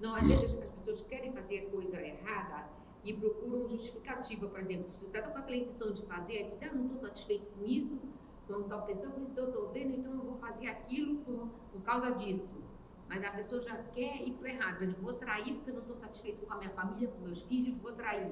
Não, 0.00 0.16
às 0.16 0.26
vezes 0.26 0.44
as 0.44 0.70
pessoas 0.78 1.02
querem 1.02 1.32
fazer 1.32 1.70
coisa 1.70 2.00
errada 2.00 2.64
e 3.04 3.12
procuram 3.12 3.68
justificativa. 3.68 4.46
Por 4.48 4.60
exemplo, 4.60 4.86
se 4.96 5.04
está 5.06 5.22
com 5.22 5.38
aquela 5.38 5.56
intenção 5.56 5.92
de 5.92 6.02
fazer, 6.02 6.38
aí 6.38 6.50
diz, 6.50 6.62
ah, 6.62 6.74
não 6.74 6.84
estou 6.84 6.98
satisfeito 6.98 7.46
com 7.56 7.64
isso, 7.64 7.98
com 8.46 8.62
tal 8.64 8.82
pessoa, 8.82 9.12
com 9.12 9.22
isso 9.22 9.38
eu 9.38 9.46
estou 9.46 9.68
vendo, 9.68 9.98
então 9.98 10.12
eu 10.12 10.22
vou 10.22 10.36
fazer 10.38 10.66
aquilo 10.66 11.18
por, 11.18 11.48
por 11.72 11.82
causa 11.82 12.10
disso. 12.12 12.56
Mas 13.08 13.24
a 13.24 13.30
pessoa 13.30 13.60
já 13.60 13.76
quer 13.92 14.22
ir 14.26 14.32
para 14.34 14.44
o 14.44 14.46
errado. 14.48 14.82
Exemplo, 14.82 15.02
vou 15.02 15.14
trair 15.14 15.54
porque 15.54 15.70
eu 15.70 15.74
não 15.74 15.82
estou 15.82 15.96
satisfeito 15.96 16.46
com 16.46 16.54
a 16.54 16.58
minha 16.58 16.70
família, 16.70 17.08
com 17.08 17.24
meus 17.24 17.42
filhos, 17.42 17.76
vou 17.78 17.92
trair. 17.92 18.30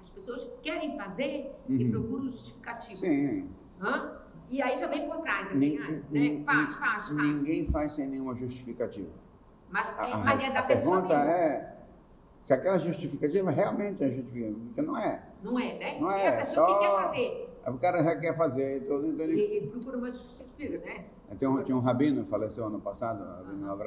As 0.00 0.10
pessoas 0.10 0.48
querem 0.62 0.96
fazer 0.96 1.52
uhum. 1.68 1.76
e 1.76 1.90
procuram 1.90 2.30
justificativa. 2.30 2.96
Sim. 2.96 3.50
Hã? 3.80 4.20
E 4.48 4.60
aí 4.62 4.76
já 4.76 4.86
vem 4.88 5.08
por 5.08 5.18
trás, 5.18 5.48
assim, 5.48 5.78
ah, 5.78 5.90
né? 6.10 6.42
faz, 6.44 6.74
faz, 6.76 7.08
faz. 7.08 7.16
Ninguém 7.16 7.66
faz 7.66 7.92
sem 7.92 8.08
nenhuma 8.08 8.34
justificativa. 8.34 9.10
Mas, 9.68 9.96
é, 9.96 10.16
mas 10.16 10.40
é 10.40 10.50
da 10.50 10.58
a 10.58 10.62
pessoa 10.64 11.02
pergunta 11.02 11.18
mesmo. 11.18 11.32
é 11.32 11.79
se 12.40 12.52
aquela 12.52 12.78
justificativa 12.78 13.50
realmente 13.50 14.02
é 14.02 14.10
justificativa, 14.10 14.58
porque 14.58 14.82
não 14.82 14.96
é. 14.96 15.22
Não 15.42 15.58
é, 15.58 15.78
né? 15.78 16.00
Não 16.00 16.10
é, 16.10 16.24
é 16.24 16.28
a 16.28 16.36
pessoa 16.38 16.66
só... 16.66 16.74
que 16.74 16.86
quer 16.86 17.02
fazer. 17.04 17.50
O 17.66 17.78
cara 17.78 18.02
já 18.02 18.16
quer 18.16 18.36
fazer. 18.36 18.82
Então 18.82 19.04
ele... 19.04 19.22
Ele, 19.22 19.40
ele 19.40 19.66
procura 19.68 19.98
uma 19.98 20.10
justificativa, 20.10 20.84
né? 20.84 21.04
Tem 21.38 21.48
um, 21.48 21.62
tinha 21.62 21.76
um 21.76 21.80
rabino, 21.80 22.24
faleceu 22.24 22.66
ano 22.66 22.80
passado, 22.80 23.22
o 23.22 23.44
rabino 23.44 23.70
uhum. 23.70 23.78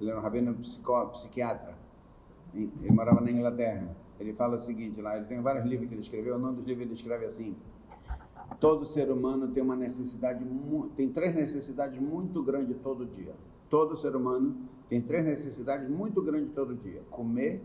Ele 0.00 0.10
era 0.10 0.18
um 0.18 0.22
rabino 0.22 0.54
psicó, 0.54 1.06
psiquiatra. 1.06 1.74
Ele 2.54 2.90
morava 2.90 3.20
na 3.20 3.30
Inglaterra. 3.30 3.88
Ele 4.18 4.32
fala 4.32 4.56
o 4.56 4.58
seguinte 4.58 5.00
lá, 5.00 5.16
ele 5.16 5.26
tem 5.26 5.40
vários 5.40 5.64
livros 5.64 5.88
que 5.88 5.94
ele 5.94 6.00
escreveu, 6.00 6.34
o 6.34 6.38
nome 6.38 6.56
dos 6.56 6.66
livros 6.66 6.86
ele 6.86 6.94
escreve 6.94 7.26
assim. 7.26 7.54
Todo 8.58 8.84
ser 8.84 9.10
humano 9.10 9.46
tem 9.48 9.62
uma 9.62 9.76
necessidade, 9.76 10.44
tem 10.96 11.08
três 11.10 11.34
necessidades 11.34 12.00
muito 12.00 12.42
grandes 12.42 12.76
todo 12.82 13.06
dia. 13.06 13.34
Todo 13.68 13.96
ser 13.96 14.16
humano 14.16 14.56
tem 14.88 15.00
três 15.00 15.24
necessidades 15.24 15.88
muito 15.88 16.22
grandes 16.22 16.52
todo 16.54 16.74
dia: 16.74 17.02
comer, 17.10 17.62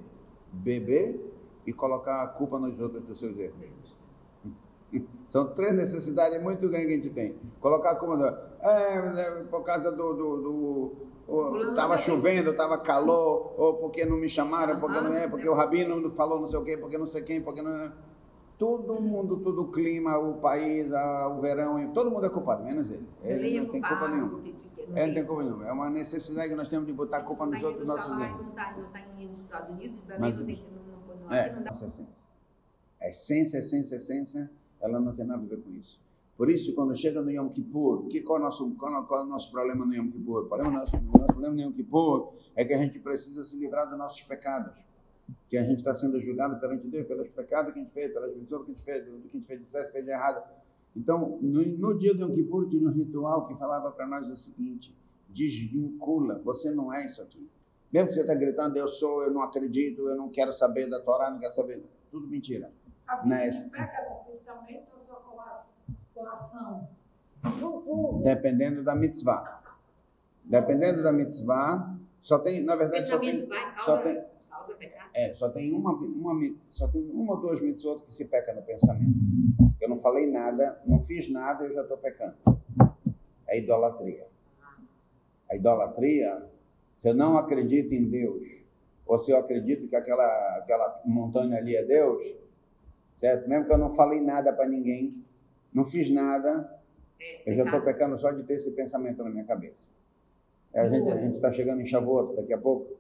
beber 0.52 1.34
e 1.66 1.72
colocar 1.72 2.24
a 2.24 2.28
culpa 2.28 2.60
nos 2.60 2.80
outros 2.80 3.04
dos 3.04 3.20
seus 3.20 3.38
erros. 3.38 3.98
São 5.28 5.48
três 5.54 5.74
necessidades 5.74 6.42
muito 6.42 6.68
grandes 6.70 6.88
que 6.88 6.94
a 6.94 6.96
gente 6.98 7.10
tem. 7.10 7.36
Colocar 7.60 7.92
a 7.92 7.96
culpa 7.96 8.18
no... 8.18 8.26
é, 8.26 9.44
por 9.50 9.64
causa 9.64 9.92
do, 9.92 10.14
do, 10.14 10.38
do 10.38 10.92
estava 11.70 11.98
chovendo, 11.98 12.52
estava 12.52 12.78
calor, 12.78 13.54
ou 13.58 13.76
porque 13.76 14.06
não 14.06 14.18
me 14.18 14.28
chamaram, 14.28 14.80
porque 14.80 15.00
não 15.00 15.14
é, 15.14 15.28
porque 15.28 15.48
o 15.48 15.54
rabino 15.54 16.12
falou 16.12 16.42
não 16.42 16.48
sei 16.48 16.60
o 16.60 16.64
quê, 16.64 16.78
porque 16.78 16.98
não 16.98 17.08
sei 17.08 17.22
quem, 17.22 17.42
porque 17.42 17.62
não 17.62 17.72
é. 17.72 17.92
Todo 18.58 19.02
mundo, 19.02 19.38
todo 19.38 19.64
o 19.64 19.72
clima, 19.72 20.18
o 20.18 20.36
país, 20.36 20.92
a, 20.94 21.28
o 21.28 21.42
verão, 21.42 21.92
todo 21.92 22.10
mundo 22.12 22.26
é 22.26 22.30
culpado, 22.30 22.64
menos 22.64 22.90
ele. 22.90 23.08
Ele 23.24 23.62
não 23.62 23.70
tem 23.70 23.82
culpa 23.82 24.08
nenhuma. 24.08 24.42
É, 24.96 25.08
não 25.08 25.14
tem 25.14 25.26
culpa 25.26 25.44
nenhuma. 25.44 25.68
É 25.68 25.72
uma 25.72 25.90
necessidade 25.90 26.50
que 26.50 26.56
nós 26.56 26.70
temos 26.70 26.86
de 26.86 26.94
botar 26.94 27.18
a 27.18 27.24
culpa 27.24 27.46
nos 27.46 27.62
outros 27.64 27.86
nossos 27.86 28.20
erros. 28.20 28.42
Não 28.42 28.50
está 28.50 28.72
nos 28.72 29.40
Estados 29.40 29.70
Unidos, 29.70 30.00
também 30.08 30.34
não 30.34 30.46
tem 30.46 30.56
que 30.56 30.84
não, 31.24 31.34
é, 31.34 31.60
nossa 31.60 31.86
essência. 31.86 32.24
A 33.02 33.10
essência, 33.10 33.58
essência, 33.58 33.96
essência, 33.96 34.52
ela 34.82 35.00
não 35.00 35.14
tem 35.16 35.26
nada 35.26 35.44
a 35.44 35.46
ver 35.46 35.62
com 35.62 35.72
isso. 35.72 36.02
Por 36.38 36.50
isso, 36.50 36.74
quando 36.74 36.96
chega 36.96 37.22
no 37.22 37.32
Yom 37.32 37.50
Kippur, 37.50 38.08
que, 38.08 38.22
qual, 38.22 38.40
é 38.40 38.42
o 38.42 38.46
nosso, 38.46 38.70
qual, 38.72 39.06
qual 39.06 39.22
é 39.22 39.24
o 39.24 39.28
nosso 39.28 39.52
problema 39.52 39.86
no 39.86 39.94
Yom 39.94 40.10
Kippur? 40.10 40.44
O 40.44 40.48
problema, 40.48 40.80
nosso, 40.80 40.96
o 40.96 41.18
nosso 41.18 41.28
problema 41.28 41.54
no 41.54 41.62
Yom 41.62 41.72
Kippur 41.72 42.34
é 42.56 42.66
que 42.66 42.74
a 42.74 42.78
gente 42.78 43.00
precisa 43.00 43.44
se 43.44 43.56
livrar 43.56 43.88
dos 43.88 43.98
nossos 43.98 44.22
pecados. 44.24 44.74
Que 45.50 45.58
a 45.58 45.64
gente 45.64 45.80
está 45.80 45.94
sendo 45.94 46.20
julgado 46.20 46.60
perante 46.60 46.88
Deus 46.88 47.08
pelos 47.08 47.30
pecados 47.30 47.74
que 47.74 47.80
a 47.80 47.82
gente 47.82 47.94
fez, 47.94 48.12
pelas 48.12 48.36
mentiras 48.36 48.66
que 48.66 48.72
a 48.72 48.74
gente 48.74 48.84
fez, 48.84 49.06
do 49.06 49.12
que 49.20 49.28
a 49.28 49.32
gente 49.32 49.46
fez 49.46 49.60
de 49.62 49.68
certo, 49.68 49.92
fez 49.92 50.06
de 50.06 50.12
errado. 50.12 50.44
Então, 50.96 51.40
no, 51.42 51.66
no 51.66 51.98
dia 51.98 52.14
do 52.14 52.22
Yom 52.22 52.32
Kippur, 52.32 52.70
tinha 52.70 52.88
um 52.88 52.92
ritual 52.92 53.48
que 53.48 53.56
falava 53.56 53.92
para 53.92 54.06
nós 54.06 54.28
o 54.30 54.36
seguinte: 54.36 54.96
desvincula, 55.30 56.40
você 56.40 56.72
não 56.72 56.94
é 56.94 57.06
isso 57.06 57.22
aqui. 57.22 57.50
Mesmo 57.92 58.08
que 58.08 58.14
você 58.16 58.22
está 58.22 58.34
gritando, 58.34 58.76
eu 58.78 58.88
sou, 58.88 59.24
eu 59.24 59.32
não 59.32 59.42
acredito, 59.42 60.08
eu 60.08 60.16
não 60.16 60.30
quero 60.30 60.52
saber 60.54 60.90
da 60.90 61.00
Torá, 61.00 61.30
não 61.30 61.40
quero 61.40 61.56
saber. 61.56 61.84
Tudo 62.12 62.28
mentira. 62.28 62.72
A 63.08 63.22
ou 64.96 65.06
só 65.06 65.16
com 65.16 65.40
a, 65.40 65.64
com 66.14 66.26
a 66.26 66.34
ação? 66.34 66.88
Dependendo 68.24 68.84
da 68.84 68.96
mitzvah. 68.96 69.62
Dependendo 70.44 71.04
da 71.04 71.12
mitzvah, 71.12 71.96
só 72.22 72.40
tem, 72.40 72.64
na 72.64 72.76
verdade, 72.76 73.08
só 73.08 73.20
tem, 73.20 73.48
só 73.84 73.98
tem, 73.98 74.24
é, 75.14 75.34
só 75.34 75.50
tem 75.50 75.74
uma, 75.74 75.94
uma, 75.94 76.56
só 76.70 76.88
tem 76.88 77.10
uma 77.12 77.34
ou 77.34 77.42
duas 77.42 77.62
mitzvot 77.62 78.04
que 78.06 78.14
se 78.14 78.26
peca 78.26 78.54
no 78.54 78.62
pensamento. 78.62 79.14
Eu 79.80 79.90
não 79.90 80.00
falei 80.00 80.30
nada, 80.30 80.82
não 80.86 81.02
fiz 81.02 81.30
nada, 81.30 81.66
eu 81.66 81.74
já 81.74 81.82
estou 81.82 81.98
pecando. 81.98 82.36
É 83.48 83.58
idolatria. 83.58 84.28
A 85.50 85.56
idolatria 85.56 86.50
se 87.04 87.10
eu 87.10 87.14
não 87.14 87.36
acredito 87.36 87.94
em 87.94 88.10
Deus, 88.10 88.64
ou 89.06 89.20
se 89.20 89.30
eu 89.30 89.36
acredito 89.36 89.90
que 89.90 89.96
aquela, 89.98 90.26
aquela 90.58 91.02
montanha 91.04 91.58
ali 91.58 91.76
é 91.76 91.84
Deus, 91.84 92.34
certo? 93.18 93.50
Mesmo 93.50 93.66
que 93.66 93.74
eu 93.74 93.78
não 93.78 93.94
falei 93.94 94.22
nada 94.22 94.54
para 94.54 94.70
ninguém, 94.70 95.10
não 95.74 95.84
fiz 95.84 96.10
nada, 96.10 96.82
é, 97.20 97.42
eu 97.46 97.54
já 97.56 97.66
estou 97.66 97.82
pecando 97.82 98.18
só 98.18 98.32
de 98.32 98.44
ter 98.44 98.54
esse 98.54 98.72
pensamento 98.72 99.22
na 99.22 99.30
minha 99.30 99.44
cabeça. 99.44 99.86
É, 100.74 100.80
a 100.80 100.90
gente 100.90 101.36
está 101.36 101.52
chegando 101.52 101.82
em 101.82 101.86
Shavuot 101.86 102.38
daqui 102.38 102.54
a 102.54 102.58
pouco. 102.58 102.96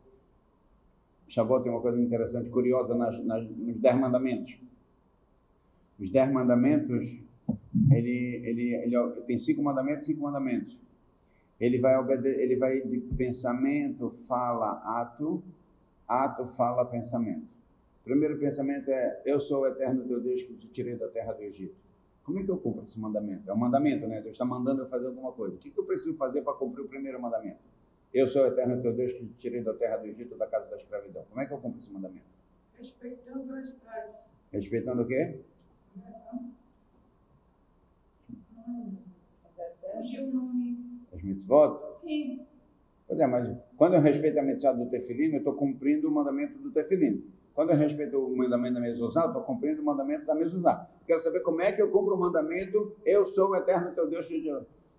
Shavuot 1.34 1.63
tem 1.63 1.72
uma 1.72 1.82
coisa 1.82 2.00
interessante, 2.00 2.48
curiosa 2.52 2.94
nas, 2.94 3.18
nas, 3.25 3.44
nos 3.50 3.75
Dez 3.78 4.00
Mandamentos. 4.00 4.56
Os 6.00 6.08
Dez 6.12 6.32
Mandamentos, 6.32 7.20
ele, 7.92 8.42
ele, 8.46 8.75
ele 8.75 9.22
tem 9.25 9.40
cinco 9.40 9.63
mandamentos 9.63 10.06
cinco 10.06 10.22
mandamentos. 10.22 10.78
Ele 11.60 11.80
vai, 11.80 11.96
ele 12.24 12.56
vai 12.56 12.82
de 12.82 13.00
pensamento, 13.18 14.12
fala, 14.28 14.74
ato, 15.02 15.44
ato, 16.08 16.46
fala, 16.46 16.86
pensamento. 16.86 17.48
O 18.02 18.04
primeiro 18.04 18.38
pensamento 18.38 18.90
é: 18.90 19.24
Eu 19.25 19.40
sou 19.40 19.62
o 19.62 19.68
eterno 19.68 20.04
teu 20.04 20.22
Deus 20.22 20.44
que 20.44 20.54
te 20.54 20.68
tirei 20.68 20.96
da 20.96 21.08
terra 21.08 21.34
do 21.34 21.42
Egito. 21.42 21.75
Como 22.24 22.40
é 22.40 22.44
que 22.44 22.52
eu 22.52 22.58
cumpro 22.58 22.84
esse 22.84 23.00
mandamento? 23.00 23.50
É 23.50 23.54
um 23.54 23.58
mandamento, 23.58 24.06
né? 24.08 24.22
Deus 24.22 24.34
está 24.34 24.46
mandando 24.46 24.84
eu 24.84 24.88
fazer 24.88 25.08
alguma 25.08 25.32
coisa. 25.32 25.56
O 25.56 25.58
que, 25.58 25.72
que 25.72 25.80
eu 25.80 25.84
preciso 25.84 26.13
fazer 26.16 26.42
para 26.44 26.54
cumprir 26.54 26.84
o 26.84 26.88
primeiro 26.88 27.20
mandamento? 27.20 27.73
Eu 28.13 28.27
sou 28.27 28.43
o 28.43 28.48
eterno 28.48 28.82
teu 28.82 28.93
Deus 28.93 29.12
que 29.13 29.25
te 29.25 29.34
tirei 29.36 29.62
da 29.62 29.74
terra 29.74 29.98
do 29.98 30.08
Egito, 30.08 30.38
da 30.38 30.46
casa 30.46 30.70
da 30.70 30.75
escravidão. 30.75 31.25
Como 31.29 31.41
é 31.41 31.48
que 31.48 31.53
eu 31.53 31.58
cumpro 31.58 31.79
esse 31.79 31.91
mandamento? 31.91 32.25
Respeitando 32.77 33.55
as 33.55 33.72
pais. 33.72 34.12
Respeitando 34.51 35.01
o 35.01 35.08
quê? 35.08 35.39
nome 40.32 40.93
mitzvot? 41.24 41.79
Sim. 41.96 42.46
Pois 43.08 43.20
é, 43.20 43.27
mas 43.27 43.58
quando 43.77 43.96
eu 43.96 44.01
respeito 44.01 44.39
a 44.39 44.43
mitzvah 44.43 44.74
do 44.74 44.86
tefilino, 44.88 45.36
eu 45.36 45.39
estou 45.39 45.53
cumprindo 45.53 46.08
o 46.08 46.12
mandamento 46.12 46.58
do 46.60 46.72
tefilino. 46.72 47.24
Quando 47.53 47.72
eu 47.72 47.77
respeito 47.77 48.17
o 48.17 48.36
mandamento 48.36 48.75
da 48.75 48.79
mezuzá, 48.79 49.22
eu 49.22 49.27
estou 49.27 49.43
cumprindo 49.43 49.82
o 49.82 49.86
mandamento 49.86 50.25
da 50.25 50.36
mezuzá. 50.36 50.89
Quero 51.05 51.20
saber 51.20 51.41
como 51.41 51.62
é 51.62 51.72
que 51.72 51.82
eu 51.82 51.91
cumpro 51.91 52.15
o 52.15 52.20
mandamento, 52.20 52.96
eu 53.05 53.27
sou 53.34 53.50
o 53.50 53.55
eterno 53.55 53.91
teu 53.93 54.10
Deus. 54.10 54.27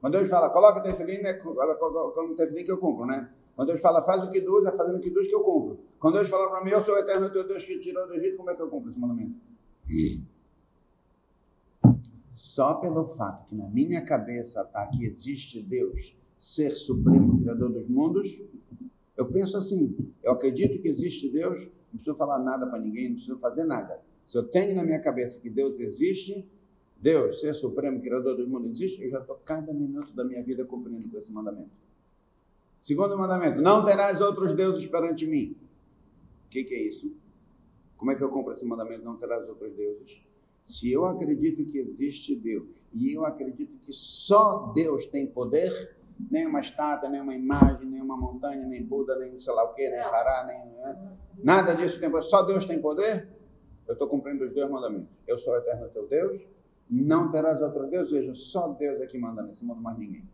Quando 0.05 0.19
Deus 0.19 0.29
fala, 0.29 0.51
coloca 0.51 0.83
tefilino, 0.83 1.27
é 1.27 1.33
colocando 1.33 2.33
o 2.33 2.37
tefilino 2.37 2.67
que 2.67 2.71
eu 2.71 2.77
cumpro, 2.77 3.07
né? 3.07 3.27
Quando 3.57 3.69
Deus 3.69 3.81
fala, 3.81 4.03
faz 4.03 4.23
o 4.23 4.31
que 4.31 4.39
duz, 4.39 4.67
é 4.67 4.71
fazendo 4.71 4.99
o 4.99 5.01
que 5.01 5.09
duz 5.09 5.27
que 5.27 5.35
eu 5.35 5.41
cumpro. 5.41 5.79
Quando 5.99 6.17
Deus 6.17 6.29
fala 6.29 6.51
para 6.51 6.63
mim, 6.63 6.73
eu 6.73 6.83
sou 6.83 6.95
o 6.95 6.99
eterno 6.99 7.33
teu 7.33 7.49
Deus 7.49 7.65
que 7.65 7.79
tirou 7.79 8.07
do 8.07 8.13
Egito, 8.13 8.37
como 8.37 8.51
é 8.51 8.55
que 8.55 8.61
eu 8.61 8.69
cumpro 8.69 8.91
esse 8.91 9.01
mandamento? 9.01 9.35
Só 12.35 12.75
pelo 12.75 13.07
fato 13.07 13.47
que 13.47 13.55
na 13.55 13.67
minha 13.67 14.05
cabeça 14.05 14.61
está 14.61 14.87
que 14.89 15.07
existe 15.07 15.63
Deus, 15.63 16.15
ser 16.39 16.73
supremo, 16.73 17.41
criador 17.41 17.73
dos 17.73 17.89
mundos, 17.89 18.43
eu 19.17 19.25
penso 19.25 19.57
assim, 19.57 19.97
eu 20.23 20.33
acredito 20.33 20.83
que 20.83 20.89
existe 20.89 21.31
Deus, 21.31 21.65
não 21.65 21.97
preciso 21.99 22.15
falar 22.15 22.41
nada 22.41 22.67
para 22.67 22.79
ninguém, 22.79 23.09
não 23.09 23.15
preciso 23.15 23.39
fazer 23.39 23.65
nada. 23.65 24.03
Se 24.27 24.37
eu 24.37 24.43
tenho 24.43 24.75
na 24.75 24.85
minha 24.85 25.01
cabeça 25.01 25.41
que 25.41 25.49
Deus 25.49 25.81
existe, 25.81 26.47
Deus, 27.05 27.39
ser 27.39 27.53
supremo, 27.53 28.01
criador 28.01 28.35
dos 28.35 28.49
mundos, 28.49 28.71
existe, 28.71 29.03
eu 29.03 29.11
já 29.11 29.21
estou 29.21 29.37
cada 29.45 29.75
minuto 29.75 30.17
da 30.17 30.25
minha 30.25 30.43
vida 30.43 30.65
cumprindo 30.65 31.07
com 31.11 31.19
esse 31.19 31.31
mandamento. 31.31 31.69
Segundo 32.79 33.19
mandamento, 33.19 33.61
não 33.61 33.85
terás 33.85 34.23
outros 34.23 34.55
deuses 34.55 34.87
perante 34.87 35.27
mim. 35.27 35.55
O 36.47 36.49
que, 36.49 36.65
que 36.65 36.73
é 36.73 36.81
isso? 36.81 37.15
Como 37.99 38.11
é 38.11 38.15
que 38.15 38.23
eu 38.23 38.31
cumpro 38.31 38.55
esse 38.55 38.65
mandamento, 38.65 39.05
não 39.05 39.19
terás 39.19 39.47
outros 39.51 39.75
deuses? 39.75 40.25
Se 40.65 40.91
eu 40.91 41.05
acredito 41.05 41.67
que 41.67 41.77
existe 41.77 42.35
Deus 42.35 42.89
e 42.95 43.13
eu 43.13 43.27
acredito 43.27 43.77
que 43.81 43.93
só 43.93 44.73
Deus 44.75 45.05
tem 45.05 45.27
poder, 45.27 45.95
nem 46.31 46.47
uma 46.47 46.61
estátua, 46.61 47.11
nem 47.11 47.21
uma 47.21 47.35
imagem, 47.35 47.87
nem 47.87 48.01
uma 48.01 48.17
montanha, 48.17 48.65
nem 48.65 48.83
Buda, 48.83 49.19
nem 49.19 49.39
sei 49.39 49.53
lá 49.53 49.63
o 49.65 49.75
que, 49.75 49.91
nem 49.91 50.01
Hará, 50.01 50.45
nem. 50.47 50.65
Né? 50.73 51.17
Nada 51.37 51.75
disso 51.75 52.01
tem 52.01 52.11
poder. 52.11 52.25
Só 52.29 52.43
Deus 52.45 52.65
tem 52.65 52.81
poder. 52.81 53.29
Eu 53.87 53.93
estou 53.93 54.09
cumprindo 54.09 54.45
os 54.45 54.55
dois 54.55 54.71
mandamentos. 54.71 55.11
Eu 55.27 55.37
sou 55.37 55.53
o 55.53 55.59
eterno 55.59 55.91
teu 55.91 56.09
Deus. 56.09 56.55
Não 57.03 57.31
terás 57.31 57.61
outro 57.61 57.89
Deus. 57.89 58.13
Ou 58.13 58.19
seja, 58.19 58.35
só 58.35 58.69
Deus 58.69 59.01
é 59.01 59.07
que 59.07 59.19
manda 59.19 59.43
nesse 59.43 59.65
mundo, 59.65 59.81
mais 59.81 59.99
ninguém. 59.99 60.25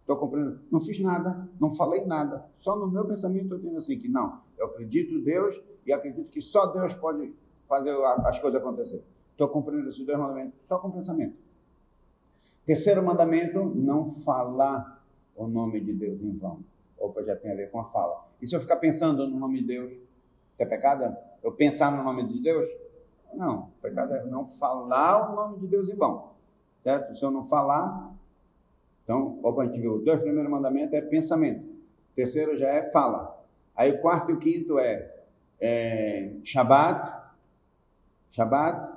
Estou 0.00 0.16
cumprindo. 0.16 0.60
Não 0.70 0.80
fiz 0.80 0.98
nada, 1.00 1.48
não 1.60 1.70
falei 1.70 2.04
nada. 2.04 2.44
Só 2.56 2.76
no 2.76 2.88
meu 2.88 3.04
pensamento 3.04 3.54
eu 3.54 3.60
tenho 3.60 3.76
assim: 3.76 3.98
que 3.98 4.08
não. 4.08 4.40
Eu 4.58 4.66
acredito 4.66 5.14
em 5.14 5.22
Deus 5.22 5.60
e 5.84 5.92
acredito 5.92 6.28
que 6.28 6.40
só 6.40 6.66
Deus 6.66 6.94
pode 6.94 7.32
fazer 7.68 7.94
as 8.24 8.38
coisas 8.38 8.60
acontecer. 8.60 9.04
Estou 9.32 9.48
cumprindo 9.48 9.88
esses 9.88 10.04
dois 10.04 10.18
mandamentos 10.18 10.54
só 10.64 10.78
com 10.78 10.90
pensamento. 10.90 11.36
Terceiro 12.64 13.02
mandamento: 13.02 13.64
não 13.64 14.10
falar 14.10 15.04
o 15.36 15.46
nome 15.46 15.80
de 15.80 15.92
Deus 15.92 16.22
em 16.22 16.36
vão. 16.36 16.60
Opa, 16.98 17.22
já 17.22 17.36
tem 17.36 17.52
a 17.52 17.54
ver 17.54 17.70
com 17.70 17.80
a 17.80 17.84
fala. 17.84 18.26
E 18.40 18.46
se 18.46 18.56
eu 18.56 18.60
ficar 18.60 18.76
pensando 18.76 19.26
no 19.26 19.38
nome 19.38 19.60
de 19.60 19.66
Deus, 19.66 19.92
é 20.58 20.64
pecado? 20.64 21.16
Eu 21.42 21.52
pensar 21.52 21.96
no 21.96 22.02
nome 22.02 22.26
de 22.26 22.40
Deus? 22.40 22.68
Não, 23.34 23.70
pecado 23.82 24.14
é 24.14 24.24
não 24.24 24.46
falar 24.46 25.30
o 25.30 25.36
nome 25.36 25.58
de 25.58 25.66
Deus 25.66 25.88
em 25.88 25.94
vão. 25.94 26.32
Certo? 26.82 27.16
Se 27.16 27.24
eu 27.24 27.30
não 27.30 27.44
falar, 27.44 28.14
então, 29.06 29.38
opa, 29.42 29.62
a 29.62 29.66
gente 29.66 29.80
viu, 29.80 29.94
os 29.94 30.04
dois 30.04 30.20
primeiros 30.20 30.50
mandamentos 30.50 30.92
é 30.94 31.00
pensamento. 31.00 31.64
O 31.64 32.14
terceiro 32.16 32.56
já 32.56 32.68
é 32.68 32.90
fala. 32.90 33.40
Aí 33.74 33.92
o 33.92 34.00
quarto 34.00 34.30
e 34.30 34.34
o 34.34 34.38
quinto 34.38 34.78
é, 34.78 35.14
é 35.60 36.32
Shabbat. 36.42 37.12
Shabbat. 38.30 38.94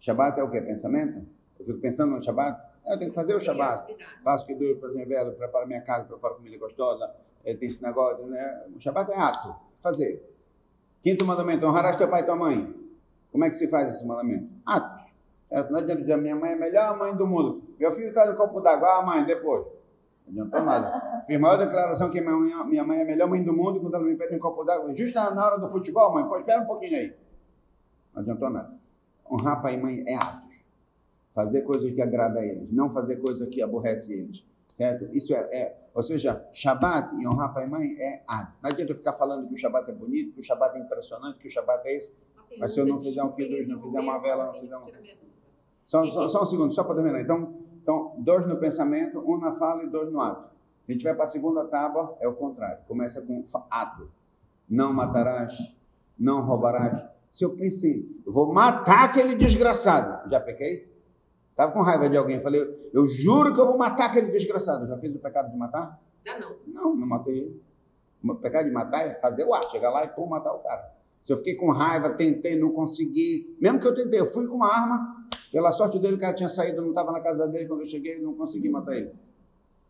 Shabbat 0.00 0.40
é 0.40 0.42
o 0.42 0.50
que? 0.50 0.60
Pensamento? 0.60 1.26
Eu 1.58 1.66
fico 1.66 1.78
pensando 1.80 2.14
no 2.14 2.22
Shabbat. 2.22 2.60
Eu 2.86 2.98
tenho 2.98 3.10
que 3.10 3.14
fazer 3.14 3.34
o 3.34 3.40
Shabat. 3.40 3.94
Faço 4.24 4.46
que 4.46 4.54
duro 4.54 4.76
para 4.76 4.90
minha 4.90 5.06
vela, 5.06 5.32
preparo 5.32 5.66
minha 5.66 5.82
casa, 5.82 6.04
preparo 6.04 6.36
comida 6.36 6.56
gostosa. 6.58 7.12
Tem 7.44 7.56
esse 7.60 7.82
negócio, 7.82 8.26
né? 8.26 8.64
O 8.74 8.80
Shabat 8.80 9.10
é 9.12 9.18
ato, 9.18 9.54
fazer. 9.80 10.28
Quinto 11.00 11.24
mandamento, 11.26 11.66
honrarás 11.66 11.96
teu 11.96 12.08
pai 12.08 12.22
e 12.22 12.24
tua 12.24 12.36
mãe. 12.36 12.81
Como 13.32 13.44
é 13.44 13.48
que 13.48 13.54
se 13.54 13.66
faz 13.68 13.94
esse 13.94 14.06
mandamento? 14.06 14.48
Ato. 14.64 15.02
É, 15.50 15.68
não 15.70 15.78
adianta 15.78 16.00
dizer, 16.00 16.16
minha 16.16 16.36
mãe 16.36 16.50
é 16.50 16.54
a 16.54 16.58
melhor 16.58 16.98
mãe 16.98 17.16
do 17.16 17.26
mundo. 17.26 17.62
Meu 17.78 17.90
filho 17.92 18.12
traz 18.12 18.30
um 18.30 18.36
copo 18.36 18.60
d'água, 18.60 18.98
ah, 18.98 19.02
mãe, 19.02 19.24
depois. 19.24 19.66
Não 20.26 20.44
adiantou 20.44 20.62
nada. 20.62 21.22
Fiz 21.26 21.40
maior 21.40 21.56
declaração 21.56 22.08
que 22.10 22.20
minha 22.20 22.84
mãe, 22.84 22.98
é 22.98 23.02
a 23.02 23.06
melhor 23.06 23.28
mãe 23.28 23.42
do 23.42 23.52
mundo, 23.52 23.80
quando 23.80 23.94
ela 23.94 24.04
me 24.04 24.16
pede 24.16 24.36
um 24.36 24.38
copo 24.38 24.62
d'água, 24.62 24.94
justo 24.94 25.14
na 25.14 25.44
hora 25.44 25.58
do 25.58 25.68
futebol, 25.68 26.14
mãe, 26.14 26.24
pô, 26.24 26.36
espera 26.36 26.62
um 26.62 26.66
pouquinho 26.66 26.96
aí. 26.96 27.14
Não 28.14 28.22
adiantou 28.22 28.50
nada. 28.50 28.72
Honrar 29.30 29.60
pai 29.60 29.74
e 29.74 29.76
mãe 29.78 30.04
é 30.06 30.14
ato 30.14 30.52
fazer 31.32 31.62
coisas 31.62 31.92
que 31.92 32.00
agrada 32.00 32.40
a 32.40 32.46
eles, 32.46 32.70
não 32.70 32.90
fazer 32.90 33.16
coisas 33.16 33.48
que 33.48 33.62
aborrece 33.62 34.12
eles, 34.12 34.44
certo? 34.76 35.08
Isso 35.16 35.34
é, 35.34 35.38
é 35.52 35.78
ou 35.94 36.02
seja, 36.02 36.46
Shabat 36.52 37.14
e 37.16 37.26
honrar 37.26 37.52
pai 37.52 37.66
e 37.66 37.70
mãe 37.70 37.96
é 37.98 38.22
ado. 38.26 38.52
Não 38.62 38.70
adianta 38.70 38.92
eu 38.92 38.96
ficar 38.96 39.12
falando 39.12 39.46
que 39.48 39.54
o 39.54 39.56
Shabat 39.56 39.90
é 39.90 39.94
bonito, 39.94 40.32
que 40.32 40.40
o 40.40 40.44
Shabat 40.44 40.76
é 40.76 40.80
impressionante, 40.80 41.38
que 41.38 41.48
o 41.48 41.50
Shabat 41.50 41.86
é 41.86 41.96
esse, 41.96 42.12
mas 42.58 42.74
se 42.74 42.80
eu 42.80 42.86
não 42.86 42.98
fizer 42.98 43.22
um 43.22 43.32
quilo, 43.32 43.68
não 43.68 43.80
fizer 43.80 44.00
uma 44.00 44.18
vela, 44.18 44.46
não 44.46 44.54
fizer 44.54 44.76
um... 44.76 44.86
Só, 45.86 46.06
só, 46.06 46.28
só 46.28 46.42
um 46.42 46.46
segundo, 46.46 46.72
só 46.72 46.84
para 46.84 46.94
terminar. 46.96 47.20
Então, 47.20 47.54
então, 47.82 48.14
dois 48.18 48.46
no 48.46 48.56
pensamento, 48.56 49.18
um 49.18 49.38
na 49.38 49.52
fala 49.52 49.82
e 49.84 49.88
dois 49.88 50.10
no 50.10 50.20
ato. 50.20 50.50
A 50.88 50.92
gente 50.92 51.04
vai 51.04 51.14
para 51.14 51.24
a 51.24 51.28
segunda 51.28 51.66
tábua, 51.66 52.16
é 52.20 52.28
o 52.28 52.34
contrário. 52.34 52.78
Começa 52.86 53.20
com 53.20 53.44
ato. 53.70 54.10
Não 54.68 54.92
matarás, 54.92 55.54
não 56.18 56.44
roubarás. 56.44 57.02
Se 57.32 57.44
eu 57.44 57.56
pensei, 57.56 58.08
eu 58.24 58.32
vou 58.32 58.52
matar 58.52 59.04
aquele 59.04 59.34
desgraçado, 59.34 60.30
já 60.30 60.40
pequei? 60.40 60.92
Estava 61.50 61.72
com 61.72 61.82
raiva 61.82 62.08
de 62.08 62.16
alguém. 62.16 62.40
Falei, 62.40 62.60
eu 62.92 63.06
juro 63.06 63.52
que 63.52 63.60
eu 63.60 63.66
vou 63.66 63.76
matar 63.76 64.06
aquele 64.06 64.30
desgraçado. 64.30 64.86
Já 64.86 64.96
fez 64.98 65.14
o 65.14 65.18
pecado 65.18 65.50
de 65.50 65.56
matar? 65.56 66.00
Já 66.24 66.38
não. 66.38 66.56
Não, 66.66 66.96
não 66.96 67.06
matei 67.06 67.38
ele. 67.38 67.62
O 68.24 68.34
pecado 68.34 68.64
de 68.66 68.70
matar 68.70 69.06
é 69.06 69.14
fazer 69.14 69.44
o 69.44 69.52
ato, 69.52 69.70
chegar 69.70 69.90
lá 69.90 70.04
e 70.04 70.08
pô, 70.08 70.26
matar 70.26 70.52
o 70.54 70.60
cara. 70.60 70.92
Se 71.24 71.32
eu 71.32 71.36
fiquei 71.36 71.54
com 71.54 71.70
raiva, 71.70 72.10
tentei, 72.10 72.58
não 72.58 72.72
consegui. 72.72 73.56
Mesmo 73.60 73.78
que 73.78 73.86
eu 73.86 73.94
tentei, 73.94 74.20
eu 74.20 74.26
fui 74.26 74.46
com 74.46 74.56
uma 74.56 74.72
arma. 74.72 75.26
Pela 75.52 75.70
sorte 75.70 75.98
dele, 75.98 76.16
o 76.16 76.18
cara 76.18 76.34
tinha 76.34 76.48
saído, 76.48 76.82
não 76.82 76.90
estava 76.90 77.12
na 77.12 77.20
casa 77.20 77.46
dele. 77.48 77.68
Quando 77.68 77.80
eu 77.80 77.86
cheguei, 77.86 78.20
não 78.20 78.34
consegui 78.34 78.68
matar 78.68 78.96
ele. 78.96 79.12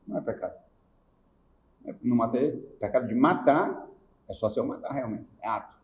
Não 0.07 0.19
é 0.19 0.21
pecado. 0.21 0.55
Não 2.03 2.17
matei 2.17 2.45
ele. 2.45 2.57
Pecado 2.79 3.07
de 3.07 3.15
matar 3.15 3.89
é 4.29 4.35
só 4.35 4.49
se 4.49 4.61
eu 4.61 4.65
matar 4.65 4.93
realmente. 4.93 5.27
É 5.43 5.49
ato. 5.49 5.77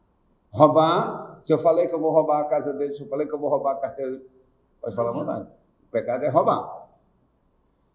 Roubar, 0.50 1.40
se 1.44 1.52
eu 1.52 1.58
falei 1.58 1.86
que 1.86 1.94
eu 1.94 2.00
vou 2.00 2.10
roubar 2.10 2.40
a 2.40 2.44
casa 2.44 2.72
dele, 2.72 2.94
se 2.94 3.02
eu 3.02 3.08
falei 3.08 3.26
que 3.26 3.34
eu 3.34 3.38
vou 3.38 3.50
roubar 3.50 3.72
a 3.72 3.76
carteira 3.76 4.12
dele, 4.12 4.26
pode 4.80 4.94
falar 4.94 5.10
à 5.10 5.12
vontade. 5.12 5.48
O 5.88 5.90
pecado 5.90 6.24
é 6.24 6.28
roubar. 6.28 6.88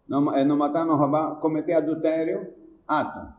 Não, 0.06 0.34
é 0.34 0.44
não 0.44 0.56
matar, 0.56 0.84
não 0.84 0.96
roubar, 0.96 1.36
cometer 1.36 1.72
adultério, 1.74 2.52
ato. 2.86 3.32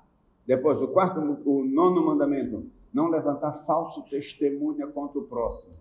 Depois, 0.46 0.82
o 0.82 0.88
quarto, 0.90 1.20
o 1.20 1.66
nono 1.66 2.06
mandamento, 2.06 2.70
não 2.96 3.10
levantar 3.10 3.52
falso 3.66 4.02
testemunha 4.04 4.88
contra 4.88 5.20
o 5.20 5.24
próximo. 5.24 5.74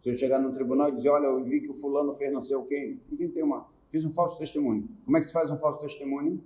Se 0.00 0.08
eu 0.08 0.16
chegar 0.16 0.38
no 0.38 0.50
tribunal 0.54 0.88
e 0.88 0.92
dizer, 0.92 1.10
olha, 1.10 1.26
eu 1.26 1.44
vi 1.44 1.60
que 1.60 1.70
o 1.70 1.74
fulano 1.74 2.14
fez 2.14 2.32
não 2.32 2.40
sei 2.40 2.56
o 2.56 2.64
quê, 2.64 2.96
inventei 3.12 3.42
uma, 3.42 3.66
fiz 3.90 4.02
um 4.06 4.12
falso 4.14 4.38
testemunho. 4.38 4.88
Como 5.04 5.14
é 5.18 5.20
que 5.20 5.26
se 5.26 5.34
faz 5.34 5.50
um 5.50 5.58
falso 5.58 5.78
testemunho? 5.80 6.42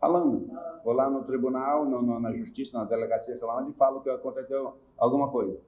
Falando. 0.00 0.50
Vou 0.82 0.94
lá 0.94 1.10
no 1.10 1.22
tribunal, 1.22 1.84
no, 1.84 2.00
no, 2.00 2.18
na 2.18 2.32
justiça, 2.32 2.78
na 2.78 2.84
delegacia, 2.84 3.36
sei 3.36 3.46
lá 3.46 3.60
onde, 3.60 3.74
falo 3.74 4.00
que 4.00 4.08
aconteceu 4.08 4.72
alguma 4.96 5.30
coisa. 5.30 5.60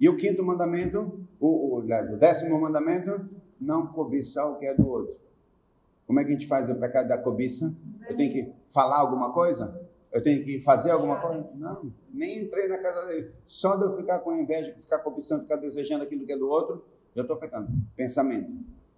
E 0.00 0.08
o 0.08 0.16
quinto 0.16 0.42
mandamento, 0.42 1.24
o, 1.38 1.46
o, 1.46 1.78
o 1.78 2.16
décimo 2.18 2.60
mandamento, 2.60 3.30
não 3.60 3.86
cobiçar 3.86 4.50
o 4.50 4.56
que 4.56 4.66
é 4.66 4.74
do 4.74 4.88
outro. 4.88 5.16
Como 6.08 6.18
é 6.18 6.24
que 6.24 6.30
a 6.30 6.32
gente 6.32 6.48
faz 6.48 6.68
o 6.68 6.74
pecado 6.74 7.06
da 7.06 7.18
cobiça? 7.18 7.72
Eu 8.08 8.16
tenho 8.16 8.32
que 8.32 8.52
falar 8.66 8.98
alguma 8.98 9.32
coisa? 9.32 9.80
Eu 10.14 10.22
tenho 10.22 10.44
que 10.44 10.60
fazer 10.60 10.92
alguma 10.92 11.20
coisa? 11.20 11.50
Não, 11.56 11.92
nem 12.12 12.44
entrei 12.44 12.68
na 12.68 12.78
casa 12.78 13.04
dele. 13.06 13.32
Só 13.48 13.74
de 13.74 13.82
eu 13.82 13.96
ficar 13.96 14.20
com 14.20 14.32
inveja, 14.32 14.72
ficar 14.76 15.00
cobiçando, 15.00 15.42
ficar 15.42 15.56
desejando 15.56 16.04
aquilo 16.04 16.24
que 16.24 16.32
é 16.32 16.38
do 16.38 16.48
outro, 16.48 16.84
eu 17.16 17.22
estou 17.22 17.36
pecando. 17.36 17.68
Pensamento. 17.96 18.48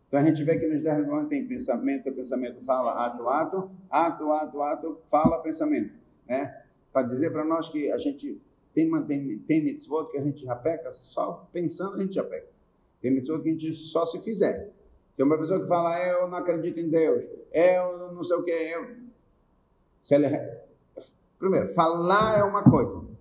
Então 0.07 0.21
a 0.21 0.23
gente 0.23 0.45
vê 0.45 0.59
que 0.59 0.67
nos 0.67 0.83
dez 0.83 0.99
mandamentos 0.99 1.31
tem 1.31 1.49
pensamento, 1.49 2.13
pensamento 2.13 2.63
fala, 2.67 2.93
ato, 3.07 3.27
ato, 3.31 3.71
ato, 3.89 4.31
ato, 4.31 4.63
ato, 4.63 5.01
fala, 5.07 5.39
pensamento. 5.39 5.95
Né? 6.29 6.55
Para 6.93 7.07
dizer 7.09 7.33
para 7.33 7.47
nós 7.47 7.71
que 7.71 7.91
a 7.91 7.97
gente 7.97 8.39
tem, 8.75 8.91
tem, 9.07 9.39
tem 9.39 9.65
mitzvot 9.65 10.11
que 10.11 10.19
a 10.19 10.23
gente 10.23 10.45
já 10.45 10.55
peca, 10.55 10.93
só 10.93 11.49
pensando 11.51 11.97
a 11.97 12.03
gente 12.03 12.15
já 12.15 12.25
peca. 12.25 12.49
Tem 13.01 13.11
mitzvot 13.11 13.43
que 13.43 13.49
a 13.49 13.53
gente 13.53 13.73
só 13.73 14.05
se 14.05 14.23
fizer. 14.23 14.71
Tem 15.17 15.25
uma 15.25 15.39
pessoa 15.39 15.63
que 15.63 15.67
fala, 15.67 15.99
eu 16.07 16.29
não 16.29 16.37
acredito 16.37 16.79
em 16.79 16.91
Deus, 16.91 17.25
eu 17.55 18.13
não 18.13 18.23
sei 18.23 18.37
o 18.37 18.43
que, 18.43 18.51
eu... 18.51 18.97
Se 20.03 20.15
ele... 20.15 20.27
Primeiro, 21.39 21.69
falar 21.75 22.39
é 22.39 22.43
uma 22.43 22.63
coisa. 22.63 23.17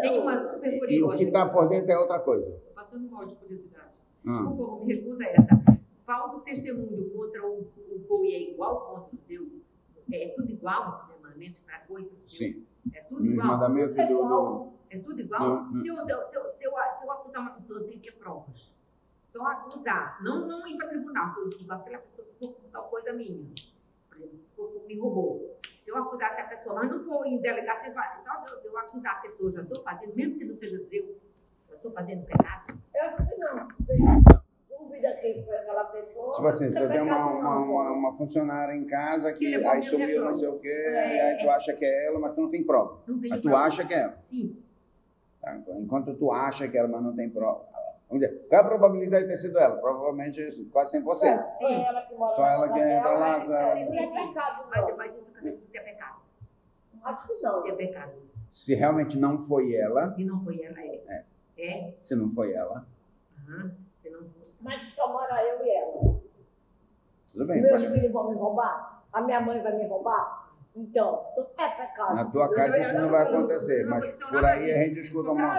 Tem 0.00 0.20
uma 0.20 0.42
super 0.42 0.90
E 0.90 1.02
o 1.02 1.10
que 1.10 1.24
está 1.24 1.48
por 1.48 1.68
dentro 1.68 1.90
é 1.90 1.98
outra 1.98 2.18
coisa. 2.20 2.48
Estou 2.48 2.72
passando 2.74 3.10
mal 3.10 3.26
de 3.26 3.34
curiosidade. 3.36 3.92
Ah. 4.26 4.38
Por 4.38 4.44
favor, 4.44 4.86
me 4.86 4.94
responda 4.94 5.24
essa. 5.24 5.62
Falso 6.04 6.40
testemunho 6.40 7.10
contra 7.10 7.46
o, 7.46 7.60
o 7.90 7.98
goi 8.08 8.32
é 8.34 8.50
igual 8.50 8.80
contra 8.80 9.14
o 9.14 9.16
judeu? 9.16 9.60
É 10.10 10.28
tudo 10.28 10.50
igual, 10.50 11.06
né, 11.08 11.14
mandamentos 11.22 11.60
para 11.60 11.84
goi 11.86 12.04
para 12.04 12.14
judeu? 12.14 12.28
Sim. 12.28 12.66
É 12.94 13.00
tudo 13.02 13.26
igual? 13.26 13.46
mandamentos 13.46 13.96
do, 13.96 14.28
do, 14.28 14.70
É 14.90 14.98
tudo 14.98 15.20
igual? 15.20 15.48
Não, 15.48 15.66
se, 15.66 15.86
eu, 15.86 15.96
se, 15.96 16.12
eu, 16.12 16.28
se, 16.28 16.36
eu, 16.36 16.54
se, 16.54 16.64
eu, 16.64 16.72
se 16.96 17.04
eu 17.04 17.12
acusar 17.12 17.42
uma 17.42 17.50
pessoa 17.50 17.78
sem 17.80 17.98
ter 17.98 18.12
provas, 18.12 18.72
só 19.26 19.46
acusar, 19.46 20.22
não, 20.22 20.46
não 20.46 20.66
ir 20.66 20.78
para 20.78 20.88
tribunal, 20.88 21.28
se 21.28 21.40
eu 21.40 21.48
digo 21.50 21.70
aquela 21.70 21.98
pessoa 21.98 22.26
ficou 22.28 22.54
com 22.54 22.68
tal 22.70 22.84
coisa 22.84 23.12
minha, 23.12 23.46
por 24.08 24.16
exemplo, 24.16 24.86
me 24.86 24.98
roubou. 24.98 25.58
Se 25.88 25.92
eu 25.94 26.02
acusasse 26.02 26.38
a 26.38 26.44
pessoa, 26.44 26.74
mas 26.74 26.90
não 26.90 27.02
vou 27.02 27.24
em 27.24 27.40
delegacia, 27.40 27.94
só 28.20 28.44
de 28.44 28.52
eu, 28.52 28.72
eu 28.72 28.78
acusar 28.78 29.12
a 29.12 29.20
pessoa, 29.20 29.50
já 29.50 29.62
estou 29.62 29.82
fazendo, 29.82 30.14
mesmo 30.14 30.36
que 30.36 30.44
não 30.44 30.52
seja 30.54 30.76
judeu, 30.76 31.16
já 31.66 31.76
estou 31.76 31.90
fazendo 31.92 32.26
pecado. 32.26 32.78
Eu 32.94 33.04
acho 33.04 33.26
que 33.26 33.36
não. 33.36 33.68
Dúvida 34.68 35.16
foi 35.18 35.56
aquela 35.56 35.84
pessoa. 35.84 36.34
Tipo 36.34 36.46
assim, 36.46 36.76
é 36.76 36.78
tu 36.82 36.88
tem 36.92 37.00
uma, 37.00 37.26
uma, 37.30 37.58
uma, 37.60 37.90
uma 37.92 38.16
funcionária 38.18 38.74
em 38.74 38.84
casa 38.86 39.32
que 39.32 39.38
Que 39.58 39.64
aí 39.64 39.82
sumiu 39.82 40.26
não 40.26 40.36
sei 40.36 40.48
o 40.48 40.58
quê, 40.58 40.68
É, 40.68 41.16
e 41.16 41.20
aí 41.20 41.38
tu 41.38 41.46
é. 41.46 41.54
acha 41.54 41.72
que 41.72 41.84
é 41.86 42.06
ela, 42.08 42.18
mas 42.18 42.34
tu 42.34 42.42
não 42.42 42.50
tem 42.50 42.62
prova. 42.66 43.00
Não 43.06 43.18
tem 43.18 43.30
Mas 43.30 43.40
tu 43.40 43.48
prova. 43.48 43.64
acha 43.64 43.86
que 43.86 43.94
é 43.94 44.02
ela. 44.02 44.18
Sim. 44.18 44.62
tá? 45.40 45.56
Enquanto 45.78 46.14
tu 46.16 46.30
acha 46.30 46.68
que 46.68 46.76
é 46.76 46.80
ela, 46.80 46.88
mas 46.88 47.02
não 47.02 47.16
tem 47.16 47.30
prova. 47.30 47.64
Vamos 48.08 48.26
dizer, 48.26 48.46
qual 48.48 48.60
é 48.62 48.64
a 48.64 48.66
probabilidade 48.68 49.24
de 49.24 49.30
ter 49.30 49.36
sido 49.38 49.58
ela? 49.58 49.76
Provavelmente 49.76 50.40
é 50.40 50.48
quase 50.72 50.98
100%. 50.98 51.24
É, 51.24 51.38
Só 51.42 51.68
ela 51.68 52.02
que 52.02 52.14
mora 52.14 52.34
Só 52.36 52.42
na 52.42 52.52
ela 52.52 52.68
casa 52.68 52.72
que 52.74 52.80
entra 52.90 53.02
dela, 53.02 53.18
lá, 53.18 53.36
é, 53.36 53.44
só 53.44 53.52
ela. 53.52 53.78
É 53.78 54.26
pecado, 54.26 54.64
Mas, 54.96 55.14
isso 55.14 55.30
quer 55.32 55.38
dizer 55.38 55.52
que 55.52 55.56
isso 55.60 55.76
é 55.76 55.80
pecado. 55.80 56.16
Acho 57.04 57.28
que 57.28 57.42
não. 57.42 57.58
Isso 57.58 57.68
é 57.68 57.72
pecado. 57.72 58.12
Isso. 58.26 58.48
Se 58.50 58.74
realmente 58.74 59.18
não 59.18 59.38
foi 59.38 59.74
ela, 59.74 60.10
Se 60.12 60.24
não 60.24 60.42
foi 60.42 60.62
ela, 60.62 60.78
é. 60.80 61.24
É? 61.58 61.94
se 62.02 62.14
não 62.16 62.30
foi 62.30 62.52
ela, 62.54 62.86
Aham. 63.46 63.72
Se 63.94 64.08
não 64.10 64.20
foi. 64.20 64.52
Mas 64.60 64.82
só 64.94 65.12
mora 65.12 65.42
eu 65.44 65.64
e 65.64 65.70
ela. 65.70 66.20
tudo 67.30 67.46
bem. 67.46 67.60
Meus 67.62 67.82
pode- 67.82 67.92
filhos 67.94 68.12
vão 68.12 68.30
me 68.30 68.36
roubar? 68.36 69.04
A 69.12 69.20
minha 69.20 69.40
mãe 69.40 69.62
vai 69.62 69.76
me 69.76 69.86
roubar? 69.86 70.47
Então, 70.80 71.26
é 71.58 71.68
pecado. 71.68 72.14
Na 72.14 72.24
tua 72.26 72.44
Eu 72.46 72.54
casa 72.54 72.78
isso 72.78 72.90
eu 72.90 73.00
não 73.02 73.08
vai 73.10 73.26
sei. 73.26 73.34
acontecer, 73.34 73.84
mas 73.86 74.20
por 74.24 74.44
aí 74.44 74.70
a 74.70 74.78
gente 74.84 75.00
escuta 75.00 75.30
uma. 75.32 75.42
eu 75.42 75.50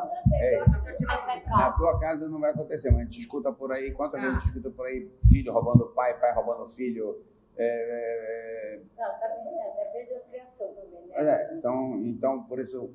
assim, 0.00 0.34
É. 0.36 0.54
eu 0.56 0.58
eu 0.60 1.10
é. 1.30 1.48
Na 1.50 1.70
tua 1.72 2.00
casa 2.00 2.28
não 2.28 2.40
vai 2.40 2.50
acontecer, 2.50 2.90
mas 2.90 3.00
a 3.00 3.04
gente 3.04 3.20
escuta 3.20 3.52
por 3.52 3.72
aí, 3.72 3.92
quantas 3.92 4.20
vezes 4.20 4.34
a 4.34 4.38
Ah. 4.38 4.40
gente 4.40 4.48
escuta 4.56 4.70
por 4.70 4.86
aí 4.86 5.08
filho 5.30 5.52
roubando 5.52 5.86
pai, 5.94 6.18
pai 6.18 6.32
roubando 6.34 6.66
filho. 6.66 7.22
é, 7.58 8.76
é, 8.76 8.80
Não, 8.98 9.18
também 9.18 9.58
é, 9.60 9.84
depende 9.84 10.12
da 10.12 10.20
criação 10.28 10.74
também, 10.74 11.06
né? 11.06 11.14
é, 11.16 11.54
então, 11.54 11.94
então, 12.04 12.42
por 12.42 12.58
isso, 12.58 12.76
eu 12.76 12.94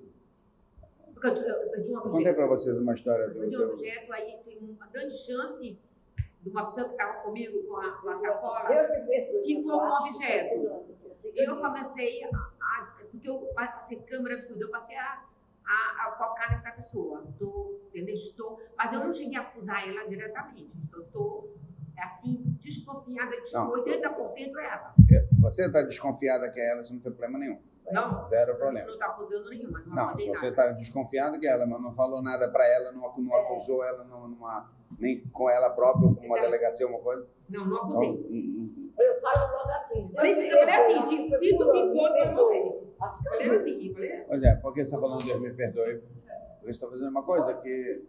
Porque 1.13 1.27
eu, 1.27 1.33
eu, 1.35 1.73
eu 1.73 1.81
de 1.83 1.89
um 1.89 1.99
contei 1.99 2.17
objeto. 2.17 2.35
para 2.35 2.45
vocês 2.47 2.77
uma 2.77 2.93
história 2.93 3.27
do. 3.29 3.43
Eu 3.43 3.49
de 3.49 3.57
um 3.57 3.69
objeto, 3.71 4.13
aí 4.13 4.37
tem 4.43 4.57
uma 4.59 4.87
grande 4.87 5.15
chance 5.17 5.79
de 6.41 6.49
uma 6.49 6.65
pessoa 6.65 6.87
que 6.87 6.91
estava 6.93 7.13
comigo 7.21 7.63
com 7.67 7.77
a, 7.77 7.91
com 8.01 8.09
a 8.09 8.15
sacola. 8.15 8.67
ficou 9.45 9.71
eu 9.73 9.79
um 9.79 9.91
objeto. 10.01 10.83
é 11.35 11.45
Eu 11.49 11.59
comecei 11.61 12.23
a, 12.23 12.29
a- 12.29 12.95
porque 13.11 13.29
eu 13.29 13.39
passei 13.53 13.99
câmera 14.01 14.35
e 14.39 14.47
tudo, 14.47 14.61
eu 14.63 14.69
passei 14.71 14.95
a, 14.97 15.23
a, 15.65 16.07
a 16.07 16.15
focar 16.17 16.49
nessa 16.49 16.71
pessoa. 16.71 17.23
Tô, 17.37 17.79
entendeu? 17.89 18.15
Estou, 18.15 18.59
mas 18.77 18.91
eu 18.93 18.99
não 19.01 19.11
cheguei 19.11 19.37
a 19.37 19.41
acusar 19.41 19.87
ela 19.87 20.07
diretamente. 20.07 20.83
Só 20.85 20.99
estou, 20.99 21.55
assim, 22.01 22.43
desconfiada 22.61 23.39
de 23.41 23.53
Não. 23.53 23.71
80% 23.71 24.57
é 24.57 24.65
ela. 24.65 24.95
Você 25.41 25.65
está 25.67 25.81
desconfiada 25.83 26.49
que 26.49 26.59
é 26.59 26.71
ela, 26.71 26.81
isso 26.81 26.93
não 26.93 27.01
tem 27.01 27.11
problema 27.11 27.37
nenhum. 27.37 27.61
Não, 27.91 28.29
Zero 28.29 28.51
eu 28.53 28.57
problema. 28.57 28.85
não 28.87 28.93
estou 28.93 29.07
acusando 29.09 29.49
nenhuma, 29.49 29.79
não, 29.85 29.95
Não, 29.95 30.13
você 30.13 30.47
está 30.47 30.71
desconfiado 30.71 31.37
que 31.39 31.45
é 31.45 31.51
ela, 31.51 31.65
mas 31.65 31.81
não 31.81 31.91
falou 31.91 32.21
nada 32.21 32.49
para 32.49 32.65
ela, 32.65 32.91
não, 32.93 33.13
não 33.17 33.35
acusou 33.35 33.83
ela, 33.83 34.03
não, 34.05 34.29
numa- 34.29 34.71
nem 35.01 35.19
com 35.31 35.49
ela 35.49 35.69
própria, 35.71 36.07
ou 36.07 36.15
com 36.15 36.25
uma 36.25 36.37
Então- 36.37 36.49
delegacia, 36.49 36.87
uma 36.87 36.99
coisa. 36.99 37.27
Não, 37.49 37.65
não 37.65 37.75
Então, 37.77 37.89
acusei. 37.91 38.09
hum, 38.09 38.23
hum, 38.29 38.91
Eu 38.97 39.19
falo 39.21 39.51
logo 39.57 39.69
assim. 39.71 40.03
Eu 40.07 40.15
falei, 40.15 40.35
Deus 40.35 40.45
eu 40.45 40.65
me 40.65 40.71
falei 40.71 40.75
assim, 40.97 41.07
se, 41.23 41.29
foi 41.29 41.39
se 41.39 41.57
tu 41.57 41.71
ficou, 41.71 41.73
perdoe. 41.73 42.33
morrer. 42.33 42.81
Falei 43.23 43.47
eu 43.49 43.55
assim, 43.55 43.93
falei 43.93 44.13
assim. 44.13 44.27
Pois 44.29 44.43
é, 44.43 44.55
por 44.55 44.73
que 44.73 44.79
você 44.79 44.85
está 44.85 44.99
falando 44.99 45.25
Deus 45.25 45.41
me 45.41 45.53
perdoe? 45.53 45.95
Porque 45.95 46.65
você 46.65 46.69
está 46.71 46.87
fazendo 46.87 47.09
uma 47.09 47.23
coisa 47.23 47.53
que 47.55 48.03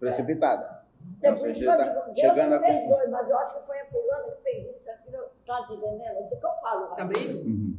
precipitada. 0.00 0.82
É 1.22 1.32
por 1.32 1.48
isso 1.48 1.60
que 1.60 1.64
eu 1.66 1.76
tá 1.76 1.84
digo, 1.84 2.04
Deus 2.06 2.18
chegando 2.18 2.50
me 2.50 2.56
a 2.56 2.60
perdoe, 2.60 3.08
mas 3.10 3.28
eu 3.30 3.38
acho 3.38 3.60
que 3.60 3.66
foi 3.66 3.80
a 3.80 3.86
fulana 3.86 4.30
que 4.34 4.42
fez 4.42 4.76
isso, 4.76 4.90
aquilo, 4.90 5.18
tá 5.46 5.62
se 5.62 5.72
entendendo? 5.74 6.02
É 6.02 6.20
isso 6.22 6.38
que 6.38 6.46
eu 6.46 6.50
falo. 6.60 6.90
né? 6.90 6.96
Também? 6.96 7.36
Uhum. 7.36 7.76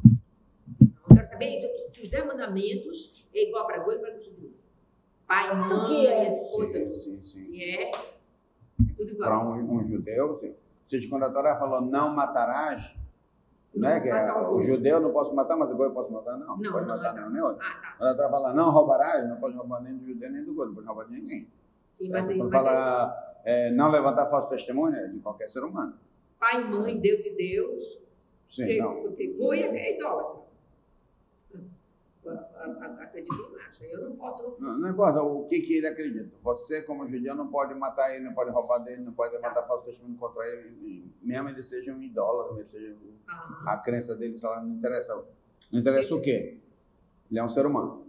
Não 1.08 1.16
quero 1.16 1.28
saber 1.28 1.48
isso. 1.54 1.66
Se 1.92 2.02
os 2.02 2.08
dez 2.10 2.26
mandamentos 2.26 3.26
é 3.34 3.48
igual 3.48 3.66
para 3.66 3.78
goi 3.78 3.96
e 3.96 3.98
para 3.98 4.10
judeu. 4.18 4.50
Pai, 5.26 5.54
mãe, 5.54 6.06
é? 6.06 6.28
esposa. 6.32 6.72
Sim, 6.72 6.94
sim, 6.94 7.22
sim. 7.22 7.38
Se 7.38 7.64
é, 7.64 7.90
é 8.80 9.14
Para 9.16 9.38
um, 9.40 9.76
um 9.76 9.84
judeu, 9.84 10.40
seja, 10.86 11.08
quando 11.08 11.24
a 11.24 11.30
Torá 11.30 11.56
falou 11.56 11.80
não 11.80 12.10
matarás, 12.14 12.96
não 13.74 13.88
é 13.88 13.92
posso 13.94 14.02
que 14.04 14.08
é, 14.10 14.32
o 14.48 14.62
judeu 14.62 15.00
não 15.00 15.12
posso 15.12 15.34
matar, 15.34 15.56
mas 15.56 15.70
o 15.70 15.76
goi 15.76 15.86
eu 15.88 15.92
posso 15.92 16.12
matar? 16.12 16.36
Não, 16.38 16.46
não, 16.46 16.56
Não, 16.58 16.72
pode 16.72 16.86
não 16.86 16.96
matar 16.96 17.14
não, 17.14 17.30
nem 17.30 17.42
outro. 17.42 17.62
Ah, 17.64 17.80
tá. 17.80 17.94
Quando 17.98 18.08
a 18.10 18.14
Torá 18.14 18.30
fala 18.30 18.52
não 18.54 18.70
roubarás, 18.70 19.28
não 19.28 19.36
pode 19.36 19.56
roubar 19.56 19.82
nem 19.82 19.96
do 19.96 20.06
judeu 20.06 20.30
nem 20.30 20.44
do 20.44 20.54
goi, 20.54 20.66
não 20.66 20.74
pode 20.74 20.86
roubar 20.86 21.04
de 21.06 21.12
ninguém. 21.12 21.48
Sim, 21.88 22.08
mas, 22.10 22.28
aí- 22.28 22.36
Quando 22.38 22.50
mas 22.52 22.62
fala 22.62 23.40
é, 23.44 23.70
não 23.72 23.90
levantar 23.90 24.26
falso 24.26 24.48
testemunho, 24.48 24.94
é 24.96 25.06
de 25.08 25.18
qualquer 25.20 25.48
ser 25.48 25.62
humano. 25.64 25.94
pai, 26.38 26.62
mãe, 26.64 26.98
Deus 27.00 27.24
e 27.24 27.30
Deus. 27.36 28.00
Sim, 28.50 28.62
porque, 28.62 28.78
não. 28.78 29.02
porque 29.02 29.26
goi 29.32 29.62
é 29.62 29.96
idólatra. 29.96 30.43
Acredito 32.30 33.34
em 33.34 33.52
marcha. 33.56 33.84
Eu 33.86 34.08
não 34.10 34.16
posso. 34.16 34.56
Não, 34.58 34.78
não 34.78 34.90
importa 34.90 35.22
o 35.22 35.44
que, 35.46 35.60
que 35.60 35.74
ele 35.78 35.86
acredita. 35.86 36.34
Você, 36.42 36.82
como 36.82 37.06
judeu, 37.06 37.34
não 37.34 37.48
pode 37.48 37.74
matar 37.74 38.14
ele, 38.14 38.24
não 38.24 38.34
pode 38.34 38.50
roubar 38.50 38.78
dele, 38.78 39.02
não 39.02 39.12
pode 39.12 39.34
levantar 39.34 39.62
falso 39.64 39.84
testemunho 39.84 40.16
contra 40.16 40.46
ele, 40.46 41.10
mesmo 41.22 41.48
ele 41.48 41.62
seja 41.62 41.92
um 41.92 42.02
idólatra, 42.02 42.54
mesmo 42.54 42.70
seja 42.70 42.96
Ah, 43.28 43.72
a 43.74 43.76
crença 43.78 44.14
dele, 44.16 44.38
sei 44.38 44.48
lá, 44.48 44.60
não 44.62 44.74
interessa. 44.74 45.14
Não 45.72 45.80
interessa 45.80 46.14
o 46.14 46.20
quê? 46.20 46.58
Ele 47.30 47.40
é 47.40 47.44
um 47.44 47.48
ser 47.48 47.66
humano. 47.66 48.06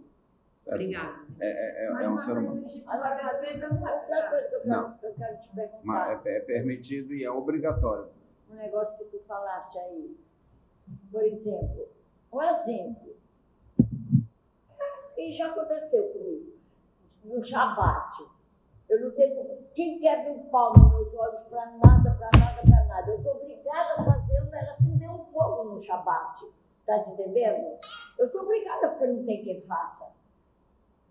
certo? 0.64 0.74
obrigada. 0.74 1.18
É, 1.40 1.86
é, 2.00 2.04
é 2.04 2.08
um 2.10 2.18
ser 2.18 2.38
humano. 2.38 2.64
Agora, 2.86 3.30
às 3.32 3.40
vezes, 3.40 3.62
outra 3.62 4.28
coisa 4.30 4.48
que 4.48 4.54
eu 4.56 4.66
Não. 4.66 4.92
quero, 4.98 5.12
eu 5.12 5.14
quero 5.14 5.38
te 5.40 5.48
Mas 5.84 6.06
perguntar. 6.08 6.22
é, 6.26 6.36
é 6.36 6.40
permitido 6.40 7.14
e 7.14 7.24
é 7.24 7.30
obrigatório. 7.30 8.08
um 8.50 8.54
negócio 8.54 8.96
que 8.98 9.04
tu 9.04 9.18
falaste 9.26 9.78
aí. 9.78 10.16
Por 11.10 11.22
exemplo, 11.24 11.88
um 12.32 12.42
exemplo. 12.42 13.16
E 15.16 15.32
já 15.32 15.48
aconteceu 15.50 16.08
comigo. 16.12 16.52
no 17.24 17.42
Shabat. 17.42 18.24
Eu 18.88 19.00
não 19.00 19.10
tenho. 19.12 19.58
Quem 19.74 19.98
quebra 19.98 20.32
um 20.32 20.44
pau 20.48 20.72
nos 20.78 20.90
meus 20.92 21.14
olhos 21.14 21.42
para 21.44 21.66
nada, 21.72 22.10
para 22.12 22.38
nada, 22.38 22.62
para 22.62 22.84
nada? 22.84 23.10
Eu 23.10 23.18
sou 23.20 23.32
obrigada 23.36 23.94
a 24.00 24.04
fazer 24.04 24.36
ela 24.52 24.70
acender 24.72 25.10
um 25.10 25.24
fogo 25.26 25.64
no 25.74 25.82
Shabat. 25.82 26.46
Tá 26.86 26.98
se 27.00 27.10
entendendo? 27.12 27.78
Eu 28.18 28.26
sou 28.28 28.42
obrigada 28.42 28.90
porque 28.90 29.06
não 29.08 29.24
tem 29.24 29.42
quem 29.42 29.60
faça. 29.60 30.06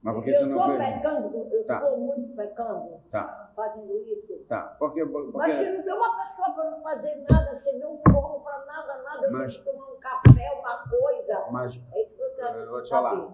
Mas 0.01 0.15
porque 0.15 0.29
eu 0.29 0.35
você 0.35 0.45
não 0.45 0.57
estou 0.59 0.77
fez? 0.77 0.93
pecando, 0.95 1.37
eu 1.51 1.65
Tá. 1.65 1.73
estou 1.75 1.97
muito 1.97 2.35
pecando 2.35 3.01
Tá, 3.11 3.51
fazendo 3.55 3.91
isso. 4.03 4.37
tá. 4.47 4.75
Porque, 4.79 5.03
porque... 5.05 5.35
Mas 5.35 5.51
se 5.51 5.69
não 5.71 5.83
tem 5.83 5.93
uma 5.93 6.15
pessoa 6.17 6.51
para 6.51 6.69
não 6.71 6.81
fazer 6.81 7.15
nada, 7.29 7.51
acender 7.51 7.87
um 7.87 7.99
fogo 8.09 8.39
para 8.41 8.63
nada, 8.65 9.01
nada, 9.01 9.29
Mas- 9.31 9.57
tomar 9.57 9.91
um 9.91 9.99
café, 9.99 10.51
uma 10.59 10.87
coisa. 10.87 11.45
Mas 11.51 11.81
É 11.91 12.03
isso 12.03 12.15
que 12.15 12.21
eu 12.21 12.35
quero 12.35 12.59
Eu 12.59 12.69
vou 12.71 12.83
te 12.83 12.89
falar. 12.89 13.33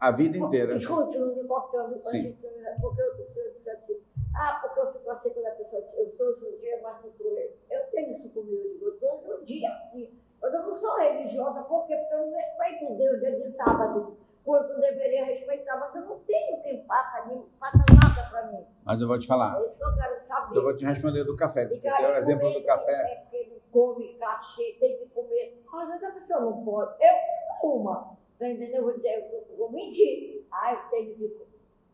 A 0.00 0.10
vida 0.10 0.38
inteira... 0.38 0.74
Escute, 0.74 1.18
não 1.18 1.34
me 1.34 1.44
cortando, 1.44 1.96
a 1.96 2.04
Sim. 2.04 2.22
gente, 2.22 2.46
porque 2.80 3.02
o 3.02 3.26
senhor 3.26 3.50
disse 3.50 3.70
assim, 3.70 4.00
ah, 4.34 4.58
porque 4.62 4.80
eu 4.80 4.86
fico 4.92 5.10
assim 5.10 5.30
quando 5.30 5.46
a 5.46 5.50
pessoa 5.52 5.82
diz, 5.82 5.96
eu 5.96 6.08
sou 6.08 6.36
judia, 6.36 6.80
mas 6.82 7.02
não 7.02 7.10
sou 7.10 7.26
eu. 7.36 7.52
Eu 7.70 7.86
tenho 7.90 8.12
isso 8.12 8.30
comigo, 8.30 8.62
eu 8.64 8.72
digo, 8.74 8.84
eu 8.86 8.92
sou 8.98 9.20
judia, 9.26 9.70
sim, 9.90 10.18
mas 10.40 10.54
eu 10.54 10.62
não 10.62 10.74
sou 10.74 10.96
religiosa, 10.96 11.62
por 11.62 11.86
quê? 11.86 11.96
Porque 11.96 12.14
eu 12.14 12.26
não 12.26 12.36
respeito 12.36 12.96
Deus 12.96 13.20
dia 13.20 13.40
de 13.40 13.48
sábado, 13.48 14.16
quanto 14.44 14.72
eu 14.72 14.80
deveria 14.80 15.24
respeitar, 15.24 15.76
mas 15.78 15.94
eu 15.94 16.02
não 16.02 16.20
tenho 16.20 16.62
quem 16.62 16.84
faça, 16.86 17.26
nem 17.26 17.44
faça 17.58 17.84
nada 17.92 18.30
para 18.30 18.46
mim. 18.46 18.64
Mas 18.84 19.00
eu 19.00 19.06
vou 19.06 19.18
te 19.18 19.26
falar. 19.26 19.60
É 19.60 19.66
isso 19.66 19.76
que 19.76 19.84
eu 19.84 19.94
quero 19.94 20.20
saber. 20.20 20.56
Eu 20.56 20.62
vou 20.62 20.76
te 20.76 20.84
responder 20.86 21.24
do 21.24 21.36
café. 21.36 21.66
Porque 21.66 21.86
cara, 21.86 22.14
o 22.14 22.16
exemplo 22.16 22.52
do 22.52 22.64
café... 22.64 22.92
É 22.92 23.16
porque 23.16 23.50
não 23.50 23.60
come 23.70 24.14
cachê, 24.14 24.76
tem 24.80 24.96
que 24.96 25.06
comer. 25.10 25.62
Vezes 25.88 26.02
a 26.02 26.12
pessoa 26.12 26.40
não 26.40 26.64
pode. 26.64 26.92
Eu 26.92 27.14
sou 27.60 27.80
uma. 27.80 28.16
Tá? 28.38 28.46
Eu 28.48 28.82
vou 28.82 28.92
dizer, 28.94 29.28
eu 29.50 29.56
vou 29.56 29.72
mentir. 29.72 30.46
Ah, 30.50 30.72
eu 30.74 30.90
tenho 30.90 31.14
que. 31.16 31.48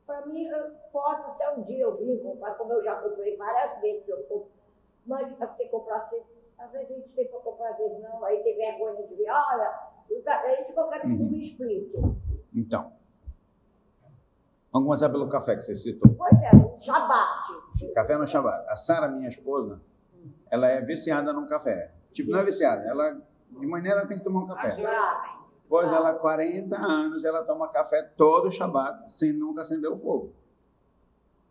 Para 0.07 0.27
mim, 0.27 0.47
eu 0.47 0.71
posso 0.93 1.31
ser 1.39 1.49
um 1.57 1.63
dia 1.63 1.83
eu 1.85 1.97
vim 1.97 2.19
comprar, 2.19 2.55
como 2.57 2.73
eu 2.75 2.85
já 2.85 2.97
comprei 2.97 3.37
várias 3.37 3.81
vezes, 3.81 4.07
eu 4.07 4.19
compro. 4.25 4.51
Mas 5.07 5.33
para 5.33 5.47
você 5.47 5.67
comprar 5.69 6.01
sempre, 6.03 6.27
às 6.59 6.71
vezes 6.73 6.91
a 6.91 6.95
gente 6.95 7.15
tem 7.15 7.29
para 7.29 7.41
comprar, 7.41 7.73
vezes 7.73 8.01
não, 8.03 8.23
aí 8.25 8.43
tem 8.43 8.57
vergonha 8.57 9.07
de 9.07 9.15
vir, 9.15 9.31
olha, 9.31 9.75
é 10.11 10.61
isso 10.61 10.75
que 10.75 10.81
eu 10.81 10.89
quero 10.89 11.01
que 11.03 11.07
Uhum. 11.09 11.31
me 11.31 11.41
explique. 11.41 11.97
Então, 12.55 12.93
vamos 14.71 14.87
começar 14.89 15.09
pelo 15.09 15.29
café 15.29 15.57
que 15.57 15.63
você 15.63 15.75
citou. 15.75 16.15
Pois 16.17 16.43
é, 16.43 16.55
um 16.55 16.77
Shabat. 16.77 17.93
Café 17.95 18.17
no 18.19 18.27
Shabbat. 18.27 18.67
A 18.69 18.77
Sara, 18.77 19.09
minha 19.09 19.29
esposa, 19.29 19.81
ela 20.51 20.69
é 20.69 20.83
viciada 20.83 21.33
num 21.33 21.47
café. 21.47 21.93
Tipo, 22.13 22.31
não 22.31 22.41
é 22.41 22.45
viciada, 22.45 22.87
ela 22.87 23.21
de 23.51 23.67
manhã 23.67 23.93
ela 23.93 24.07
tem 24.07 24.19
que 24.19 24.25
tomar 24.25 24.41
um 24.45 24.47
café. 24.49 24.73
Já. 24.73 25.34
Pois 25.69 25.87
ela, 25.87 26.11
há 26.11 26.15
40 26.15 26.77
anos, 26.77 27.25
ela 27.25 27.43
toma 27.43 27.69
café 27.69 28.03
todo 28.03 28.51
Shabbat, 28.51 29.11
sem 29.11 29.33
nunca 29.33 29.63
acender 29.63 29.91
o 29.91 29.97
fogo. 29.97 30.33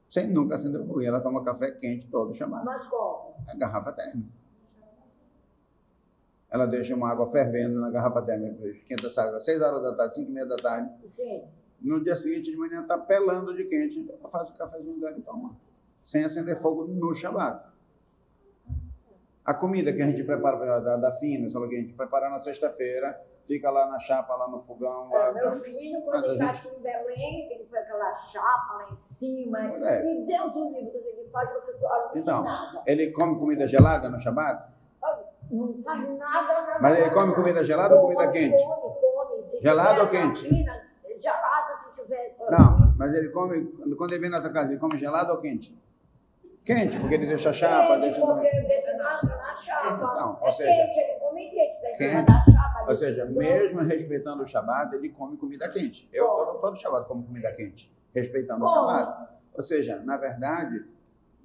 Sem 0.09 0.29
nunca 0.29 0.55
acender 0.55 0.79
o 0.79 0.85
fogo. 0.85 1.01
E 1.01 1.05
ela 1.05 1.19
toma 1.19 1.43
café 1.43 1.71
quente 1.71 2.07
todo 2.07 2.33
Shabbat. 2.33 2.63
Mas 2.63 2.87
como? 2.87 3.35
A 3.47 3.55
garrafa 3.55 3.91
térmica. 3.91 4.29
Ela 6.49 6.67
deixa 6.67 6.95
uma 6.95 7.09
água 7.09 7.25
fervendo 7.31 7.79
na 7.79 7.89
garrafa 7.89 8.21
térmica, 8.21 8.67
esquenta 8.67 9.07
essa 9.07 9.23
água 9.23 9.37
às 9.37 9.45
6 9.45 9.59
horas 9.59 9.81
da 9.81 9.95
tarde, 9.95 10.15
5 10.15 10.29
e 10.29 10.33
meia 10.33 10.45
da 10.45 10.55
tarde. 10.55 11.09
Sim. 11.09 11.43
No 11.81 12.01
dia 12.01 12.15
seguinte, 12.15 12.51
de 12.51 12.57
manhã, 12.57 12.81
está 12.81 12.97
pelando 12.97 13.55
de 13.55 13.65
quente. 13.65 14.07
Ela 14.07 14.29
faz 14.29 14.49
o 14.49 14.53
cafezinho 14.53 14.99
dela 14.99 15.17
e 15.17 15.21
toma. 15.21 15.57
Sem 16.01 16.23
acender 16.23 16.61
fogo 16.61 16.85
no 16.85 17.13
Shabbat. 17.15 17.72
A 19.45 19.53
comida 19.53 19.91
que 19.91 20.01
a 20.01 20.05
gente 20.05 20.23
prepara 20.23 20.79
da, 20.79 20.95
da 20.97 21.11
fina, 21.13 21.49
sei 21.49 21.59
lá, 21.59 21.67
que 21.67 21.75
a 21.75 21.79
gente 21.79 21.93
prepara 21.93 22.29
na 22.29 22.39
sexta-feira, 22.39 23.19
fica 23.45 23.69
lá 23.69 23.87
na 23.87 23.99
chapa, 23.99 24.33
lá 24.35 24.47
no 24.47 24.61
fogão. 24.61 25.09
É, 25.13 25.17
Lá, 25.17 25.33
meu 25.33 25.51
filho, 25.51 26.01
quando 26.01 26.23
ele 26.23 26.33
está 26.33 26.53
gente- 26.53 26.67
aqui 26.67 26.77
em 26.77 26.81
Belém, 26.81 27.51
ele 27.51 27.65
põe 27.65 27.79
aquela 27.79 28.15
chapa 28.19 28.73
lá 28.77 28.89
em 28.89 28.95
cima. 28.95 29.59
É. 29.85 29.99
E 30.05 30.25
Deus 30.25 30.55
o 30.55 30.69
livre, 30.71 30.91
quando 30.91 31.07
ele 31.19 31.29
faz, 31.29 31.65
fico 31.65 31.85
alucinada. 31.87 32.83
Ele 32.87 33.11
come 33.11 33.37
comida 33.37 33.67
gelada 33.67 34.07
no 34.07 34.17
Shabbat? 34.17 34.71
Não 35.51 35.73
faz 35.83 35.99
nada, 36.17 36.61
nada. 36.61 36.79
Mas 36.81 36.99
ele 36.99 37.09
come 37.11 37.35
comida 37.35 37.63
gelada 37.65 37.95
ou 37.95 38.01
comida 38.03 38.31
quente? 38.31 38.55
Come, 38.63 38.95
come. 39.01 39.43
Se 39.43 39.57
tiver 39.59 39.99
ou 40.01 40.07
quente? 40.07 40.49
gelada, 41.19 41.73
se 41.75 42.01
tiver. 42.01 42.35
Não, 42.49 42.93
mas 42.97 43.13
ele 43.13 43.29
come, 43.29 43.65
quando 43.97 44.11
ele 44.13 44.21
vem 44.21 44.29
na 44.29 44.41
tua 44.41 44.51
casa, 44.51 44.71
ele 44.71 44.79
come 44.79 44.97
gelado 44.97 45.33
ou 45.33 45.39
quente? 45.41 45.77
Quente, 46.65 46.97
porque 46.97 47.15
ele 47.15 47.27
deixa 47.27 47.49
a 47.49 47.53
chapa, 47.53 47.99
Quente, 47.99 48.11
deixa... 48.11 48.25
porque 48.25 48.47
ele 48.47 48.67
deixa 48.67 48.93
na, 48.95 49.21
na 49.21 49.55
chapa. 49.55 50.13
Não, 50.15 50.39
ou 50.41 50.47
é 50.47 50.51
seja, 50.53 50.71
quente, 50.71 50.99
ele 50.99 51.19
come 51.19 51.49
quente, 51.49 51.97
cima 51.97 52.09
quente, 52.09 52.25
da 52.25 52.45
chapa. 52.45 52.85
Ou 52.89 52.95
seja, 52.95 53.23
Então, 53.23 53.35
mesmo 53.35 53.81
respeitando 53.81 54.43
o 54.43 54.45
Shabat, 54.45 54.95
ele 54.95 55.09
come 55.09 55.35
comida 55.35 55.67
quente. 55.69 56.09
Eu, 56.13 56.25
todo, 56.25 56.61
todo 56.61 56.77
Shabat 56.77 57.07
como 57.07 57.23
comida 57.23 57.51
quente, 57.51 57.93
respeitando 58.13 58.63
o. 58.63 58.69
Shabat. 58.69 59.29
Ou 59.53 59.61
seja, 59.61 60.01
na 60.05 60.17
verdade, 60.17 60.85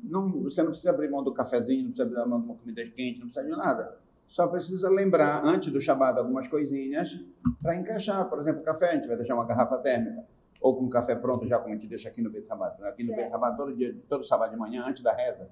não, 0.02 0.30
você 0.44 0.62
não 0.62 0.70
precisa 0.70 0.90
abrir 0.90 1.10
mão 1.10 1.24
do 1.24 1.34
cafezinho, 1.34 1.86
não 1.86 1.92
precisa 1.92 2.04
abrir 2.04 2.30
mão 2.30 2.40
de 2.40 2.46
uma 2.46 2.56
comida 2.56 2.82
quente, 2.84 3.18
não 3.18 3.28
precisa 3.28 3.44
de 3.44 3.50
nada. 3.50 3.98
Só 4.28 4.46
precisa 4.46 4.88
lembrar, 4.88 5.44
antes 5.44 5.72
do 5.72 5.80
Shabat, 5.80 6.18
algumas 6.18 6.46
coisinhas 6.46 7.18
para 7.60 7.74
encaixar. 7.74 8.28
Por 8.28 8.38
exemplo, 8.38 8.62
café, 8.62 8.90
a 8.90 8.94
gente 8.94 9.08
vai 9.08 9.16
deixar 9.16 9.34
uma 9.34 9.46
garrafa 9.46 9.78
térmica. 9.78 10.24
Ou 10.60 10.76
com 10.76 10.88
café 10.88 11.14
pronto, 11.14 11.46
já 11.46 11.58
como 11.58 11.70
a 11.70 11.74
gente 11.74 11.86
deixa 11.86 12.08
aqui 12.08 12.20
no 12.20 12.30
Beit 12.30 12.48
Rabat. 12.48 12.82
Aqui 12.84 13.04
no. 13.04 13.14
Beit 13.14 13.30
Rabat, 13.30 13.56
todo 13.56 13.74
dia, 13.74 13.96
todo 14.08 14.24
sábado 14.24 14.50
de 14.50 14.56
manhã, 14.56 14.84
antes 14.86 15.02
da 15.02 15.12
reza, 15.12 15.48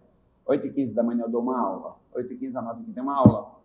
8h15 0.48 0.94
da 0.94 1.02
manhã 1.02 1.22
eu 1.24 1.28
dou 1.28 1.40
uma 1.42 1.58
aula. 1.58 1.96
8h15 2.14 2.56
a 2.56 2.62
9h 2.74 2.94
tem 2.94 3.02
uma 3.02 3.16
aula. 3.16 3.56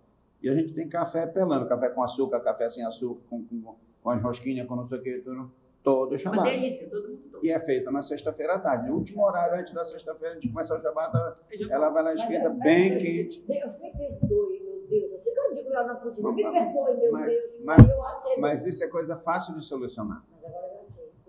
E 0.41 0.49
a 0.49 0.55
gente 0.55 0.73
tem 0.73 0.87
café 0.89 1.25
pelando, 1.27 1.67
café 1.67 1.89
com 1.89 2.01
açúcar, 2.03 2.39
café 2.39 2.69
sem 2.69 2.83
açúcar, 2.85 3.21
com, 3.29 3.43
com, 3.45 3.75
com 4.01 4.09
as 4.09 4.21
rosquinhas, 4.21 4.67
com 4.67 4.75
não 4.75 4.85
sei 4.85 4.97
o 4.97 5.01
que, 5.03 5.19
tudo, 5.19 5.51
todo 5.83 6.09
Uma 6.11 6.17
Shabat. 6.17 6.43
delícia, 6.49 6.89
todo 6.89 7.09
mundo. 7.09 7.39
E 7.43 7.51
é 7.51 7.59
feito 7.59 7.91
na 7.91 8.01
sexta-feira 8.01 8.55
à 8.55 8.59
tarde. 8.59 8.87
No 8.89 8.95
último 8.95 9.23
horário, 9.23 9.59
antes 9.59 9.73
da 9.73 9.83
sexta-feira, 9.85 10.33
a 10.35 10.39
gente 10.39 10.49
começa 10.51 10.75
o 10.75 10.81
Shabat, 10.81 11.41
ela 11.69 11.89
vai 11.89 12.03
lá 12.03 12.13
esquenta 12.13 12.47
é- 12.47 12.49
bem 12.49 12.97
quente. 12.97 13.41
Deus 13.47 13.71
me 13.79 13.91
perdoe, 13.91 14.61
meu 14.63 14.87
Deus. 14.87 15.13
Assim 15.13 15.31
que 15.33 15.39
eu 15.39 15.53
digo 15.55 15.69
lá 15.69 15.83
na 15.85 15.95
cozinha, 15.95 16.31
me 16.31 16.43
perdoe, 16.43 16.97
meu 16.97 17.13
Deus. 17.25 17.49
mas-. 17.63 18.37
Mas 18.39 18.65
isso 18.65 18.83
é 18.83 18.87
coisa 18.87 19.15
fácil 19.15 19.55
de 19.55 19.63
solucionar. 19.63 20.23
Mas 20.31 20.43
agora 20.45 20.70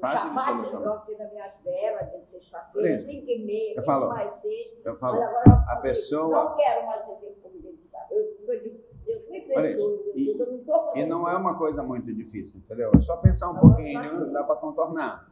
já 0.03 0.09
Fácil 0.09 0.31
de 0.31 0.35
Shabbat, 0.37 0.57
solucionar. 0.57 0.85
eu 0.87 0.93
acendo 0.95 1.23
as 1.23 1.33
minhas 1.33 1.53
velas 1.65 2.11
de 2.13 2.27
sexta-feira. 2.27 2.99
5 2.99 3.31
e 3.31 3.45
meia, 3.45 3.75
Eu 3.77 3.83
falo. 3.83 4.09
mais 4.09 4.35
6. 4.37 4.69
Eu 4.85 4.93
Mas 4.93 5.01
falo, 5.01 5.23
agora 5.23 5.43
eu 5.47 5.53
a 5.53 5.77
pessoa- 5.77 6.45
Não 6.45 6.57
quero 6.57 6.87
mais 6.87 7.01
acender 7.03 7.33
comida 7.43 7.73
de 7.73 7.89
sábado. 7.89 8.09
Eu, 8.13 8.37
eu 8.55 8.63
digo, 8.63 8.81
Deus 9.05 9.29
me 9.31 9.41
perdoe, 9.43 9.75
meu 9.75 10.13
e- 10.17 10.25
Deus, 10.27 10.41
eu 10.41 10.47
não 10.53 10.59
estou 10.61 10.85
fazendo. 10.87 10.97
e 10.99 11.09
não 11.09 11.29
é 11.29 11.37
uma 11.37 11.57
coisa 11.59 11.83
muito 11.83 12.13
difícil, 12.13 12.59
entendeu? 12.61 12.91
É 12.97 13.01
só 13.03 13.17
pensar 13.19 13.51
um 13.51 13.59
pouquinho, 13.59 14.01
assim. 14.01 14.33
dá 14.33 14.45
para 14.45 14.57
contornar. 14.57 15.29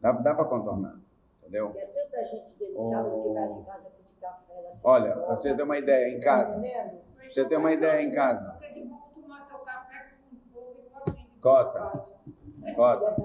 Dá, 0.00 0.12
dá 0.12 0.34
para 0.34 0.44
contornar, 0.46 0.96
entendeu? 1.42 1.70
Tem 1.70 1.86
tanta 1.86 2.24
gente 2.26 2.50
dele 2.58 2.74
Oh. 2.76 2.90
sábado 2.90 3.22
que 3.22 3.28
vai 3.32 3.44
em 3.46 3.64
casa 3.64 3.90
pedir 3.96 4.14
café. 4.20 4.54
lá, 4.62 4.70
Olha, 4.84 5.12
pra 5.16 5.34
você 5.36 5.54
ter 5.54 5.62
uma 5.62 5.78
ideia, 5.78 6.16
em 6.16 6.20
casa, 6.20 6.60
Tá? 6.60 6.94
Você 7.30 7.44
tem 7.44 7.58
uma 7.58 7.72
ideia 7.72 8.02
em 8.02 8.12
casa? 8.12 8.52
Porque 8.52 8.72
de 8.72 8.84
bom 8.86 9.00
tomar 9.14 9.48
teu 9.48 9.58
café 9.58 10.12
com 10.30 10.36
fogo 10.54 10.82
potinho. 11.04 11.26
Cota. 11.40 12.04
Cota. 12.76 13.16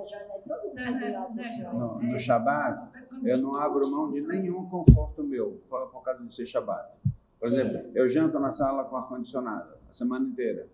Todo 0.52 0.68
mundo 0.76 2.00
no, 2.02 2.12
no 2.12 2.18
Shabat, 2.20 2.92
eu 3.24 3.38
não 3.38 3.56
abro 3.56 3.90
mão 3.90 4.12
de 4.12 4.20
nenhum 4.20 4.68
conforto 4.68 5.24
meu 5.24 5.62
por, 5.70 5.88
por 5.88 6.04
causa 6.04 6.24
de 6.26 6.36
ser 6.36 6.46
Shabat. 6.46 6.90
Por 7.40 7.50
Sim. 7.50 7.56
exemplo, 7.56 7.92
eu 7.96 8.10
janto 8.10 8.38
na 8.38 8.52
sala 8.52 8.84
com 8.84 8.98
ar-condicionado 8.98 9.76
a 9.90 9.94
semana 9.94 10.28
inteira. 10.28 10.68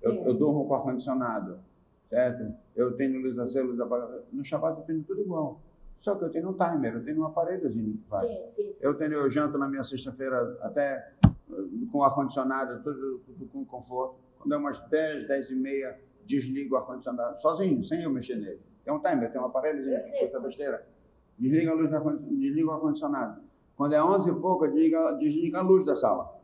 Eu, 0.00 0.12
Sim. 0.12 0.24
eu 0.24 0.34
durmo 0.34 0.66
com 0.66 0.74
ar-condicionado, 0.74 1.58
certo? 2.08 2.54
Eu 2.74 2.96
tenho 2.96 3.20
luz 3.20 3.38
acesa, 3.38 3.64
luz 3.64 3.78
apagada. 3.78 4.24
No 4.32 4.42
Shabat 4.42 4.78
eu 4.78 4.84
tenho 4.86 5.02
tudo 5.02 5.20
igual. 5.20 5.60
Só 5.98 6.14
que 6.14 6.24
eu 6.24 6.30
tenho 6.30 6.48
um 6.48 6.54
timer, 6.54 6.94
eu 6.94 7.04
tenho 7.04 7.20
um 7.20 7.26
aparelhozinho 7.26 7.98
que 7.98 8.08
faz. 8.08 8.26
Sim, 8.26 8.48
sim, 8.48 8.72
sim. 8.76 8.86
Eu 8.86 8.94
tenho, 8.94 9.12
eu 9.14 9.30
janto 9.30 9.58
na 9.58 9.68
minha 9.68 9.84
sexta-feira 9.84 10.56
até 10.62 11.12
eh, 11.22 11.54
com 11.92 12.02
ar-condicionado, 12.02 12.82
tudo, 12.82 13.20
tudo 13.26 13.46
com 13.52 13.64
conforto. 13.64 14.16
Quando 14.38 14.54
é 14.54 14.56
umas 14.56 14.80
10, 14.88 15.28
10 15.28 15.50
e 15.50 15.54
meia, 15.56 16.00
desligo 16.24 16.74
o 16.76 16.78
ar-condicionado 16.78 17.40
sozinho, 17.42 17.84
sem 17.84 18.02
eu 18.02 18.10
mexer 18.10 18.36
nele. 18.36 18.60
Tem 18.88 18.96
um 18.96 19.00
timer, 19.00 19.30
tem 19.30 19.38
um 19.38 19.50
que 19.50 20.00
sei. 20.00 20.20
custa 20.20 20.40
besteira. 20.40 20.86
Desliga 21.38 21.72
a 21.72 21.74
luz, 21.74 21.90
da, 21.90 21.98
desliga 22.00 22.68
o 22.68 22.72
ar-condicionado. 22.72 23.42
Quando 23.76 23.92
é 23.92 24.02
11 24.02 24.30
e 24.30 24.34
pouco, 24.36 24.66
desliga, 24.66 25.12
desliga 25.18 25.58
a 25.58 25.62
luz 25.62 25.84
da 25.84 25.94
sala. 25.94 26.40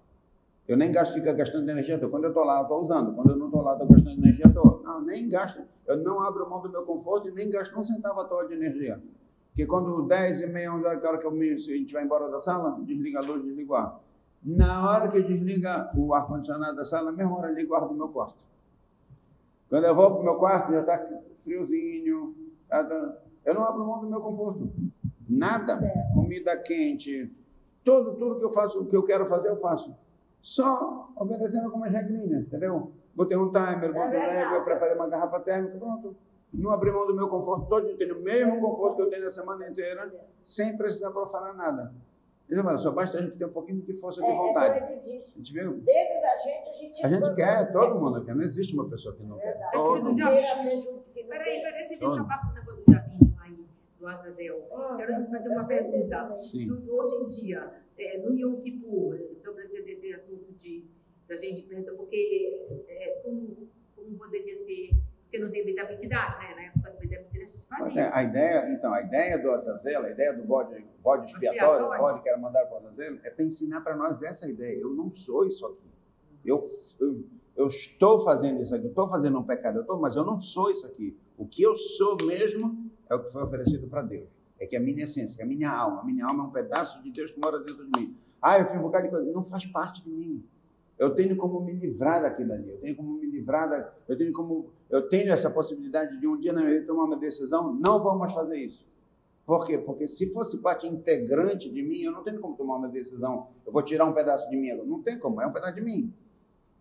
Eu 0.68 0.76
nem 0.76 0.92
gasto, 0.92 1.14
fica 1.14 1.32
gastando 1.32 1.70
energia. 1.70 1.98
toda. 1.98 2.10
Quando 2.10 2.24
eu 2.24 2.28
estou 2.28 2.44
lá, 2.44 2.58
eu 2.58 2.62
estou 2.64 2.82
usando. 2.82 3.14
Quando 3.14 3.30
eu 3.30 3.36
não 3.36 3.46
estou 3.46 3.62
lá, 3.62 3.72
estou 3.72 3.88
gastando 3.88 4.18
energia 4.18 4.50
toda. 4.52 4.82
Não, 4.82 5.00
nem 5.00 5.26
gasto. 5.26 5.62
Eu 5.86 5.96
não 5.96 6.20
abro 6.20 6.48
mão 6.50 6.60
do 6.60 6.68
meu 6.68 6.82
conforto 6.82 7.30
e 7.30 7.32
nem 7.32 7.48
gasto 7.48 7.78
um 7.78 7.82
centavo 7.82 8.20
à 8.20 8.24
toa 8.26 8.46
de 8.46 8.52
energia. 8.52 9.02
Porque 9.48 9.64
quando 9.64 10.02
10 10.02 10.42
e 10.42 10.46
meia, 10.46 10.70
11 10.74 10.84
horas, 10.84 11.02
hora 11.02 11.16
que 11.16 11.26
eu 11.26 11.30
me, 11.30 11.50
a 11.50 11.56
gente 11.56 11.94
vai 11.94 12.04
embora 12.04 12.28
da 12.28 12.40
sala, 12.40 12.78
desliga 12.82 13.20
a 13.20 13.22
luz, 13.22 13.42
desliga 13.42 13.72
o 13.72 13.74
ar. 13.74 14.00
Na 14.44 14.90
hora 14.90 15.08
que 15.08 15.22
desliga 15.22 15.90
o 15.96 16.12
ar-condicionado 16.12 16.76
da 16.76 16.84
sala, 16.84 17.10
na 17.10 17.16
mesma 17.16 17.38
hora 17.38 17.48
eu 17.48 17.54
ligo 17.54 17.72
o 17.72 17.76
ar 17.76 17.88
do 17.88 17.94
meu 17.94 18.08
quarto. 18.08 18.36
Quando 19.74 19.86
eu 19.86 19.94
vou 19.96 20.08
para 20.08 20.20
o 20.20 20.22
meu 20.22 20.34
quarto, 20.36 20.72
já 20.72 20.82
está 20.82 21.04
friozinho. 21.40 22.32
tá- 22.68 23.18
Eu 23.44 23.54
não 23.54 23.64
abro 23.64 23.84
mão 23.84 23.98
do 24.02 24.06
meu 24.06 24.20
conforto. 24.20 24.70
Nada. 25.28 25.76
Certo. 25.80 26.14
Comida 26.14 26.56
quente. 26.58 27.28
Tudo, 27.82 28.14
tudo 28.14 28.38
que 28.38 28.44
eu 28.44 28.50
faço, 28.50 28.84
que 28.84 28.96
eu 28.96 29.02
quero 29.02 29.26
fazer, 29.26 29.48
eu 29.48 29.56
faço. 29.56 29.92
Só 30.40 31.10
obedecendo 31.16 31.64
algumas 31.64 31.90
regrinhas, 31.90 32.42
entendeu? 32.46 32.92
Botei 33.16 33.36
um 33.36 33.50
timer, 33.50 33.92
botei, 33.92 34.10
verdade. 34.10 34.54
eu 34.54 34.62
preparei 34.62 34.94
uma 34.94 35.08
garrafa 35.08 35.40
térmica, 35.40 35.76
pronto. 35.76 36.14
não 36.52 36.70
abrir 36.70 36.92
mão 36.92 37.04
do 37.04 37.14
meu 37.16 37.26
conforto 37.28 37.66
todo, 37.68 37.88
eu 37.88 37.96
tenho 37.96 38.16
o 38.16 38.22
mesmo 38.22 38.60
conforto 38.60 38.94
que 38.94 39.02
eu 39.02 39.10
tenho 39.10 39.26
a 39.26 39.30
semana 39.30 39.68
inteira, 39.68 40.14
sem 40.44 40.76
precisar 40.76 41.10
profanar 41.10 41.52
nada. 41.56 41.92
Ele 42.48 42.62
fala, 42.62 42.76
só 42.78 42.90
basta 42.90 43.18
a 43.18 43.22
gente 43.22 43.36
ter 43.36 43.46
um 43.46 43.52
pouquinho 43.52 43.80
de 43.82 43.94
força 43.94 44.20
de 44.20 44.26
É, 44.28 44.34
vontade. 44.36 44.78
é 44.92 44.96
diz. 44.98 45.32
A 45.34 45.38
gente 45.38 45.52
viu? 45.52 45.72
Dentro 45.80 46.20
da 46.20 46.36
gente, 46.38 46.68
a 46.68 46.72
gente 46.74 47.04
A 47.04 47.08
gente 47.08 47.34
quer, 47.34 47.72
todo 47.72 47.98
mundo 48.00 48.24
quer. 48.24 48.34
Não 48.34 48.42
existe 48.42 48.74
uma 48.74 48.88
pessoa 48.88 49.14
que 49.16 49.22
não 49.22 49.38
quer. 49.38 49.52
Verdade. 49.52 49.72
Todo 49.72 50.04
mundo. 50.04 50.16
Peraí, 51.28 51.62
peraí, 51.62 51.86
deixa 51.88 51.94
eu 51.94 51.98
com 52.00 52.50
o 52.50 52.54
negócio 52.54 52.84
do 52.84 52.92
Jabinho 52.92 53.34
aí, 53.40 53.66
do 53.98 54.06
Azazel. 54.06 54.68
Ah, 54.72 54.94
Quero 54.96 55.24
te 55.24 55.30
fazer 55.30 55.48
uma 55.48 55.64
pergunta. 55.64 56.38
Sim. 56.38 56.66
No- 56.66 56.92
hoje 56.94 57.14
em 57.16 57.26
dia, 57.26 57.72
é, 57.98 58.18
no 58.18 58.34
Yom 58.38 58.60
Kippur, 58.60 59.18
sobre 59.34 59.62
esse, 59.62 59.78
esse 59.90 60.12
assunto 60.12 60.52
de 60.58 60.84
da 61.26 61.36
gente 61.36 61.62
perguntar, 61.62 61.92
porque 61.92 62.84
é, 62.86 63.20
como, 63.24 63.66
como 63.96 64.18
poderia 64.18 64.54
ser, 64.56 64.90
porque 65.22 65.38
não 65.38 65.50
tem 65.50 65.64
vitabilidade, 65.64 66.36
né? 66.38 66.54
Na 66.54 66.62
época 66.64 66.90
do 66.90 66.98
é, 67.96 68.10
a 68.12 68.22
ideia, 68.22 68.72
então, 68.72 68.92
a 68.92 69.02
ideia 69.02 69.38
do 69.38 69.50
Azazel, 69.50 70.02
a 70.04 70.10
ideia 70.10 70.32
do 70.32 70.44
bode, 70.44 70.84
bode 71.02 71.30
expiatório, 71.30 71.86
o 71.86 71.96
bode 71.96 72.22
que 72.22 72.28
era 72.28 72.38
mandado 72.38 72.68
para 72.68 72.74
o 72.74 72.86
Azazel, 72.86 73.18
é 73.22 73.30
para 73.30 73.44
ensinar 73.44 73.80
para 73.80 73.96
nós 73.96 74.22
essa 74.22 74.48
ideia. 74.48 74.80
Eu 74.80 74.90
não 74.90 75.12
sou 75.12 75.46
isso 75.46 75.64
aqui. 75.66 75.90
Eu, 76.44 76.62
eu, 77.00 77.24
eu 77.56 77.66
estou 77.68 78.20
fazendo 78.20 78.62
isso 78.62 78.74
aqui, 78.74 78.84
eu 78.84 78.90
estou 78.90 79.08
fazendo 79.08 79.38
um 79.38 79.42
pecado, 79.42 79.78
eu 79.78 79.82
estou, 79.82 79.98
mas 80.00 80.16
eu 80.16 80.24
não 80.24 80.38
sou 80.38 80.70
isso 80.70 80.86
aqui. 80.86 81.16
O 81.36 81.46
que 81.46 81.62
eu 81.62 81.76
sou 81.76 82.16
mesmo 82.24 82.90
é 83.08 83.14
o 83.14 83.22
que 83.22 83.32
foi 83.32 83.42
oferecido 83.42 83.86
para 83.88 84.02
Deus. 84.02 84.28
É 84.58 84.66
que 84.66 84.76
a 84.76 84.80
minha 84.80 85.04
essência, 85.04 85.36
que 85.36 85.42
a 85.42 85.46
minha 85.46 85.70
alma, 85.70 86.00
a 86.00 86.04
minha 86.04 86.24
alma 86.24 86.44
é 86.44 86.46
um 86.46 86.50
pedaço 86.50 87.02
de 87.02 87.10
Deus 87.10 87.30
que 87.30 87.40
mora 87.40 87.58
dentro 87.58 87.84
de 87.84 88.00
mim. 88.00 88.16
Ah, 88.40 88.58
eu 88.58 88.66
fiz 88.66 88.78
um 88.78 88.82
bocado 88.82 89.04
de 89.04 89.10
coisa. 89.10 89.32
Não 89.32 89.42
faz 89.42 89.66
parte 89.66 90.02
de 90.02 90.10
mim. 90.10 90.44
Eu 90.98 91.14
tenho 91.14 91.36
como 91.36 91.60
me 91.60 91.72
livrar 91.72 92.22
daquilo 92.22 92.52
ali. 92.52 92.70
Eu 92.70 92.80
tenho 92.80 92.96
como 92.96 93.14
me 93.14 93.26
livrar 93.26 93.68
da, 93.68 93.92
eu 94.08 94.16
tenho 94.16 94.32
como 94.32 94.70
eu 94.94 95.08
tenho 95.08 95.32
essa 95.32 95.50
possibilidade 95.50 96.18
de 96.20 96.26
um 96.26 96.36
dia 96.38 96.52
na 96.52 96.60
minha 96.60 96.72
vida 96.72 96.86
tomar 96.86 97.04
uma 97.04 97.16
decisão, 97.16 97.74
não 97.74 98.00
vou 98.00 98.16
mais 98.16 98.32
fazer 98.32 98.58
isso. 98.58 98.86
Por 99.44 99.66
quê? 99.66 99.76
Porque 99.76 100.06
se 100.06 100.32
fosse 100.32 100.58
parte 100.58 100.86
integrante 100.86 101.68
de 101.68 101.82
mim, 101.82 102.02
eu 102.02 102.12
não 102.12 102.22
tenho 102.22 102.40
como 102.40 102.56
tomar 102.56 102.76
uma 102.76 102.88
decisão. 102.88 103.48
Eu 103.66 103.72
vou 103.72 103.82
tirar 103.82 104.04
um 104.04 104.12
pedaço 104.12 104.48
de 104.48 104.56
mim. 104.56 104.68
Não 104.86 105.02
tem 105.02 105.18
como, 105.18 105.40
é 105.40 105.46
um 105.46 105.52
pedaço 105.52 105.74
de 105.74 105.80
mim. 105.80 106.14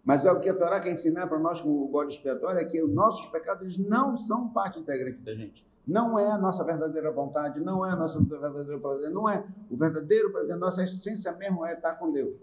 Mas 0.06 0.26
é 0.26 0.32
o 0.32 0.40
que 0.40 0.48
a 0.48 0.54
Torá 0.54 0.80
quer 0.80 0.92
ensinar 0.92 1.28
para 1.28 1.40
nós 1.40 1.60
com 1.60 1.70
o 1.70 1.88
bode 1.88 2.14
expiatório 2.14 2.60
é 2.60 2.66
que 2.66 2.82
os 2.82 2.94
nossos 2.94 3.26
pecados 3.28 3.78
não 3.78 4.18
são 4.18 4.48
parte 4.50 4.80
integrante 4.80 5.20
da 5.20 5.34
gente. 5.34 5.66
Não 5.86 6.20
é 6.20 6.30
a 6.30 6.38
nossa 6.38 6.64
verdadeira 6.64 7.12
vontade, 7.12 7.60
não 7.60 7.86
é 7.86 7.92
a 7.92 7.96
nossa 7.96 8.22
verdadeiro 8.22 8.80
prazer, 8.80 9.10
não 9.10 9.28
é. 9.28 9.44
O 9.70 9.76
verdadeiro 9.76 10.32
prazer, 10.32 10.56
nossa 10.56 10.84
essência 10.84 11.32
mesmo 11.34 11.66
é 11.66 11.74
estar 11.74 11.96
com 11.96 12.08
Deus. 12.08 12.36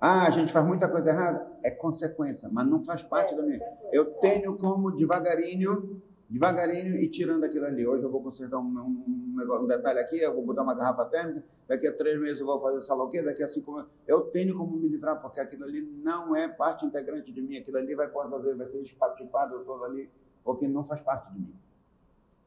Ah, 0.00 0.26
a 0.26 0.30
gente 0.30 0.52
faz 0.52 0.64
muita 0.64 0.88
coisa 0.88 1.10
errada? 1.10 1.50
É 1.62 1.70
consequência, 1.70 2.48
mas 2.52 2.66
não 2.66 2.80
faz 2.80 3.02
parte 3.02 3.34
da 3.34 3.42
minha. 3.42 3.58
Eu 3.92 4.04
tenho 4.20 4.56
como 4.56 4.92
devagarinho, 4.92 6.00
devagarinho 6.30 6.96
e 6.96 7.08
tirando 7.08 7.42
aquilo 7.42 7.66
ali. 7.66 7.84
Hoje 7.84 8.04
eu 8.04 8.10
vou 8.10 8.22
consertar 8.22 8.58
um, 8.58 8.62
um, 8.62 9.34
negócio, 9.36 9.64
um 9.64 9.66
detalhe 9.66 9.98
aqui, 9.98 10.18
eu 10.18 10.32
vou 10.32 10.44
botar 10.44 10.62
uma 10.62 10.74
garrafa 10.74 11.04
térmica, 11.06 11.42
daqui 11.66 11.88
a 11.88 11.92
três 11.92 12.20
meses 12.20 12.38
eu 12.38 12.46
vou 12.46 12.60
fazer 12.60 12.80
sei 12.80 12.94
lá 12.94 13.04
daqui 13.24 13.42
a 13.42 13.48
cinco 13.48 13.72
meses. 13.72 13.90
Eu 14.06 14.20
tenho 14.22 14.56
como 14.56 14.76
me 14.76 14.88
livrar, 14.88 15.20
porque 15.20 15.40
aquilo 15.40 15.64
ali 15.64 15.80
não 15.80 16.36
é 16.36 16.46
parte 16.46 16.86
integrante 16.86 17.32
de 17.32 17.42
mim, 17.42 17.56
aquilo 17.56 17.78
ali 17.78 17.94
vai, 17.96 18.06
às 18.06 18.42
vezes, 18.42 18.56
vai 18.56 18.68
ser 18.68 18.82
espatifado 18.82 19.58
todo 19.64 19.84
ali, 19.84 20.08
porque 20.44 20.68
não 20.68 20.84
faz 20.84 21.00
parte 21.00 21.32
de 21.32 21.40
mim. 21.40 21.54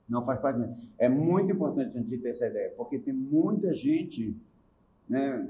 Não 0.08 0.24
faz 0.24 0.40
parte 0.40 0.62
de 0.62 0.68
mim. 0.68 0.90
É 0.98 1.10
muito 1.10 1.52
importante 1.52 1.98
a 1.98 2.02
gente 2.02 2.18
ter 2.18 2.30
essa 2.30 2.48
ideia, 2.48 2.74
porque 2.78 2.98
tem 2.98 3.14
muita 3.14 3.74
gente, 3.74 4.38
né? 5.10 5.50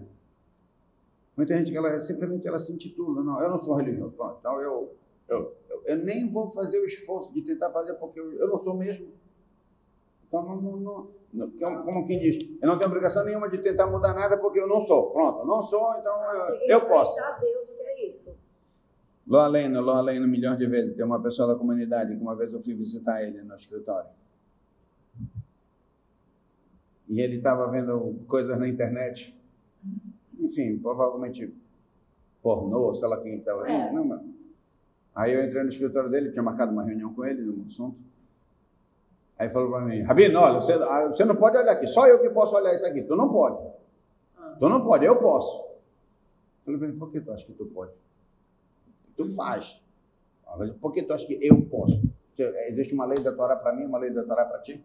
Muita 1.42 1.58
gente 1.58 1.72
que 1.72 1.78
ela 1.78 2.00
simplesmente 2.02 2.48
ela 2.48 2.60
se 2.60 2.72
intitula, 2.72 3.24
não, 3.24 3.42
eu 3.42 3.50
não 3.50 3.58
sou 3.58 3.74
religioso, 3.74 4.12
pronto, 4.12 4.38
então 4.40 4.62
eu, 4.62 4.96
eu, 5.28 5.56
eu, 5.72 5.84
eu 5.88 5.98
nem 5.98 6.30
vou 6.30 6.48
fazer 6.52 6.80
o 6.80 6.86
esforço 6.86 7.34
de 7.34 7.42
tentar 7.42 7.72
fazer 7.72 7.96
porque 7.96 8.20
eu, 8.20 8.32
eu 8.34 8.48
não 8.48 8.60
sou 8.60 8.76
mesmo. 8.78 9.08
Então, 10.28 10.44
não, 10.44 10.62
não, 10.62 10.78
não, 10.78 11.08
não, 11.34 11.84
como- 11.84 12.06
quem 12.06 12.20
diz, 12.20 12.38
eu 12.62 12.68
não 12.68 12.78
tenho 12.78 12.92
obrigação 12.92 13.26
nenhuma 13.26 13.50
de 13.50 13.58
tentar 13.58 13.88
mudar 13.88 14.14
nada 14.14 14.38
porque 14.38 14.60
eu 14.60 14.68
não 14.68 14.80
sou. 14.82 15.10
Pronto, 15.10 15.44
não 15.48 15.64
sou, 15.64 15.96
então 15.96 16.14
eu, 16.32 16.56
eu 16.68 16.82
posso. 16.86 17.16
Deixar 17.16 17.40
Deus 17.40 17.70
que 17.70 17.82
é 17.82 18.08
isso. 18.12 18.36
Lô 19.28 19.40
Aleno, 19.40 19.82
Lô 19.82 19.94
Aleno, 19.94 20.28
milhões 20.28 20.60
de 20.60 20.68
vezes. 20.68 20.96
Tem 20.96 21.04
uma 21.04 21.20
pessoa 21.24 21.48
da 21.48 21.56
comunidade 21.56 22.16
que 22.16 22.22
uma 22.22 22.36
vez 22.36 22.54
eu 22.54 22.62
fui 22.62 22.76
visitar 22.76 23.24
ele 23.24 23.42
no 23.42 23.56
escritório. 23.56 24.12
E 27.10 27.20
ele 27.20 27.38
estava 27.38 27.68
vendo 27.72 28.20
coisas 28.28 28.56
na 28.60 28.68
internet. 28.68 29.36
Enfim, 30.52 30.78
provavelmente 30.80 31.54
pornô, 32.44 32.94
sei 32.94 33.08
lá 33.08 33.18
quem 33.22 33.38
estava 33.38 33.64
vendo. 33.64 33.72
É. 33.74 33.92
Não, 33.94 34.04
mas- 34.06 34.22
Aí 35.16 35.34
eu 35.34 35.46
entrei 35.46 35.64
no 35.64 35.70
escritório 35.70 36.10
dele, 36.10 36.32
tinha 36.32 36.44
marcado 36.44 36.72
uma 36.72 36.84
reunião 36.84 37.14
com 37.14 37.26
ele 37.26 37.42
num 37.42 37.66
assunto. 37.68 37.98
Aí 39.38 39.50
falou 39.50 39.70
para 39.72 39.82
mim, 39.82 40.02
Rabino, 40.02 40.40
olha, 40.40 40.62
você, 40.62 40.74
ah, 40.74 41.08
você 41.10 41.26
não 41.26 41.36
pode 41.36 41.58
olhar 41.58 41.72
aqui, 41.72 41.88
só 41.88 42.08
eu 42.08 42.22
que 42.22 42.30
posso 42.30 42.56
olhar 42.56 42.74
isso 42.76 42.86
aqui. 42.86 43.02
Tu 43.02 43.16
não 43.16 43.30
pode. 43.30 43.58
Tu 44.60 44.70
não 44.70 44.84
pode, 44.84 45.06
eu 45.06 45.18
posso. 45.20 45.66
Falei 46.64 46.78
para 46.80 46.90
ele, 46.90 46.98
por 46.98 47.12
que 47.12 47.20
tu 47.20 47.32
acha 47.32 47.46
que 47.46 47.54
tu 47.54 47.66
pode? 47.66 47.92
Tu 49.18 49.28
faz. 49.30 49.82
Falei, 50.46 50.74
Por 50.74 50.92
que 50.92 51.02
tu 51.04 51.14
acha 51.14 51.26
que 51.26 51.38
eu 51.42 51.62
posso? 51.66 52.02
Existe 52.70 52.94
uma 52.94 53.06
lei 53.06 53.20
da 53.20 53.32
Torá 53.34 53.56
para 53.56 53.74
mim, 53.74 53.86
uma 53.86 53.98
lei 53.98 54.12
da 54.12 54.24
Torá 54.24 54.46
para 54.46 54.60
ti? 54.60 54.84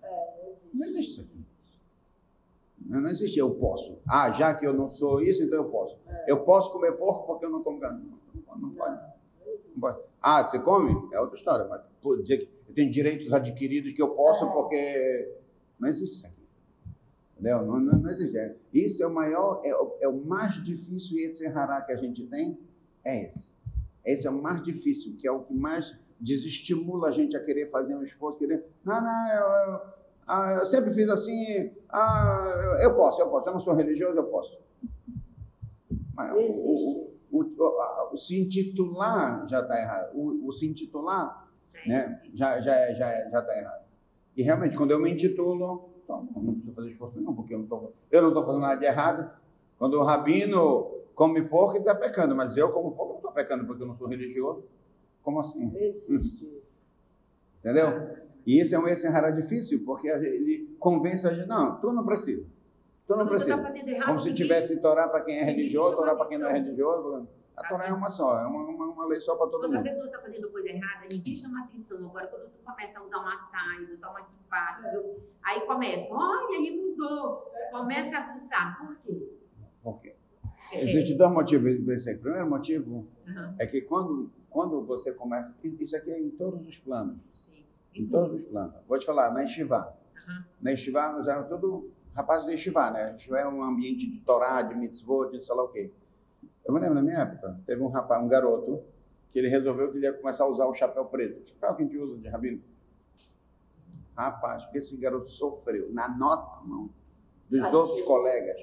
Não 0.74 0.86
existe 0.86 1.12
isso 1.12 1.20
aqui. 1.22 1.44
Não 2.88 3.08
existe 3.08 3.38
eu 3.38 3.50
posso. 3.56 3.98
Ah, 4.08 4.30
já 4.32 4.54
que 4.54 4.66
eu 4.66 4.72
não 4.72 4.88
sou 4.88 5.20
isso, 5.22 5.42
então 5.42 5.58
eu 5.64 5.70
posso. 5.70 5.98
Eu 6.26 6.44
posso 6.44 6.70
comer 6.72 6.92
porco 6.92 7.26
porque 7.26 7.44
eu 7.44 7.50
não 7.50 7.62
como 7.62 7.80
carne. 7.80 8.04
Não, 8.04 8.56
não 8.58 8.70
pode. 8.70 8.94
Não 9.74 9.80
pode. 9.80 9.98
Ah, 10.22 10.44
você 10.44 10.58
come? 10.58 11.08
É 11.12 11.20
outra 11.20 11.36
história. 11.36 11.66
Mas 11.66 11.82
pô, 12.00 12.16
dizer 12.16 12.38
que 12.38 12.48
eu 12.68 12.74
tenho 12.74 12.90
direitos 12.90 13.32
adquiridos 13.32 13.92
que 13.92 14.00
eu 14.02 14.10
posso 14.10 14.44
É. 14.44 14.52
porque... 14.52 15.34
Não 15.78 15.88
existe 15.88 16.16
isso 16.16 16.26
aqui. 16.26 16.36
Entendeu? 17.34 17.66
Não, 17.66 17.78
não, 17.80 17.98
não 17.98 18.10
existe. 18.10 18.36
É- 18.38 18.56
Isso 18.72 19.02
é 19.02 19.06
o 19.06 19.12
maior, 19.12 19.60
é, 19.64 19.74
o- 19.74 19.96
é 20.00 20.08
o 20.08 20.16
mais 20.24 20.54
difícil 20.64 21.18
Yetzirará 21.18 21.82
que 21.82 21.92
a 21.92 21.96
gente 21.96 22.24
tem, 22.28 22.58
é 23.04 23.26
esse. 23.26 23.52
Esse 24.04 24.26
é 24.26 24.30
o 24.30 24.40
mais 24.40 24.62
difícil, 24.62 25.14
que 25.16 25.26
é 25.26 25.30
o 25.30 25.40
que 25.42 25.52
mais 25.52 25.94
desestimula 26.18 27.08
a 27.08 27.10
gente 27.10 27.36
a 27.36 27.44
querer 27.44 27.68
fazer 27.70 27.94
um 27.94 28.02
esforço, 28.02 28.38
querer... 28.38 28.64
Não, 28.84 29.02
não, 29.02 29.28
eu, 29.32 29.72
eu, 29.74 29.80
ah, 30.26 30.56
eu 30.60 30.66
sempre 30.66 30.90
fiz 30.92 31.08
assim, 31.08 31.70
ah, 31.88 32.78
eu, 32.82 32.94
posso, 32.96 33.20
eu 33.20 33.28
posso, 33.28 33.48
eu 33.48 33.52
não 33.54 33.60
sou 33.60 33.74
religioso, 33.74 34.16
eu 34.16 34.24
posso. 34.24 34.58
Mas 36.14 36.30
Não 36.30 36.36
o- 36.38 37.10
o, 37.30 37.38
o, 37.38 37.42
o, 37.42 38.14
o 38.14 38.16
se 38.16 38.40
intitular 38.40 39.46
já 39.48 39.60
está 39.60 39.78
errado. 39.78 40.10
O, 40.14 40.52
se 40.52 40.66
intitular 40.66 41.48
né, 41.86 42.20
já 42.34 42.60
já 42.60 42.74
é- 42.74 42.94
já 42.94 43.10
é- 43.10 43.30
já 43.30 43.38
está 43.40 43.56
errado. 43.56 43.84
E 44.36 44.42
realmente, 44.42 44.76
quando 44.76 44.90
eu 44.90 44.98
me 45.00 45.10
intitulo, 45.10 45.90
então, 46.04 46.28
eu 46.34 46.42
não 46.42 46.52
preciso 46.54 46.74
fazer 46.74 46.88
esforço 46.88 47.18
nenhum, 47.18 47.34
porque 47.34 47.54
eu 47.54 47.58
não 47.58 47.64
estou 47.64 47.94
não 48.22 48.44
fazendo 48.44 48.60
nada 48.62 48.76
de 48.78 48.86
errado. 48.86 49.30
Quando 49.78 49.94
o 49.94 50.04
rabino 50.04 50.92
come 51.14 51.42
porco, 51.42 51.72
ele 51.72 51.80
está 51.80 51.94
pecando, 51.94 52.34
mas 52.34 52.56
eu 52.56 52.72
como 52.72 52.92
porco 52.92 53.10
não 53.12 53.16
estou 53.16 53.32
pecando 53.32 53.64
porque 53.66 53.82
eu 53.82 53.86
não 53.86 53.96
sou 53.96 54.06
religioso. 54.06 54.64
Como 55.22 55.40
assim? 55.40 55.72
Existe. 55.76 56.62
Entendeu? 57.60 58.25
E 58.46 58.60
isso 58.60 58.74
é 58.74 58.78
um 58.78 58.86
erro 58.86 59.30
difícil, 59.32 59.82
porque 59.84 60.08
a 60.08 60.16
ele 60.18 60.76
convence 60.78 61.26
a 61.26 61.34
gente, 61.34 61.48
não, 61.48 61.80
tu 61.80 61.92
não 61.92 62.04
precisa. 62.04 62.46
Tu 63.06 63.10
não 63.16 63.18
Quando 63.26 63.28
precisa. 63.28 63.58
tá 63.62 63.76
errado, 63.76 64.06
Como 64.06 64.20
se 64.20 64.32
tivesse 64.34 64.80
Torá 64.80 65.08
para 65.08 65.20
quem 65.22 65.38
é 65.38 65.44
religioso, 65.44 65.96
Torá 65.96 66.14
para 66.14 66.26
quem 66.26 66.38
não 66.38 66.48
é 66.48 66.52
religioso. 66.52 67.28
A 67.56 67.62
Tá 67.62 67.68
Torá 67.70 67.86
é 67.86 67.92
uma 67.92 68.08
só, 68.08 68.38
é 68.40 68.46
uma, 68.46 68.64
uma, 68.64 68.84
uma 68.86 69.06
lei 69.06 69.18
só 69.20 69.34
para 69.34 69.46
todo 69.46 69.60
Quando 69.62 69.74
a 69.74 69.78
mundo. 69.78 69.88
pessoa 69.88 70.06
está 70.06 70.20
fazendo 70.20 70.50
coisa 70.50 70.68
errada, 70.68 71.06
ninguém 71.10 71.34
chama 71.36 71.64
atenção. 71.64 71.96
Agora, 71.98 72.26
quando 72.26 72.50
tu 72.50 72.58
começa 72.64 73.00
a 73.00 73.02
usar 73.02 73.16
uma 73.18 73.36
saia, 73.36 73.86
botar 73.88 74.10
uma 74.10 74.20
equipação, 74.20 74.90
viu? 75.02 75.16
aí 75.42 75.60
começa, 75.62 76.14
olha, 76.14 76.58
aí 76.58 76.76
mudou. 76.76 77.50
Começa 77.70 78.16
a 78.18 78.28
aguçar. 78.28 78.78
Por 78.86 78.96
quê? 78.98 79.28
Por 79.82 80.00
quê? 80.00 80.14
É, 80.72 80.82
Existem 80.84 81.16
dois 81.16 81.30
motivos 81.32 81.80
para 81.84 81.94
isso 81.94 82.08
aí. 82.10 82.16
O 82.16 82.20
primeiro 82.20 82.50
motivo 82.50 83.06
aham, 83.26 83.54
é 83.58 83.66
que 83.66 83.80
quando, 83.82 84.30
quando 84.50 84.82
você 84.82 85.12
começa. 85.12 85.54
Isso 85.64 85.96
aqui 85.96 86.10
é 86.10 86.20
em 86.20 86.30
todos 86.30 86.66
os 86.66 86.76
planos. 86.76 87.16
sim. 87.32 87.55
Em. 88.02 88.06
Vou 88.88 88.98
te 88.98 89.06
falar, 89.06 89.32
na 89.32 89.44
Estivá. 89.44 89.92
aham, 90.28 90.44
Na 90.60 90.72
Estivá, 90.72 91.12
nós 91.12 91.26
éramos 91.26 91.48
todos 91.48 91.84
rapazes 92.14 92.46
de 92.46 92.54
Estivá, 92.54 92.90
né? 92.90 93.14
Estivá 93.16 93.40
é 93.40 93.48
um 93.48 93.62
ambiente 93.62 94.10
de 94.10 94.20
Torá, 94.20 94.62
de 94.62 94.74
mitzvot, 94.74 95.30
de 95.30 95.44
sei 95.44 95.54
lá 95.54 95.64
o 95.64 95.68
quê. 95.68 95.90
Eu 96.64 96.74
me 96.74 96.80
lembro, 96.80 96.94
na 96.96 97.02
minha 97.02 97.18
época, 97.18 97.60
teve 97.66 97.82
um 97.82 97.88
rapaz, 97.88 98.22
um 98.24 98.28
garoto, 98.28 98.82
que 99.30 99.38
ele 99.38 99.48
resolveu 99.48 99.90
que 99.92 99.98
ele 99.98 100.06
ia 100.06 100.12
começar 100.12 100.44
a 100.44 100.48
usar 100.48 100.66
o 100.66 100.74
chapéu 100.74 101.04
preto. 101.04 101.42
O 101.42 101.46
chapéu 101.46 101.74
que 101.76 101.82
a 101.82 101.84
gente 101.86 101.98
usa 101.98 102.16
de 102.18 102.28
rabino. 102.28 102.62
Rapaz, 104.16 104.64
o 104.64 104.70
que 104.70 104.78
esse 104.78 104.96
garoto 104.96 105.30
sofreu 105.30 105.92
na 105.92 106.08
nossa 106.08 106.48
mão, 106.64 106.88
dos 107.50 107.60
Tadinho. 107.60 107.80
outros 107.80 108.02
colegas. 108.02 108.56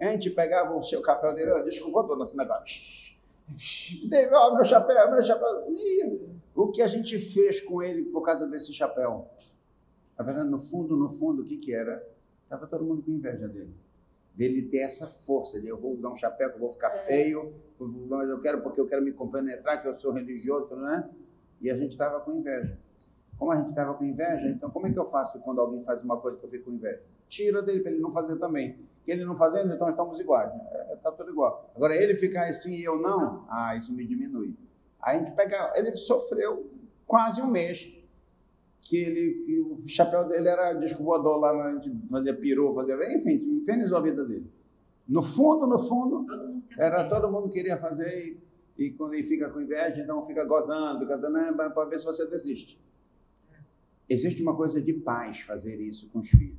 A 0.00 0.04
gente 0.12 0.30
pegava 0.30 0.76
o 0.76 0.82
seu 0.82 1.02
chapéu 1.02 1.34
dele, 1.34 1.50
ela 1.50 1.62
desculpa, 1.64 2.02
dona, 2.02 2.22
assim, 2.24 2.36
negócio. 2.36 3.14
Dei, 4.08 4.28
ó, 4.30 4.54
meu 4.54 4.64
chapéu, 4.64 5.10
meu 5.10 5.24
chapéu. 5.24 5.70
Ih, 5.72 6.28
o 6.54 6.70
que 6.70 6.80
a 6.80 6.86
gente 6.86 7.18
fez 7.18 7.60
com 7.60 7.82
ele 7.82 8.04
por 8.04 8.22
causa 8.22 8.46
desse 8.46 8.72
chapéu? 8.72 9.28
Na 10.16 10.24
verdade, 10.24 10.48
no 10.48 10.58
fundo, 10.58 10.96
no 10.96 11.08
fundo, 11.08 11.42
o 11.42 11.44
que 11.44 11.56
que 11.56 11.74
era? 11.74 12.06
Estava 12.44 12.66
todo 12.66 12.84
mundo 12.84 13.02
com 13.02 13.10
inveja 13.10 13.48
dele. 13.48 13.74
Dele 14.34 14.62
ter 14.62 14.78
essa 14.78 15.06
força 15.06 15.60
de 15.60 15.68
eu 15.68 15.76
vou 15.76 15.94
usar 15.94 16.08
um 16.10 16.14
chapéu 16.14 16.50
que 16.50 16.56
eu 16.56 16.60
vou 16.60 16.70
ficar 16.70 16.90
feio, 16.90 17.54
mas 18.08 18.28
eu 18.28 18.40
quero 18.40 18.62
porque 18.62 18.80
eu 18.80 18.86
quero 18.86 19.02
me 19.02 19.12
compenetrar, 19.12 19.82
que 19.82 19.88
eu 19.88 19.98
sou 19.98 20.12
religioso, 20.12 20.74
né? 20.76 21.10
E 21.60 21.70
a 21.70 21.76
gente 21.76 21.92
estava 21.92 22.20
com 22.20 22.32
inveja. 22.32 22.78
Como 23.38 23.50
a 23.50 23.56
gente 23.56 23.70
estava 23.70 23.94
com 23.94 24.04
inveja, 24.04 24.48
então 24.48 24.70
como 24.70 24.86
é 24.86 24.92
que 24.92 24.98
eu 24.98 25.06
faço 25.06 25.40
quando 25.40 25.60
alguém 25.60 25.82
faz 25.82 26.02
uma 26.02 26.20
coisa 26.20 26.38
que 26.38 26.44
eu 26.44 26.50
fico 26.50 26.66
com 26.66 26.72
inveja? 26.72 27.02
Tira 27.28 27.62
dele 27.62 27.80
para 27.80 27.90
ele 27.90 28.00
não 28.00 28.10
fazer 28.10 28.36
também. 28.38 28.78
Que 29.04 29.10
ele 29.10 29.24
não 29.24 29.36
fazendo, 29.36 29.72
então 29.72 29.88
estamos 29.88 30.18
iguais. 30.20 30.52
É, 30.72 30.96
tá 30.96 31.10
tudo 31.12 31.30
igual. 31.30 31.70
Agora, 31.74 31.94
ele 31.94 32.14
ficar 32.14 32.48
assim 32.48 32.74
e 32.76 32.84
eu 32.84 32.98
não, 32.98 33.44
ah, 33.50 33.76
isso 33.76 33.92
me 33.92 34.06
diminui. 34.06 34.56
A 35.04 35.18
gente 35.18 35.32
pega. 35.32 35.72
Ele 35.76 35.94
sofreu 35.94 36.70
quase 37.06 37.40
um 37.40 37.46
mês 37.46 37.92
que 38.80 38.96
ele 38.96 39.44
que 39.44 39.60
o 39.60 39.82
chapéu 39.86 40.26
dele 40.26 40.48
era 40.48 40.72
disco 40.74 41.02
voador 41.02 41.38
lá, 41.38 41.52
na, 41.52 41.80
fazia 42.10 42.34
peru, 42.34 42.74
fazia. 42.74 43.14
Enfim, 43.14 43.60
infernizou 43.60 43.98
a 43.98 44.00
vida 44.00 44.24
dele. 44.24 44.50
No 45.06 45.22
fundo, 45.22 45.66
no 45.66 45.78
fundo, 45.78 46.26
era 46.78 47.08
todo 47.08 47.30
mundo 47.30 47.50
queria 47.50 47.76
fazer 47.76 48.40
e, 48.78 48.84
e 48.86 48.90
quando 48.90 49.14
ele 49.14 49.22
fica 49.22 49.50
com 49.50 49.60
inveja, 49.60 50.02
então 50.02 50.22
fica 50.24 50.44
gozando, 50.44 51.00
fica 51.00 51.18
dando 51.18 51.34
né, 51.34 51.52
para 51.52 51.84
ver 51.84 51.98
se 51.98 52.06
você 52.06 52.26
desiste. 52.26 52.80
Existe 54.08 54.42
uma 54.42 54.56
coisa 54.56 54.80
de 54.80 54.92
paz 54.92 55.40
fazer 55.40 55.80
isso 55.80 56.08
com 56.10 56.20
os 56.20 56.28
filhos. 56.28 56.58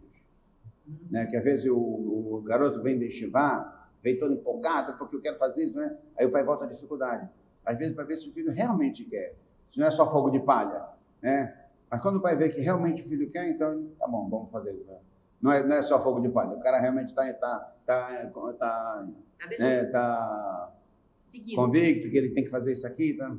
Né? 1.09 1.25
Que 1.25 1.35
às 1.35 1.43
vezes 1.43 1.65
o, 1.65 1.75
o 1.75 2.41
garoto 2.41 2.81
vem 2.81 2.97
de 2.97 3.07
estivar, 3.07 3.91
vem 4.03 4.19
todo 4.19 4.33
empolgado 4.33 4.97
porque 4.97 5.15
eu 5.15 5.21
quero 5.21 5.37
fazer 5.37 5.65
isso, 5.65 5.75
né? 5.75 5.97
Aí 6.17 6.25
o 6.25 6.31
pai 6.31 6.43
volta 6.43 6.65
a 6.65 6.67
dificuldade. 6.67 7.27
Às 7.65 7.77
vezes 7.77 7.95
para 7.95 8.03
ver 8.03 8.17
se 8.17 8.29
o 8.29 8.31
filho 8.31 8.51
realmente 8.51 9.03
quer. 9.05 9.35
Se 9.73 9.79
não 9.79 9.87
é 9.87 9.91
só 9.91 10.09
fogo 10.09 10.29
de 10.29 10.39
palha, 10.39 10.85
né? 11.21 11.53
Mas 11.89 12.01
quando 12.01 12.17
o 12.17 12.21
pai 12.21 12.35
vê 12.35 12.49
que 12.49 12.61
realmente 12.61 13.01
o 13.01 13.05
filho 13.05 13.29
quer, 13.29 13.49
então 13.49 13.89
tá 13.99 14.07
bom, 14.07 14.27
vamos 14.29 14.51
fazer. 14.51 14.85
Não 15.41 15.51
é, 15.51 15.63
não 15.63 15.75
é 15.75 15.81
só 15.81 16.01
fogo 16.01 16.19
de 16.19 16.29
palha. 16.29 16.55
O 16.55 16.59
cara 16.59 16.79
realmente 16.79 17.09
está 17.09 17.33
tá, 17.33 17.73
tá, 17.85 18.31
tá, 18.33 18.53
tá, 18.53 19.07
né, 19.59 19.85
tá 19.85 20.71
convicto 21.55 22.09
que 22.09 22.17
ele 22.17 22.29
tem 22.29 22.43
que 22.43 22.49
fazer 22.49 22.71
isso 22.71 22.87
aqui. 22.87 23.13
Tá? 23.13 23.35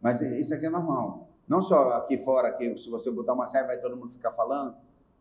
Mas 0.00 0.20
isso 0.20 0.54
aqui 0.54 0.66
é 0.66 0.70
normal. 0.70 1.28
Não 1.46 1.62
só 1.62 1.92
aqui 1.94 2.18
fora, 2.18 2.48
aqui, 2.48 2.76
se 2.78 2.90
você 2.90 3.10
botar 3.10 3.32
uma 3.32 3.46
saia, 3.46 3.66
vai 3.66 3.78
todo 3.78 3.96
mundo 3.96 4.12
ficar 4.12 4.32
falando. 4.32 4.76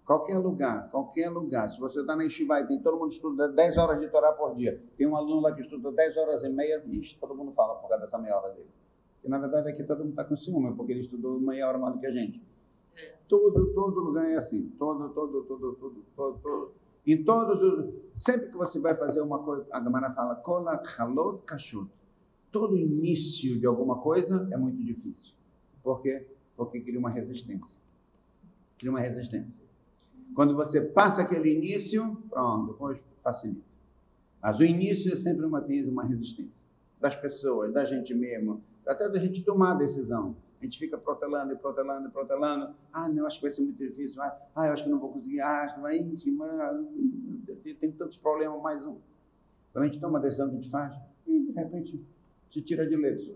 Qualquer 0.08 0.38
lugar, 0.38 0.89
qualquer 0.89 1.30
lugar. 1.30 1.70
Se 1.70 1.78
você 1.78 1.99
está 1.99 2.16
na 2.16 2.24
Estivai, 2.24 2.66
tem 2.66 2.82
todo 2.82 2.97
mundo 2.97 3.12
estuda 3.12 3.49
10 3.49 3.78
horas 3.78 3.99
de 3.99 4.08
Torá 4.08 4.32
por 4.32 4.55
dia. 4.55 4.82
Tem 4.95 5.05
um 5.05 5.18
aluno 5.18 5.41
lá 5.41 5.53
que 5.53 5.62
estuda 5.62 5.91
10 5.91 6.16
horas 6.16 6.45
e 6.45 6.49
meia, 6.49 6.82
ixi, 6.88 7.18
todo 7.20 7.36
mundo 7.36 7.51
fala 7.51 7.76
por 7.76 7.89
causa 7.89 8.05
dessa 8.05 8.18
meia 8.18 8.38
hora 8.38 8.53
dele. 8.53 8.70
E 9.22 9.28
na 9.28 9.38
verdade 9.38 9.68
aqui 9.68 9.84
todo 9.84 9.99
mundo 9.99 10.12
está 10.12 10.24
com 10.24 10.38
ciúme, 10.38 10.74
porque 10.78 10.93
ele 10.93 11.01
estudou 11.01 11.38
meia 11.41 11.68
hora 11.68 11.78
mais 11.78 11.93
do 11.93 11.99
que 11.99 12.08
a 12.08 12.12
gente. 12.12 12.41
É. 12.95 13.16
Todo, 13.28 13.74
todo 13.74 13.99
lugar 13.99 14.26
é 14.30 14.38
assim. 14.38 14.70
Todo, 14.80 15.10
todo, 15.10 15.43
todo, 15.43 15.74
todo, 15.74 16.05
todo, 16.16 16.39
todo. 16.39 16.72
Em 17.05 17.22
todos 17.26 17.62
os. 17.62 17.93
Sempre 18.16 18.47
que 18.47 18.55
você 18.55 18.80
vai 18.80 18.95
fazer 18.95 19.20
uma 19.20 19.39
coisa, 19.43 19.68
a 19.72 19.80
Gamara 19.82 20.10
fala, 20.12 20.36
Kola 20.36 20.82
Halot 20.97 21.43
Kashut. 21.45 21.91
Todo 22.49 22.78
início 22.78 23.60
de 23.60 23.68
alguma 23.68 23.97
coisa 23.97 24.47
é 24.53 24.55
muito 24.55 24.82
difícil. 24.82 25.36
Por 25.84 26.01
quê? 26.01 26.26
Porque 26.55 26.80
cria 26.80 26.97
uma 26.97 27.10
resistência. 27.10 27.78
Cria 28.78 28.89
uma 28.89 29.01
resistência. 29.01 29.66
Quando 30.36 30.56
você 30.56 30.82
passa 30.82 31.22
aquele 31.22 31.54
início, 31.54 32.16
pronto, 32.30 32.72
depois 32.72 33.00
facilita. 33.24 33.68
Mas 34.42 34.60
o 34.60 34.64
início 34.64 35.12
é 35.12 35.16
sempre 35.16 35.46
uma, 35.46 35.66
uma 35.90 36.04
resistência. 36.06 36.66
Das 37.00 37.16
pessoas, 37.16 37.74
da 37.74 37.86
gente 37.86 38.14
mesmo, 38.14 38.62
até 38.86 39.10
da 39.10 39.20
gente 39.20 39.44
tomar 39.44 39.72
a 39.72 39.76
decisão. 39.76 40.36
A 40.60 40.64
gente 40.64 40.80
fica 40.80 40.98
protelando 40.98 41.54
e 41.54 41.56
protelando 41.56 42.08
e 42.08 42.12
protelando. 42.12 42.74
Ah, 42.92 43.08
não, 43.08 43.28
acho 43.28 43.40
que 43.40 43.46
vai 43.46 43.54
ser 43.54 43.62
muito 43.62 43.78
difícil. 43.78 44.22
Ah, 44.22 44.36
ah 44.56 44.68
eu 44.68 44.74
acho 44.74 44.84
que 44.84 44.90
não 44.90 45.00
vou 45.00 45.12
conseguir. 45.12 45.40
Ah, 45.40 45.64
acho 45.64 45.76
que 45.76 45.82
vai. 45.82 46.00
Tem 47.80 47.92
tantos 47.92 48.18
problemas, 48.18 48.60
mais 48.62 48.86
um. 48.86 48.98
Quando 49.72 49.84
a 49.84 49.88
gente 49.88 50.00
toma 50.00 50.18
a 50.18 50.22
decisão 50.22 50.50
que 50.50 50.56
a 50.56 50.58
gente 50.58 50.72
faz, 50.72 50.96
e 51.28 51.40
de 51.40 51.52
repente 51.52 52.08
se 52.50 52.62
tira 52.62 52.88
de 52.88 52.96
letra. 52.96 53.36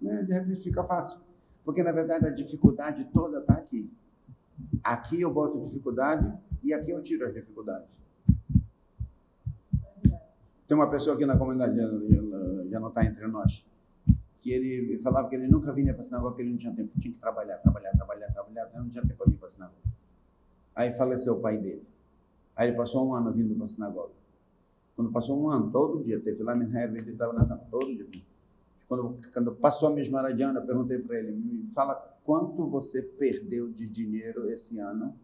Né? 0.00 0.22
De 0.22 0.32
repente 0.32 0.62
fica 0.62 0.84
fácil. 0.84 1.18
Porque, 1.64 1.82
na 1.82 1.90
verdade, 1.90 2.26
a 2.26 2.30
dificuldade 2.30 3.08
toda 3.12 3.40
está 3.40 3.54
aqui. 3.54 3.90
Aqui 4.86 5.20
eu 5.20 5.32
boto 5.32 5.58
dificuldade 5.58 6.32
e 6.62 6.72
aqui 6.72 6.92
eu 6.92 7.02
tiro 7.02 7.26
as 7.26 7.34
dificuldades. 7.34 7.88
Tem 10.68 10.76
uma 10.76 10.88
pessoa 10.88 11.16
aqui 11.16 11.26
na 11.26 11.36
comunidade, 11.36 11.76
já 12.70 12.78
não 12.78 12.88
está 12.88 13.04
entre 13.04 13.26
nós, 13.26 13.66
que 14.40 14.52
ele 14.52 14.96
falava 14.98 15.28
que 15.28 15.34
ele 15.34 15.48
nunca 15.48 15.72
vinha 15.72 15.92
para 15.92 16.02
a 16.02 16.04
sinagoga, 16.04 16.36
que 16.36 16.42
ele 16.42 16.50
não 16.50 16.58
tinha 16.58 16.72
tempo, 16.72 16.92
tinha 17.00 17.12
que 17.12 17.18
trabalhar, 17.18 17.58
trabalhar, 17.58 17.90
trabalhar, 17.96 18.28
trabalhar, 18.28 18.70
não 18.76 18.88
tinha 18.88 19.02
tempo 19.02 19.16
para 19.16 19.26
vir 19.26 19.36
para 19.36 19.48
a 19.48 19.50
sinagoga. 19.50 19.80
Aí 20.76 20.92
faleceu 20.92 21.34
o 21.34 21.40
pai 21.40 21.58
dele. 21.58 21.84
Aí 22.54 22.68
ele 22.68 22.76
passou 22.76 23.08
um 23.08 23.12
ano 23.12 23.32
vindo 23.32 23.56
para 23.56 23.64
a 23.64 23.68
sinagoga. 23.68 24.12
Quando 24.94 25.10
passou 25.10 25.36
um 25.36 25.50
ano, 25.50 25.68
todo 25.72 26.04
dia, 26.04 26.20
teve 26.20 26.44
lá 26.44 26.56
em 26.56 26.62
ele 26.62 27.10
estava 27.10 27.32
na 27.32 27.42
sinagoga, 27.42 27.66
todo 27.68 27.92
dia. 27.92 28.22
Quando, 28.88 29.18
quando 29.32 29.52
passou 29.56 29.88
a 29.88 29.92
mesma 29.92 30.22
radiana, 30.22 30.60
eu 30.60 30.64
perguntei 30.64 31.00
para 31.00 31.18
ele, 31.18 31.32
me 31.32 31.68
fala 31.72 32.15
quanto 32.26 32.66
você 32.66 33.00
perdeu 33.00 33.72
de 33.72 33.88
dinheiro 33.88 34.50
esse 34.50 34.80
ano 34.80 35.16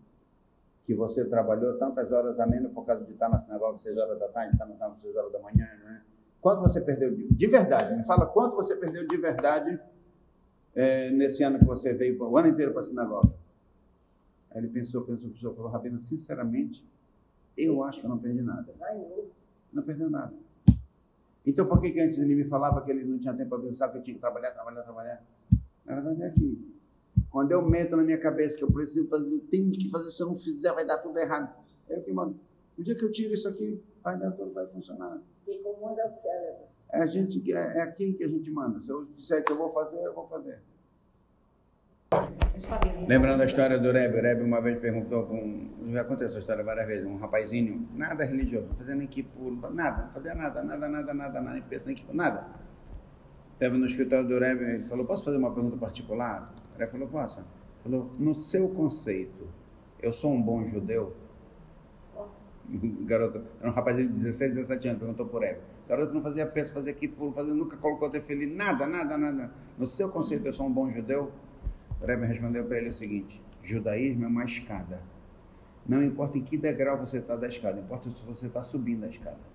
que 0.87 0.95
você 0.95 1.25
trabalhou 1.25 1.77
tantas 1.77 2.11
horas 2.13 2.39
a 2.39 2.47
menos 2.47 2.73
por 2.73 2.87
causa 2.87 3.05
de 3.05 3.13
estar 3.13 3.29
na 3.29 3.39
sinagoga 3.39 3.75
às 3.75 3.83
6 3.83 3.97
horas 3.99 4.19
da 4.19 4.29
tarde, 4.29 4.53
estar 4.53 4.67
na 4.67 4.75
sinagoga 4.75 4.97
às 4.97 5.03
6 5.03 5.17
horas 5.17 5.33
da 5.33 5.39
manhã, 5.41 5.67
né? 5.85 6.03
Quanto 6.41 6.63
você 6.63 6.81
perdeu 6.81 7.15
de, 7.15 7.29
de 7.29 7.47
verdade? 7.47 7.97
Me 7.97 8.05
fala 8.05 8.27
quanto 8.27 8.57
você 8.57 8.77
perdeu 8.77 9.07
de 9.07 9.17
verdade 9.17 9.79
é, 10.75 11.11
nesse 11.11 11.43
ano 11.43 11.59
que 11.59 11.65
você 11.65 11.93
veio 11.93 12.21
o 12.23 12.37
ano 12.37 12.49
inteiro 12.49 12.73
para 12.73 12.81
a 12.81 12.85
sinagoga. 12.85 13.35
Aí 14.51 14.59
ele 14.59 14.69
pensou, 14.69 15.03
pensou, 15.03 15.31
pensou, 15.31 15.55
falou, 15.55 15.71
Rabino, 15.71 15.99
sinceramente, 16.01 16.87
eu 17.57 17.83
acho 17.85 18.01
que 18.01 18.07
eu 18.07 18.11
não 18.11 18.19
perdi 18.19 18.43
nada. 18.43 18.73
Não 19.73 19.83
perdeu 19.83 20.11
nada. 20.11 20.35
Então, 21.45 21.67
por 21.67 21.81
que, 21.81 21.91
que 21.91 22.01
antes 22.01 22.19
ele 22.19 22.35
me 22.35 22.45
falava 22.45 22.81
que 22.83 22.91
ele 22.91 23.05
não 23.05 23.19
tinha 23.19 23.35
tempo 23.35 23.51
para 23.51 23.59
pensar 23.61 23.89
que 23.89 23.99
eu 23.99 24.03
tinha 24.03 24.15
que 24.15 24.21
trabalhar, 24.21 24.53
trabalhar, 24.53 24.83
trabalhar? 24.83 25.23
Na 25.85 25.95
verdade 25.95 26.23
é 26.23 26.27
aqui. 26.27 26.72
Quando 27.33 27.51
eu 27.51 27.67
meto 27.67 27.97
na 27.97 28.03
minha 28.03 28.19
cabeça 28.19 28.59
que 28.59 28.63
eu 28.63 28.71
preciso 28.71 29.09
fazer, 29.09 29.35
eu 29.35 29.41
tenho 29.51 29.73
que 29.73 29.89
fazer, 29.89 30.11
se 30.11 30.23
eu 30.23 30.27
não 30.27 30.37
fizer, 30.37 30.71
vai 30.75 30.85
dar 30.85 30.99
tudo 30.99 31.19
errado. 31.19 31.51
É 31.89 31.99
o 31.99 32.03
que 32.03 32.13
mano. 32.13 32.39
O 32.79 32.85
dia 32.85 32.95
que 32.95 33.03
eu 33.03 33.11
tiro 33.11 33.33
isso 33.33 33.49
aqui, 33.49 33.83
vai 34.05 34.19
dar 34.19 34.33
tudo, 34.33 34.53
vai 34.53 34.67
funcionar. 34.67 35.19
Quem 35.47 35.63
comanda 35.63 36.07
o 36.07 36.15
cérebro. 36.15 36.67
É, 36.93 37.03
a 37.03 37.07
gente, 37.07 37.51
é, 37.51 37.79
é 37.79 37.83
aqui 37.83 38.13
que 38.13 38.25
a 38.25 38.29
gente 38.29 38.51
manda. 38.51 38.83
Se 38.83 38.91
eu 38.91 39.07
disser 39.17 39.43
que 39.43 39.51
eu 39.51 39.57
vou 39.57 39.71
fazer, 39.71 40.05
eu 40.05 40.13
vou 40.13 40.29
fazer. 40.29 40.61
Lembrando 43.09 43.41
a 43.41 43.47
história 43.47 43.79
do 43.79 43.91
Rebbe, 43.91 44.19
o 44.19 44.23
Rebbe 44.23 44.43
uma 44.43 44.61
vez 44.61 44.79
perguntou 44.79 45.25
com. 45.25 45.71
Já 45.91 46.03
aconteceu 46.03 46.29
essa 46.29 46.39
história 46.39 46.63
várias 46.63 46.87
vezes, 46.87 47.07
um 47.07 47.17
rapazinho, 47.17 47.89
nada 47.95 48.25
religioso, 48.25 48.67
não 48.69 48.75
fazia 48.75 48.95
nem 48.95 49.09
por 49.09 49.73
nada, 49.73 50.05
não 50.05 50.13
fazia 50.13 50.35
nada, 50.35 50.63
nada, 50.63 50.89
nada, 50.89 51.15
nada, 51.15 51.41
nada, 51.41 51.55
nem 51.55 51.63
pensa 51.63 51.87
nem 51.87 51.97
por 51.97 52.15
nada. 52.15 52.47
Estava 53.55 53.79
no 53.79 53.87
escritório 53.87 54.29
do 54.29 54.39
Rebbe 54.39 54.81
e 54.81 54.83
falou: 54.83 55.07
Posso 55.07 55.25
fazer 55.25 55.39
uma 55.39 55.55
pergunta 55.55 55.79
particular? 55.79 56.53
Rebbe 56.79 56.93
falou: 56.93 57.09
Posso. 57.09 57.45
Falou: 57.83 58.11
No 58.19 58.35
seu 58.35 58.69
conceito, 58.69 59.49
eu 60.01 60.13
sou 60.13 60.33
um 60.33 60.41
bom 60.41 60.65
judeu? 60.65 61.15
garoto, 63.05 63.43
era 63.61 63.71
um 63.71 63.75
rapazinho 63.75 64.09
de 64.09 64.15
16, 64.15 64.55
17 64.55 64.89
anos, 64.89 65.01
perguntou 65.01 65.27
por. 65.27 65.43
O 65.43 65.89
garoto 65.89 66.15
não 66.15 66.23
fazia 66.23 66.47
peça, 66.47 66.73
fazia 66.73 66.95
por 67.17 67.33
fazia, 67.33 67.53
nunca 67.53 67.77
colocou 67.77 68.09
tefilim, 68.09 68.55
nada, 68.55 68.87
nada, 68.87 69.19
nada. 69.19 69.51
No 69.77 69.87
seu 69.87 70.09
conceito, 70.09 70.47
eu 70.47 70.53
sou 70.53 70.67
um 70.67 70.73
bom 70.73 70.91
judeu? 70.91 71.33
O 72.01 72.07
Rebbe 72.07 72.27
respondeu 72.27 72.65
para 72.65 72.79
ele 72.79 72.89
o 72.89 72.93
seguinte: 72.93 73.43
judaísmo 73.63 74.25
é 74.25 74.29
uma 74.29 74.45
escada. 74.45 75.03
Não 75.87 76.03
importa 76.03 76.39
em 76.39 76.43
que 76.43 76.57
degrau 76.57 76.97
você 76.97 77.19
está 77.19 77.35
da 77.37 77.49
escada, 77.49 77.81
importa 77.81 78.11
se 78.11 78.25
você 78.25 78.47
está 78.47 78.63
subindo 78.63 79.05
a 79.05 79.09
escada. 79.09 79.53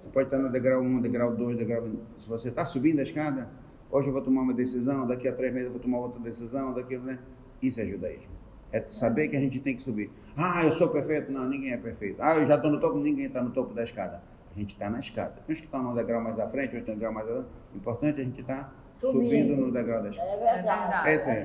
Você 0.00 0.08
pode 0.10 0.28
estar 0.28 0.38
no 0.38 0.50
degrau 0.50 0.80
1, 0.82 1.00
degrau 1.00 1.34
2, 1.34 1.56
degrau. 1.56 1.88
Se 2.18 2.28
você 2.28 2.48
está 2.48 2.64
subindo 2.64 3.00
a 3.00 3.02
escada, 3.02 3.48
hoje 3.90 4.08
eu 4.08 4.12
vou 4.12 4.22
tomar 4.22 4.42
uma 4.42 4.54
decisão, 4.54 5.06
daqui 5.06 5.28
a 5.28 5.32
três 5.32 5.52
meses 5.52 5.66
eu 5.66 5.72
vou 5.72 5.80
tomar 5.80 5.98
outra 5.98 6.20
decisão, 6.20 6.72
daqui 6.72 6.96
né? 6.98 7.18
Isso 7.62 7.80
é 7.80 7.86
judaísmo. 7.86 8.32
É 8.72 8.80
saber 8.82 9.28
que 9.28 9.36
a 9.36 9.40
gente 9.40 9.58
tem 9.58 9.74
que 9.74 9.82
subir. 9.82 10.10
Ah, 10.36 10.64
eu 10.64 10.72
sou 10.72 10.88
perfeito? 10.88 11.32
Não, 11.32 11.48
ninguém 11.48 11.72
é 11.72 11.76
perfeito. 11.76 12.16
Ah, 12.20 12.36
eu 12.36 12.46
já 12.46 12.54
estou 12.54 12.70
no 12.70 12.78
topo? 12.78 12.98
Ninguém 12.98 13.26
está 13.26 13.42
no 13.42 13.50
topo 13.50 13.74
da 13.74 13.82
escada. 13.82 14.22
A 14.54 14.58
gente 14.58 14.74
está 14.74 14.88
na 14.88 15.00
escada. 15.00 15.34
Uns 15.48 15.58
que 15.58 15.66
estão 15.66 15.82
no 15.82 15.94
degrau 15.94 16.20
mais 16.20 16.38
à 16.38 16.46
frente, 16.48 16.76
outros 16.76 16.88
no 16.88 16.94
degrau 16.94 17.12
mais 17.12 17.28
à 17.28 17.32
O 17.32 17.76
importante 17.76 18.18
é 18.18 18.22
a 18.22 18.24
gente 18.24 18.40
estar 18.40 18.64
tá 18.64 18.72
subindo. 19.00 19.24
subindo 19.24 19.56
no 19.56 19.72
degrau 19.72 20.02
da 20.02 20.08
escada. 20.08 20.30
É 20.30 20.54
verdade. 20.54 21.08
É 21.08 21.18
sério. 21.18 21.42